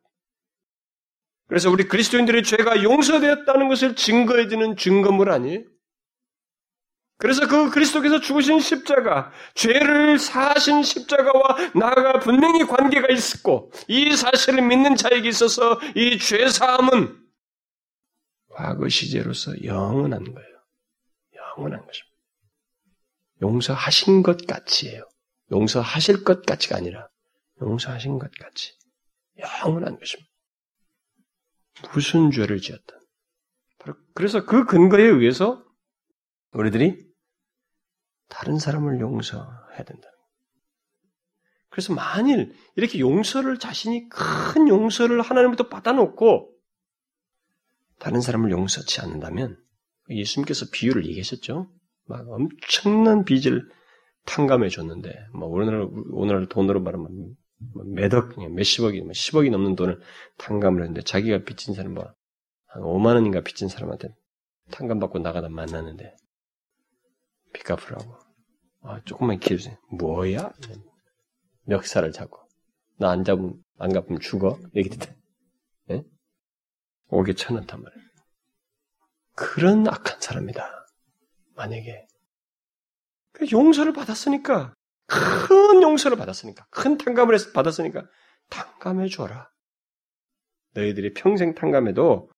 그래서 1.48 1.72
우리 1.72 1.88
그리스도인들의 1.88 2.44
죄가 2.44 2.84
용서되었다는 2.84 3.70
것을 3.70 3.96
증거해주는 3.96 4.76
증거물 4.76 5.32
아니에요? 5.32 5.64
그래서 7.18 7.48
그 7.48 7.72
그리스도께서 7.72 8.20
죽으신 8.20 8.60
십자가, 8.60 9.32
죄를 9.56 10.20
사하신 10.20 10.84
십자가와 10.84 11.72
나가 11.74 12.20
분명히 12.20 12.64
관계가 12.66 13.12
있었고, 13.12 13.72
이 13.88 14.16
사실을 14.16 14.62
믿는 14.62 14.96
자에게 14.96 15.28
있어서 15.28 15.80
이 15.96 16.20
죄사함은 16.20 17.28
과거 18.50 18.88
시제로서 18.88 19.64
영원한 19.64 20.24
거예요. 20.24 20.58
영원한 21.36 21.86
것입니다. 21.86 22.18
용서하신 23.42 24.24
것 24.24 24.46
같이에요. 24.46 25.08
용서하실 25.52 26.24
것 26.24 26.46
같이가 26.46 26.78
아니라 26.78 27.08
용서하신 27.62 28.20
것 28.20 28.32
같이 28.40 28.74
영원한 29.38 29.98
것입니다. 29.98 30.30
무슨 31.94 32.32
죄를 32.32 32.60
지었든. 32.60 32.98
그래서 34.14 34.46
그 34.46 34.66
근거에 34.66 35.04
의해서 35.04 35.64
우리들이 36.52 37.07
다른 38.30 38.58
사람을 38.58 39.00
용서해야 39.00 39.84
된다. 39.86 40.08
그래서 41.70 41.94
만일 41.94 42.54
이렇게 42.76 43.00
용서를 43.00 43.60
자신이 43.60 44.10
큰 44.10 44.68
용서를 44.68 45.22
하나님부터 45.22 45.70
받아놓고 45.70 46.52
다른 48.00 48.22
사람을 48.22 48.52
용서치 48.52 49.02
않는다면 49.02 49.58
예수님께서 50.10 50.66
비유를 50.72 51.06
얘기하셨죠. 51.06 51.70
막 52.06 52.26
엄청난 52.30 53.26
빚을 53.26 53.70
탕감해 54.26 54.70
줬는데 54.70 55.14
뭐 55.34 55.50
오늘 55.50 55.88
오늘 56.12 56.48
돈으로 56.48 56.82
말하면 56.82 57.36
뭐 57.74 57.84
몇억, 57.86 58.38
몇십억이, 58.38 59.02
뭐 59.02 59.12
10억이 59.12 59.50
넘는 59.50 59.76
돈을 59.76 60.00
탕감을 60.38 60.82
했는데 60.82 61.02
자기가 61.02 61.44
빚진 61.44 61.74
사람 61.74 61.94
뭐한 61.94 62.14
5만 62.76 63.16
원인가 63.16 63.42
빚진 63.42 63.68
사람한테 63.68 64.10
탕감받고 64.72 65.20
나가다 65.20 65.50
만났는데 65.50 66.04
빚 66.06 66.27
갚으라고. 67.76 68.18
아, 68.82 69.02
조금만 69.04 69.40
기다려주세요. 69.40 69.78
뭐야? 69.92 70.52
멱살을 71.64 72.12
잡고. 72.12 72.48
나 73.00 73.10
안 73.12 73.24
잡으면, 73.24 73.62
안 73.78 73.94
갚으면 73.94 74.20
죽어? 74.20 74.58
얘기 74.76 74.90
듣다. 74.90 75.14
예? 75.92 76.04
오게 77.10 77.34
쳐넣단 77.34 77.82
말이에요. 77.82 78.08
그런 79.36 79.88
악한 79.88 80.20
사람이다. 80.20 80.88
만약에. 81.56 82.08
그 83.34 83.46
용서를 83.52 83.94
받았으니까, 83.94 84.74
큰 85.06 85.82
용서를 85.84 86.18
받았으니까, 86.18 86.66
큰 86.72 86.98
탕감을 86.98 87.38
받았으니까, 87.54 88.04
탕감해 88.50 89.10
줘라. 89.10 89.50
너희들이 90.74 91.14
평생 91.14 91.54
탕감해도 91.54 92.32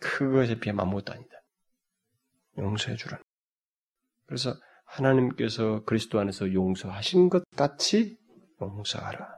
그것에 0.00 0.58
비하면 0.58 0.86
아무것도 0.86 1.12
아니다. 1.12 1.30
용서해 2.58 2.96
주라. 2.96 3.18
그래서 4.26 4.54
하나님께서 4.84 5.82
그리스도 5.84 6.20
안에서 6.20 6.52
용서하신 6.52 7.28
것 7.28 7.44
같이 7.56 8.18
용서하라. 8.60 9.36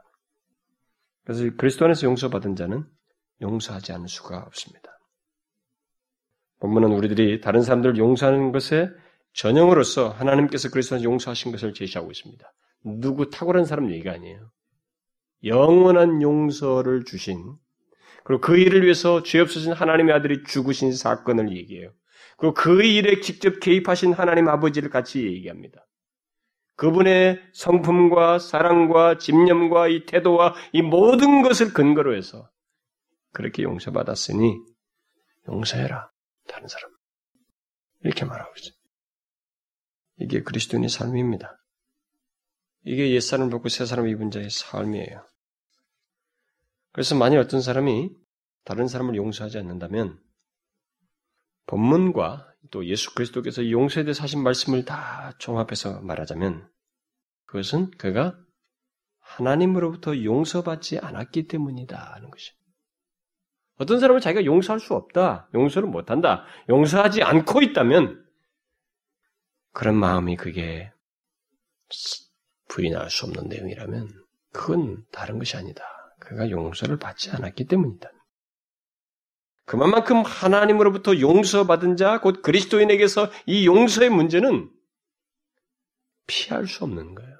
그래서 1.25 1.55
그리스도 1.57 1.85
안에서 1.85 2.07
용서받은 2.07 2.55
자는 2.55 2.85
용서하지 3.41 3.91
않을 3.93 4.07
수가 4.07 4.39
없습니다. 4.39 4.89
본문은 6.59 6.91
우리들이 6.91 7.41
다른 7.41 7.61
사람들을 7.61 7.97
용서하는 7.97 8.51
것에 8.51 8.89
전형으로서 9.33 10.09
하나님께서 10.09 10.69
그리스도 10.69 10.95
안에서 10.95 11.09
용서하신 11.09 11.51
것을 11.51 11.73
제시하고 11.73 12.11
있습니다. 12.11 12.51
누구 12.83 13.29
탁월한 13.29 13.65
사람 13.65 13.91
얘기가 13.91 14.11
아니에요. 14.13 14.51
영원한 15.43 16.21
용서를 16.21 17.05
주신 17.05 17.55
그리고 18.23 18.41
그 18.41 18.57
일을 18.57 18.83
위해서 18.83 19.23
죄 19.23 19.39
없으신 19.39 19.71
하나님의 19.73 20.13
아들이 20.13 20.43
죽으신 20.43 20.93
사건을 20.93 21.55
얘기해요. 21.55 21.91
그리고 22.39 22.53
그 22.53 22.83
일에 22.83 23.19
직접 23.19 23.59
개입하신 23.59 24.13
하나님 24.13 24.47
아버지를 24.47 24.89
같이 24.89 25.25
얘기합니다. 25.25 25.85
그분의 26.75 27.41
성품과 27.53 28.39
사랑과 28.39 29.17
집념과 29.17 29.89
이 29.89 30.05
태도와 30.05 30.55
이 30.71 30.81
모든 30.81 31.41
것을 31.41 31.73
근거로 31.73 32.15
해서 32.15 32.49
그렇게 33.33 33.63
용서받았으니 33.63 34.57
용서해라. 35.49 36.09
다른 36.47 36.67
사람. 36.69 36.89
이렇게 38.03 38.23
말하고 38.23 38.53
있어요. 38.57 38.73
이게 40.19 40.41
그리스도인의 40.41 40.87
삶입니다. 40.87 41.61
이게 42.85 43.11
옛사람을 43.11 43.51
벗고 43.51 43.67
새사람을 43.67 44.09
입은 44.11 44.31
자의 44.31 44.49
삶이에요. 44.49 45.27
그래서 46.93 47.15
만일 47.15 47.39
어떤 47.39 47.61
사람이 47.61 48.09
다른 48.63 48.87
사람을 48.87 49.15
용서하지 49.15 49.57
않는다면 49.57 50.17
본문과 51.69 52.51
또 52.71 52.85
예수 52.87 53.13
그리스도께서 53.13 53.69
용서에 53.69 54.03
대해서 54.03 54.23
하신 54.23 54.41
말씀을 54.41 54.85
다 54.85 55.33
종합해서 55.37 56.01
말하자면 56.01 56.67
그것은 57.45 57.91
그가 57.91 58.35
하나님으로부터 59.19 60.23
용서받지 60.23 60.97
않았기 60.97 61.47
때문이다 61.47 62.13
하는 62.15 62.31
것이. 62.31 62.51
어떤 63.75 63.99
사람은 63.99 64.19
자기가 64.19 64.45
용서할 64.45 64.79
수 64.79 64.95
없다, 64.95 65.49
용서를 65.53 65.87
못한다, 65.87 66.45
용서하지 66.69 67.21
않고 67.21 67.61
있다면 67.61 68.25
그런 69.71 69.95
마음이 69.95 70.35
그게 70.37 70.91
날수 72.91 73.27
없는 73.27 73.47
내용이라면 73.47 74.09
그건 74.53 75.05
다른 75.11 75.37
것이 75.37 75.55
아니다. 75.55 75.83
그가 76.19 76.49
용서를 76.49 76.97
받지 76.97 77.29
않았기 77.29 77.65
때문이다. 77.65 78.09
그만큼 79.69 80.23
하나님으로부터 80.25 81.19
용서받은 81.19 81.95
자, 81.95 82.19
곧 82.21 82.41
그리스도인에게서 82.41 83.29
이 83.45 83.67
용서의 83.67 84.09
문제는 84.09 84.67
피할 86.25 86.65
수 86.65 86.83
없는 86.85 87.13
거예요. 87.13 87.37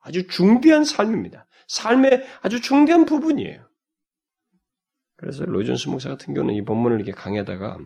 아주 0.00 0.26
중대한 0.26 0.84
삶입니다. 0.84 1.46
삶의 1.68 2.26
아주 2.42 2.60
중대한 2.60 3.06
부분이에요. 3.06 3.66
그래서 5.16 5.46
로이존스 5.46 5.88
목사 5.88 6.10
같은 6.10 6.34
경우는 6.34 6.54
이 6.54 6.62
본문을 6.62 6.98
이렇게 6.98 7.12
강의하다가 7.12 7.78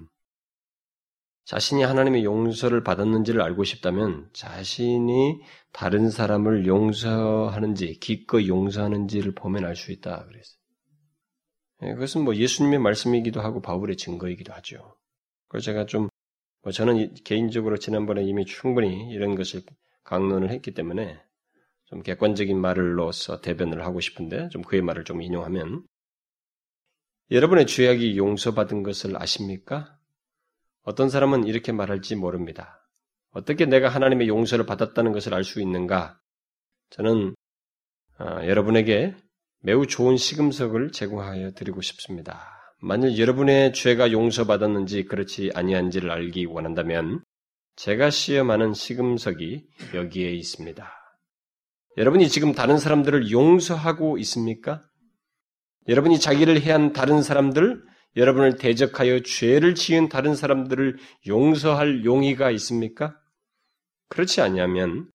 자신이 1.44 1.84
하나님의 1.84 2.24
용서를 2.24 2.82
받았는지를 2.82 3.40
알고 3.40 3.62
싶다면 3.62 4.30
자신이 4.32 5.42
다른 5.72 6.10
사람을 6.10 6.66
용서하는지, 6.66 8.00
기꺼이 8.00 8.48
용서하는지를 8.48 9.36
보면 9.36 9.64
알 9.64 9.76
수 9.76 9.92
있다. 9.92 10.24
그랬어요. 10.26 10.59
예, 11.82 11.94
그것은 11.94 12.24
뭐 12.24 12.34
예수님의 12.34 12.78
말씀이기도 12.78 13.40
하고 13.40 13.60
바울의 13.62 13.96
증거이기도 13.96 14.52
하죠. 14.54 14.96
그래서 15.48 15.64
제가 15.64 15.86
좀, 15.86 16.08
뭐 16.62 16.72
저는 16.72 17.14
개인적으로 17.24 17.78
지난번에 17.78 18.22
이미 18.22 18.44
충분히 18.44 19.10
이런 19.10 19.34
것을 19.34 19.62
강론을 20.04 20.50
했기 20.50 20.72
때문에 20.72 21.20
좀 21.86 22.02
객관적인 22.02 22.58
말로서 22.58 23.40
대변을 23.40 23.84
하고 23.84 24.00
싶은데 24.00 24.48
좀 24.50 24.62
그의 24.62 24.82
말을 24.82 25.04
좀 25.04 25.22
인용하면 25.22 25.84
여러분의 27.30 27.66
죄악이 27.66 28.16
용서받은 28.16 28.82
것을 28.82 29.20
아십니까? 29.20 29.98
어떤 30.82 31.08
사람은 31.08 31.46
이렇게 31.46 31.72
말할지 31.72 32.16
모릅니다. 32.16 32.88
어떻게 33.30 33.66
내가 33.66 33.88
하나님의 33.88 34.28
용서를 34.28 34.66
받았다는 34.66 35.12
것을 35.12 35.34
알 35.34 35.44
수 35.44 35.60
있는가? 35.60 36.20
저는 36.90 37.34
어, 38.18 38.24
여러분에게 38.46 39.14
매우 39.62 39.86
좋은 39.86 40.16
시금석을 40.16 40.90
제공하여 40.90 41.52
드리고 41.52 41.82
싶습니다. 41.82 42.48
만일 42.80 43.18
여러분의 43.18 43.74
죄가 43.74 44.10
용서받았는지 44.10 45.04
그렇지 45.04 45.50
아니한지를 45.54 46.10
알기 46.10 46.46
원한다면 46.46 47.22
제가 47.76 48.08
시험하는 48.08 48.72
시금석이 48.72 49.66
여기에 49.94 50.32
있습니다. 50.32 50.90
여러분이 51.98 52.30
지금 52.30 52.52
다른 52.52 52.78
사람들을 52.78 53.30
용서하고 53.30 54.16
있습니까? 54.18 54.80
여러분이 55.88 56.20
자기를 56.20 56.62
해한 56.62 56.94
다른 56.94 57.22
사람들, 57.22 57.82
여러분을 58.16 58.56
대적하여 58.56 59.20
죄를 59.20 59.74
지은 59.74 60.08
다른 60.08 60.34
사람들을 60.34 60.96
용서할 61.26 62.06
용의가 62.06 62.50
있습니까? 62.52 63.14
그렇지 64.08 64.40
않냐면 64.40 65.10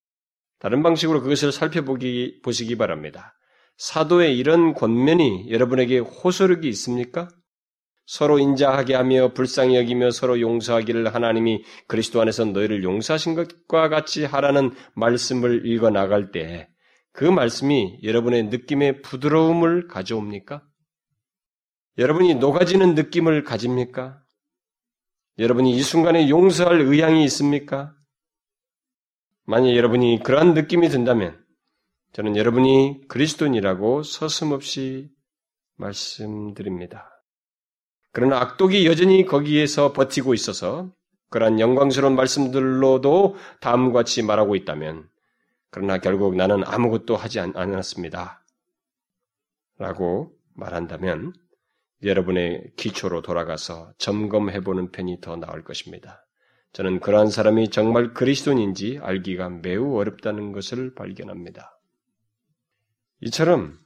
다른 0.60 0.84
방식으로 0.84 1.20
그것을 1.20 1.50
살펴보기 1.50 2.40
보시기 2.42 2.76
바랍니다. 2.76 3.35
사도의 3.76 4.36
이런 4.38 4.74
권면이 4.74 5.50
여러분에게 5.50 5.98
호소력이 5.98 6.68
있습니까? 6.68 7.28
서로 8.06 8.38
인자하게 8.38 8.94
하며 8.94 9.32
불쌍히 9.32 9.76
여기며 9.76 10.10
서로 10.12 10.40
용서하기를 10.40 11.12
하나님이 11.14 11.64
그리스도 11.88 12.20
안에서 12.20 12.44
너희를 12.44 12.84
용서하신 12.84 13.34
것과 13.34 13.88
같이 13.88 14.24
하라는 14.24 14.72
말씀을 14.94 15.66
읽어 15.66 15.90
나갈 15.90 16.30
때 16.30 16.68
그 17.16 17.24
말씀이 17.24 17.98
여러분의 18.02 18.44
느낌의 18.44 19.00
부드러움을 19.00 19.88
가져옵니까? 19.88 20.62
여러분이 21.96 22.34
녹아지는 22.34 22.94
느낌을 22.94 23.42
가집니까? 23.42 24.22
여러분이 25.38 25.74
이 25.74 25.82
순간에 25.82 26.28
용서할 26.28 26.82
의향이 26.82 27.24
있습니까? 27.24 27.94
만약 29.46 29.74
여러분이 29.74 30.20
그러한 30.22 30.52
느낌이 30.52 30.90
든다면 30.90 31.42
저는 32.16 32.34
여러분이 32.34 33.02
그리스도인이라고 33.08 34.02
서슴없이 34.02 35.10
말씀드립니다. 35.76 37.10
그러나 38.10 38.40
악독이 38.40 38.86
여전히 38.86 39.26
거기에서 39.26 39.92
버티고 39.92 40.32
있어서 40.32 40.94
그러한 41.28 41.60
영광스러운 41.60 42.16
말씀들로도 42.16 43.36
다음과 43.60 43.98
같이 43.98 44.22
말하고 44.22 44.56
있다면 44.56 45.10
그러나 45.70 45.98
결국 45.98 46.36
나는 46.36 46.62
아무것도 46.64 47.16
하지 47.16 47.38
않았습니다. 47.38 48.42
라고 49.76 50.32
말한다면 50.54 51.34
여러분의 52.02 52.72
기초로 52.78 53.20
돌아가서 53.20 53.92
점검해보는 53.98 54.90
편이 54.90 55.20
더 55.20 55.36
나을 55.36 55.64
것입니다. 55.64 56.26
저는 56.72 57.00
그러한 57.00 57.28
사람이 57.28 57.68
정말 57.68 58.14
그리스도인인지 58.14 59.00
알기가 59.02 59.50
매우 59.50 59.98
어렵다는 59.98 60.52
것을 60.52 60.94
발견합니다. 60.94 61.75
이처럼 63.20 63.78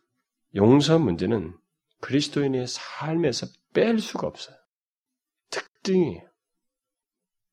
용서 0.55 0.99
문제는 0.99 1.55
그리스도인의 2.01 2.67
삶에서 2.67 3.47
뺄 3.73 4.01
수가 4.01 4.27
없어요. 4.27 4.57
특징이에요. 5.51 6.29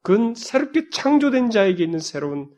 그건 0.01 0.35
새롭게 0.35 0.89
창조된 0.89 1.49
자에게 1.49 1.83
있는 1.83 1.99
새로운 1.99 2.49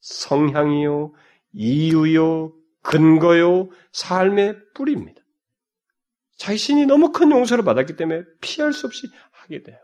성향이요, 0.00 1.12
이유요, 1.52 2.54
근거요, 2.82 3.70
삶의 3.92 4.56
뿌리입니다. 4.74 5.20
자신이 6.36 6.86
너무 6.86 7.12
큰 7.12 7.30
용서를 7.30 7.64
받았기 7.64 7.96
때문에 7.96 8.24
피할 8.40 8.72
수 8.72 8.86
없이 8.86 9.06
하게 9.32 9.62
돼요. 9.62 9.78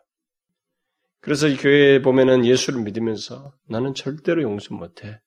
그래서 1.21 1.47
이 1.47 1.57
교회에 1.57 2.03
보면은 2.03 2.45
예수를 2.45 2.83
믿으면서 2.83 3.53
나는 3.69 3.95
절대로 3.95 4.43
용서 4.43 4.75
못해. 4.75 5.21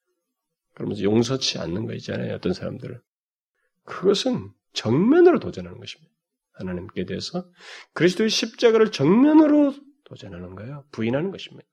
그러면서 0.74 1.04
용서치 1.04 1.60
않는 1.60 1.86
거 1.86 1.94
있잖아요. 1.94 2.34
어떤 2.34 2.54
사람들은. 2.54 3.00
그것은 3.86 4.52
정면으로 4.74 5.40
도전하는 5.40 5.80
것입니다. 5.80 6.12
하나님께 6.54 7.06
대해서 7.06 7.46
그리스도의 7.94 8.30
십자가를 8.30 8.92
정면으로 8.92 9.74
도전하는 10.06 10.56
거예요. 10.56 10.86
부인하는 10.92 11.32
것입니다. 11.32 11.68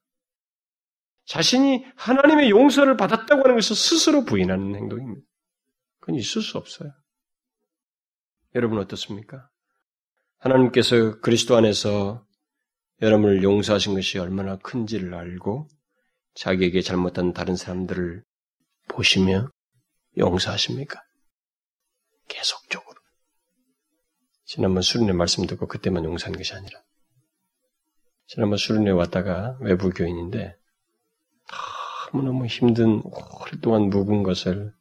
자신이 1.26 1.84
하나님의 1.96 2.50
용서를 2.50 2.96
받았다고 2.96 3.42
하는 3.42 3.54
것을 3.56 3.76
스스로 3.76 4.24
부인하는 4.24 4.74
행동입니다. 4.74 5.26
그건 6.00 6.16
있을 6.16 6.42
수 6.42 6.58
없어요. 6.58 6.92
여러분 8.54 8.78
어떻습니까? 8.78 9.48
하나님께서 10.38 11.20
그리스도 11.20 11.56
안에서 11.56 12.26
여러분을 13.02 13.42
용서하신 13.42 13.94
것이 13.94 14.18
얼마나 14.18 14.56
큰지를 14.56 15.14
알고 15.14 15.68
자기에게 16.34 16.80
잘못한 16.80 17.32
다른 17.32 17.56
사람들을 17.56 18.24
보시며 18.88 19.50
용서하십니까? 20.18 21.00
계속적으로. 22.30 22.98
지난번 24.44 24.82
수련회 24.82 25.12
말씀 25.12 25.46
듣고 25.46 25.66
그때만 25.66 26.04
용서한 26.04 26.32
것이 26.36 26.54
아니라 26.54 26.82
지난번 28.26 28.56
수련회 28.56 28.90
왔다가 28.90 29.58
외부 29.60 29.90
교인인데 29.90 30.56
너무너무 32.12 32.46
힘든 32.46 33.02
오랫동안 33.04 33.90
묵은 33.90 34.22
것을 34.22 34.74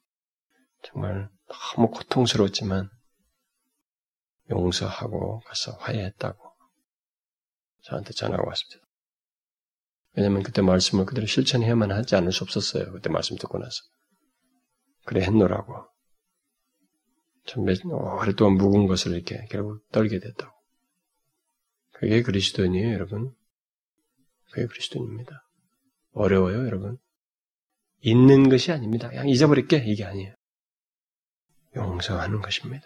정말 0.81 1.29
너무 1.75 1.91
고통스러웠지만 1.91 2.89
용서하고 4.49 5.41
가서 5.41 5.73
화해했다고 5.73 6.51
저한테 7.83 8.13
전화가 8.13 8.43
왔습니다. 8.47 8.87
왜냐면 10.13 10.43
그때 10.43 10.61
말씀을 10.61 11.05
그대로 11.05 11.27
실천해야만 11.27 11.91
하지 11.91 12.15
않을 12.15 12.31
수 12.31 12.43
없었어요. 12.43 12.91
그때 12.91 13.09
말씀 13.09 13.37
듣고 13.37 13.59
나서. 13.59 13.83
그래 15.05 15.21
했노라고. 15.21 15.88
참 17.49 17.63
오랫동안 17.63 18.57
묵은 18.57 18.85
것을 18.85 19.13
이렇게 19.13 19.43
결국 19.49 19.83
떨게 19.91 20.19
됐다고. 20.19 20.55
그게 21.93 22.21
그리스도인이에요, 22.21 22.93
여러분. 22.93 23.33
그게 24.51 24.67
그리스도인입니다. 24.67 25.47
어려워요, 26.11 26.65
여러분. 26.67 26.99
있는 28.01 28.49
것이 28.49 28.71
아닙니다. 28.71 29.09
그냥 29.09 29.27
잊어버릴게 29.27 29.77
이게 29.77 30.05
아니에요. 30.05 30.35
용서하는 31.75 32.39
것입니다. 32.41 32.85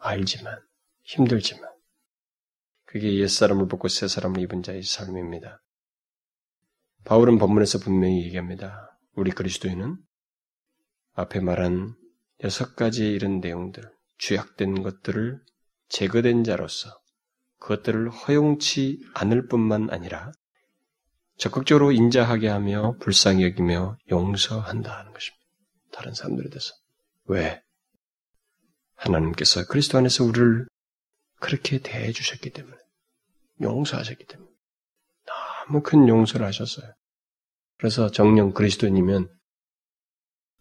알지만 0.00 0.60
힘들지만 1.04 1.70
그게 2.86 3.18
옛사람을 3.18 3.68
벗고 3.68 3.86
새사람을 3.86 4.40
입은 4.40 4.62
자의 4.62 4.82
삶입니다. 4.82 5.62
바울은 7.04 7.38
본문에서 7.38 7.78
분명히 7.78 8.24
얘기합니다. 8.24 8.98
우리 9.14 9.30
그리스도인은 9.30 9.96
앞에 11.14 11.40
말한 11.40 11.94
여섯 12.44 12.76
가지 12.76 13.06
이런 13.06 13.40
내용들, 13.40 13.82
죄악된 14.18 14.82
것들을 14.82 15.40
제거된 15.88 16.44
자로서 16.44 16.90
그것들을 17.58 18.10
허용치 18.10 19.00
않을 19.14 19.46
뿐만 19.48 19.90
아니라 19.90 20.32
적극적으로 21.38 21.92
인자하게 21.92 22.48
하며 22.48 22.96
불쌍히 22.98 23.44
여기며 23.44 23.98
용서한다 24.10 24.98
하는 24.98 25.12
것입니다. 25.12 25.44
다른 25.92 26.14
사람들에 26.14 26.48
대해서. 26.48 26.74
왜? 27.24 27.62
하나님께서 28.94 29.66
그리스도 29.66 29.98
안에서 29.98 30.24
우리를 30.24 30.66
그렇게 31.40 31.78
대해 31.78 32.12
주셨기 32.12 32.50
때문에. 32.50 32.76
용서하셨기 33.60 34.26
때문에. 34.26 34.50
너무 35.66 35.82
큰 35.82 36.08
용서를 36.08 36.46
하셨어요. 36.46 36.92
그래서 37.78 38.10
정령 38.10 38.52
그리스도인이면 38.52 39.28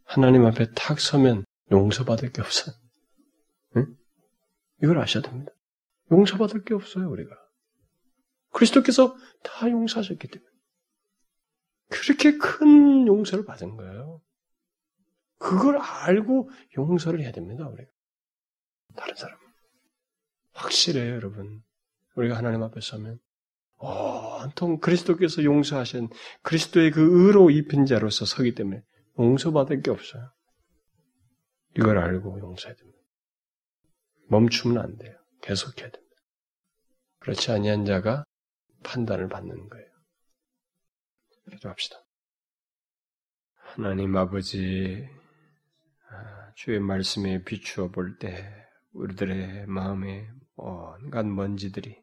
하나님 0.03 0.45
앞에 0.45 0.71
탁 0.75 0.99
서면 0.99 1.45
용서받을 1.71 2.31
게 2.31 2.41
없어요. 2.41 2.75
응? 3.77 3.97
이걸 4.83 4.99
아셔야 4.99 5.23
됩니다. 5.23 5.51
용서받을 6.11 6.63
게 6.63 6.73
없어요, 6.73 7.09
우리가. 7.09 7.35
그리스도께서 8.51 9.15
다 9.43 9.69
용서하셨기 9.69 10.27
때문에. 10.27 10.51
그렇게 11.89 12.37
큰 12.37 13.07
용서를 13.07 13.45
받은 13.45 13.75
거예요. 13.75 14.21
그걸 15.37 15.77
알고 15.77 16.49
용서를 16.77 17.21
해야 17.21 17.31
됩니다, 17.31 17.67
우리가. 17.67 17.89
다른 18.95 19.15
사람. 19.15 19.37
확실해요, 20.53 21.15
여러분. 21.15 21.61
우리가 22.15 22.37
하나님 22.37 22.63
앞에 22.63 22.79
서면, 22.81 23.19
온통 23.77 24.79
그리스도께서 24.79 25.43
용서하신 25.43 26.09
그리스도의 26.43 26.91
그 26.91 27.01
의로 27.27 27.49
입힌 27.49 27.85
자로서 27.85 28.25
서기 28.25 28.55
때문에 28.55 28.81
용서받을 29.19 29.81
게 29.81 29.91
없어요. 29.91 30.31
이걸 31.77 31.97
알고 31.97 32.39
용서해야 32.39 32.75
됩니다. 32.75 32.99
멈추면 34.29 34.77
안 34.79 34.97
돼요. 34.97 35.17
계속해야 35.41 35.89
됩니다. 35.89 36.15
그렇지 37.19 37.51
아니한 37.51 37.85
자가 37.85 38.23
판단을 38.83 39.27
받는 39.27 39.69
거예요. 39.69 39.87
기도합시다. 41.51 41.97
하나님 43.55 44.15
아버지, 44.15 45.07
아, 46.09 46.51
주의 46.55 46.79
말씀에 46.79 47.43
비추어 47.43 47.89
볼 47.89 48.17
때 48.17 48.65
우리들의 48.93 49.65
마음에 49.67 50.29
온갖 50.55 51.25
먼지들이 51.25 52.01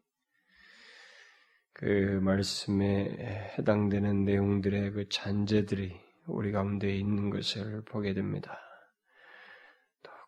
그 1.73 2.19
말씀에 2.21 3.55
해당되는 3.57 4.25
내용들의 4.25 4.91
그 4.91 5.09
잔재들이 5.09 5.99
우리 6.27 6.51
가운데 6.51 6.95
있는 6.95 7.31
것을 7.31 7.81
보게 7.85 8.13
됩니다. 8.13 8.59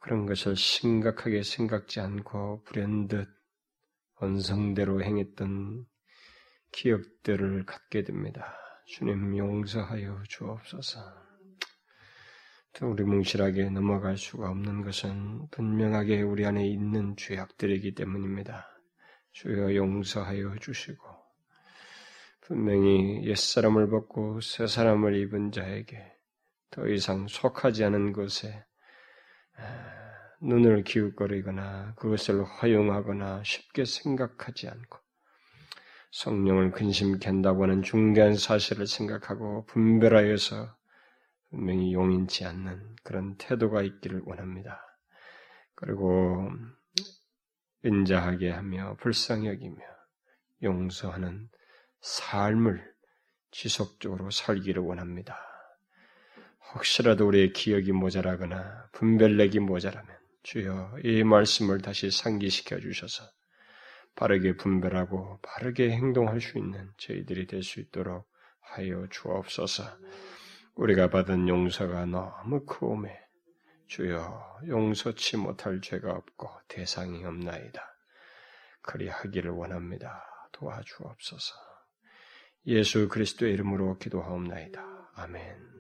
또 0.05 0.09
그런 0.09 0.25
것을 0.27 0.55
심각하게 0.55 1.41
생각지 1.41 1.99
않고 1.99 2.63
불현듯 2.65 3.27
원성대로 4.21 5.03
행했던 5.03 5.85
기억들을 6.71 7.65
갖게 7.65 8.03
됩니다. 8.03 8.55
주님 8.85 9.35
용서하여 9.35 10.23
주옵소서. 10.29 10.99
우리 12.81 13.03
뭉실하게 13.03 13.69
넘어갈 13.71 14.17
수가 14.17 14.49
없는 14.51 14.83
것은 14.83 15.47
분명하게 15.49 16.21
우리 16.21 16.45
안에 16.45 16.67
있는 16.67 17.15
죄악들이기 17.17 17.95
때문입니다. 17.95 18.67
주여 19.31 19.73
용서하여 19.73 20.57
주시고 20.59 21.03
분명히 22.41 23.25
옛사람을 23.25 23.89
벗고 23.89 24.39
새사람을 24.39 25.15
입은 25.15 25.51
자에게 25.51 25.97
더 26.69 26.87
이상 26.87 27.27
속하지 27.27 27.85
않은 27.85 28.13
것에 28.13 28.65
눈을 30.41 30.83
기웃거리거나 30.83 31.95
그것을 31.95 32.43
허용하거나 32.43 33.43
쉽게 33.43 33.85
생각하지 33.85 34.69
않고 34.69 34.99
성령을 36.11 36.71
근심케 36.71 37.27
한다고 37.27 37.63
하는 37.63 37.81
중대한 37.81 38.35
사실을 38.35 38.87
생각하고 38.87 39.65
분별하여서 39.65 40.75
분명히 41.49 41.93
용인치 41.93 42.45
않는 42.45 42.95
그런 43.03 43.37
태도가 43.37 43.81
있기를 43.81 44.21
원합니다. 44.25 44.81
그리고 45.75 46.49
인자하게 47.83 48.51
하며 48.51 48.95
불쌍히 48.99 49.47
여기며 49.47 49.77
용서하는 50.63 51.49
삶을 52.01 52.93
지속적으로 53.51 54.31
살기를 54.31 54.81
원합니다. 54.81 55.54
혹시라도 56.73 57.27
우리의 57.27 57.53
기억이 57.53 57.91
모자라거나 57.91 58.89
분별력이 58.91 59.59
모자라면 59.59 60.17
주여 60.43 60.97
이 61.03 61.23
말씀을 61.23 61.81
다시 61.81 62.11
상기시켜 62.11 62.79
주셔서 62.79 63.23
바르게 64.15 64.57
분별하고 64.57 65.39
바르게 65.41 65.91
행동할 65.91 66.41
수 66.41 66.57
있는 66.57 66.91
저희들이 66.97 67.47
될 67.47 67.63
수 67.63 67.79
있도록 67.79 68.27
하여 68.61 69.07
주옵소서. 69.09 69.83
우리가 70.75 71.09
받은 71.09 71.47
용서가 71.47 72.05
너무 72.05 72.65
크오매 72.65 73.17
주여 73.87 74.59
용서치 74.67 75.37
못할 75.37 75.79
죄가 75.81 76.11
없고 76.11 76.49
대상이 76.67 77.23
없나이다. 77.23 77.81
그리하기를 78.81 79.51
원합니다. 79.51 80.23
도와주옵소서. 80.51 81.55
예수 82.67 83.07
그리스도의 83.09 83.53
이름으로 83.53 83.97
기도하옵나이다. 83.97 85.11
아멘. 85.15 85.73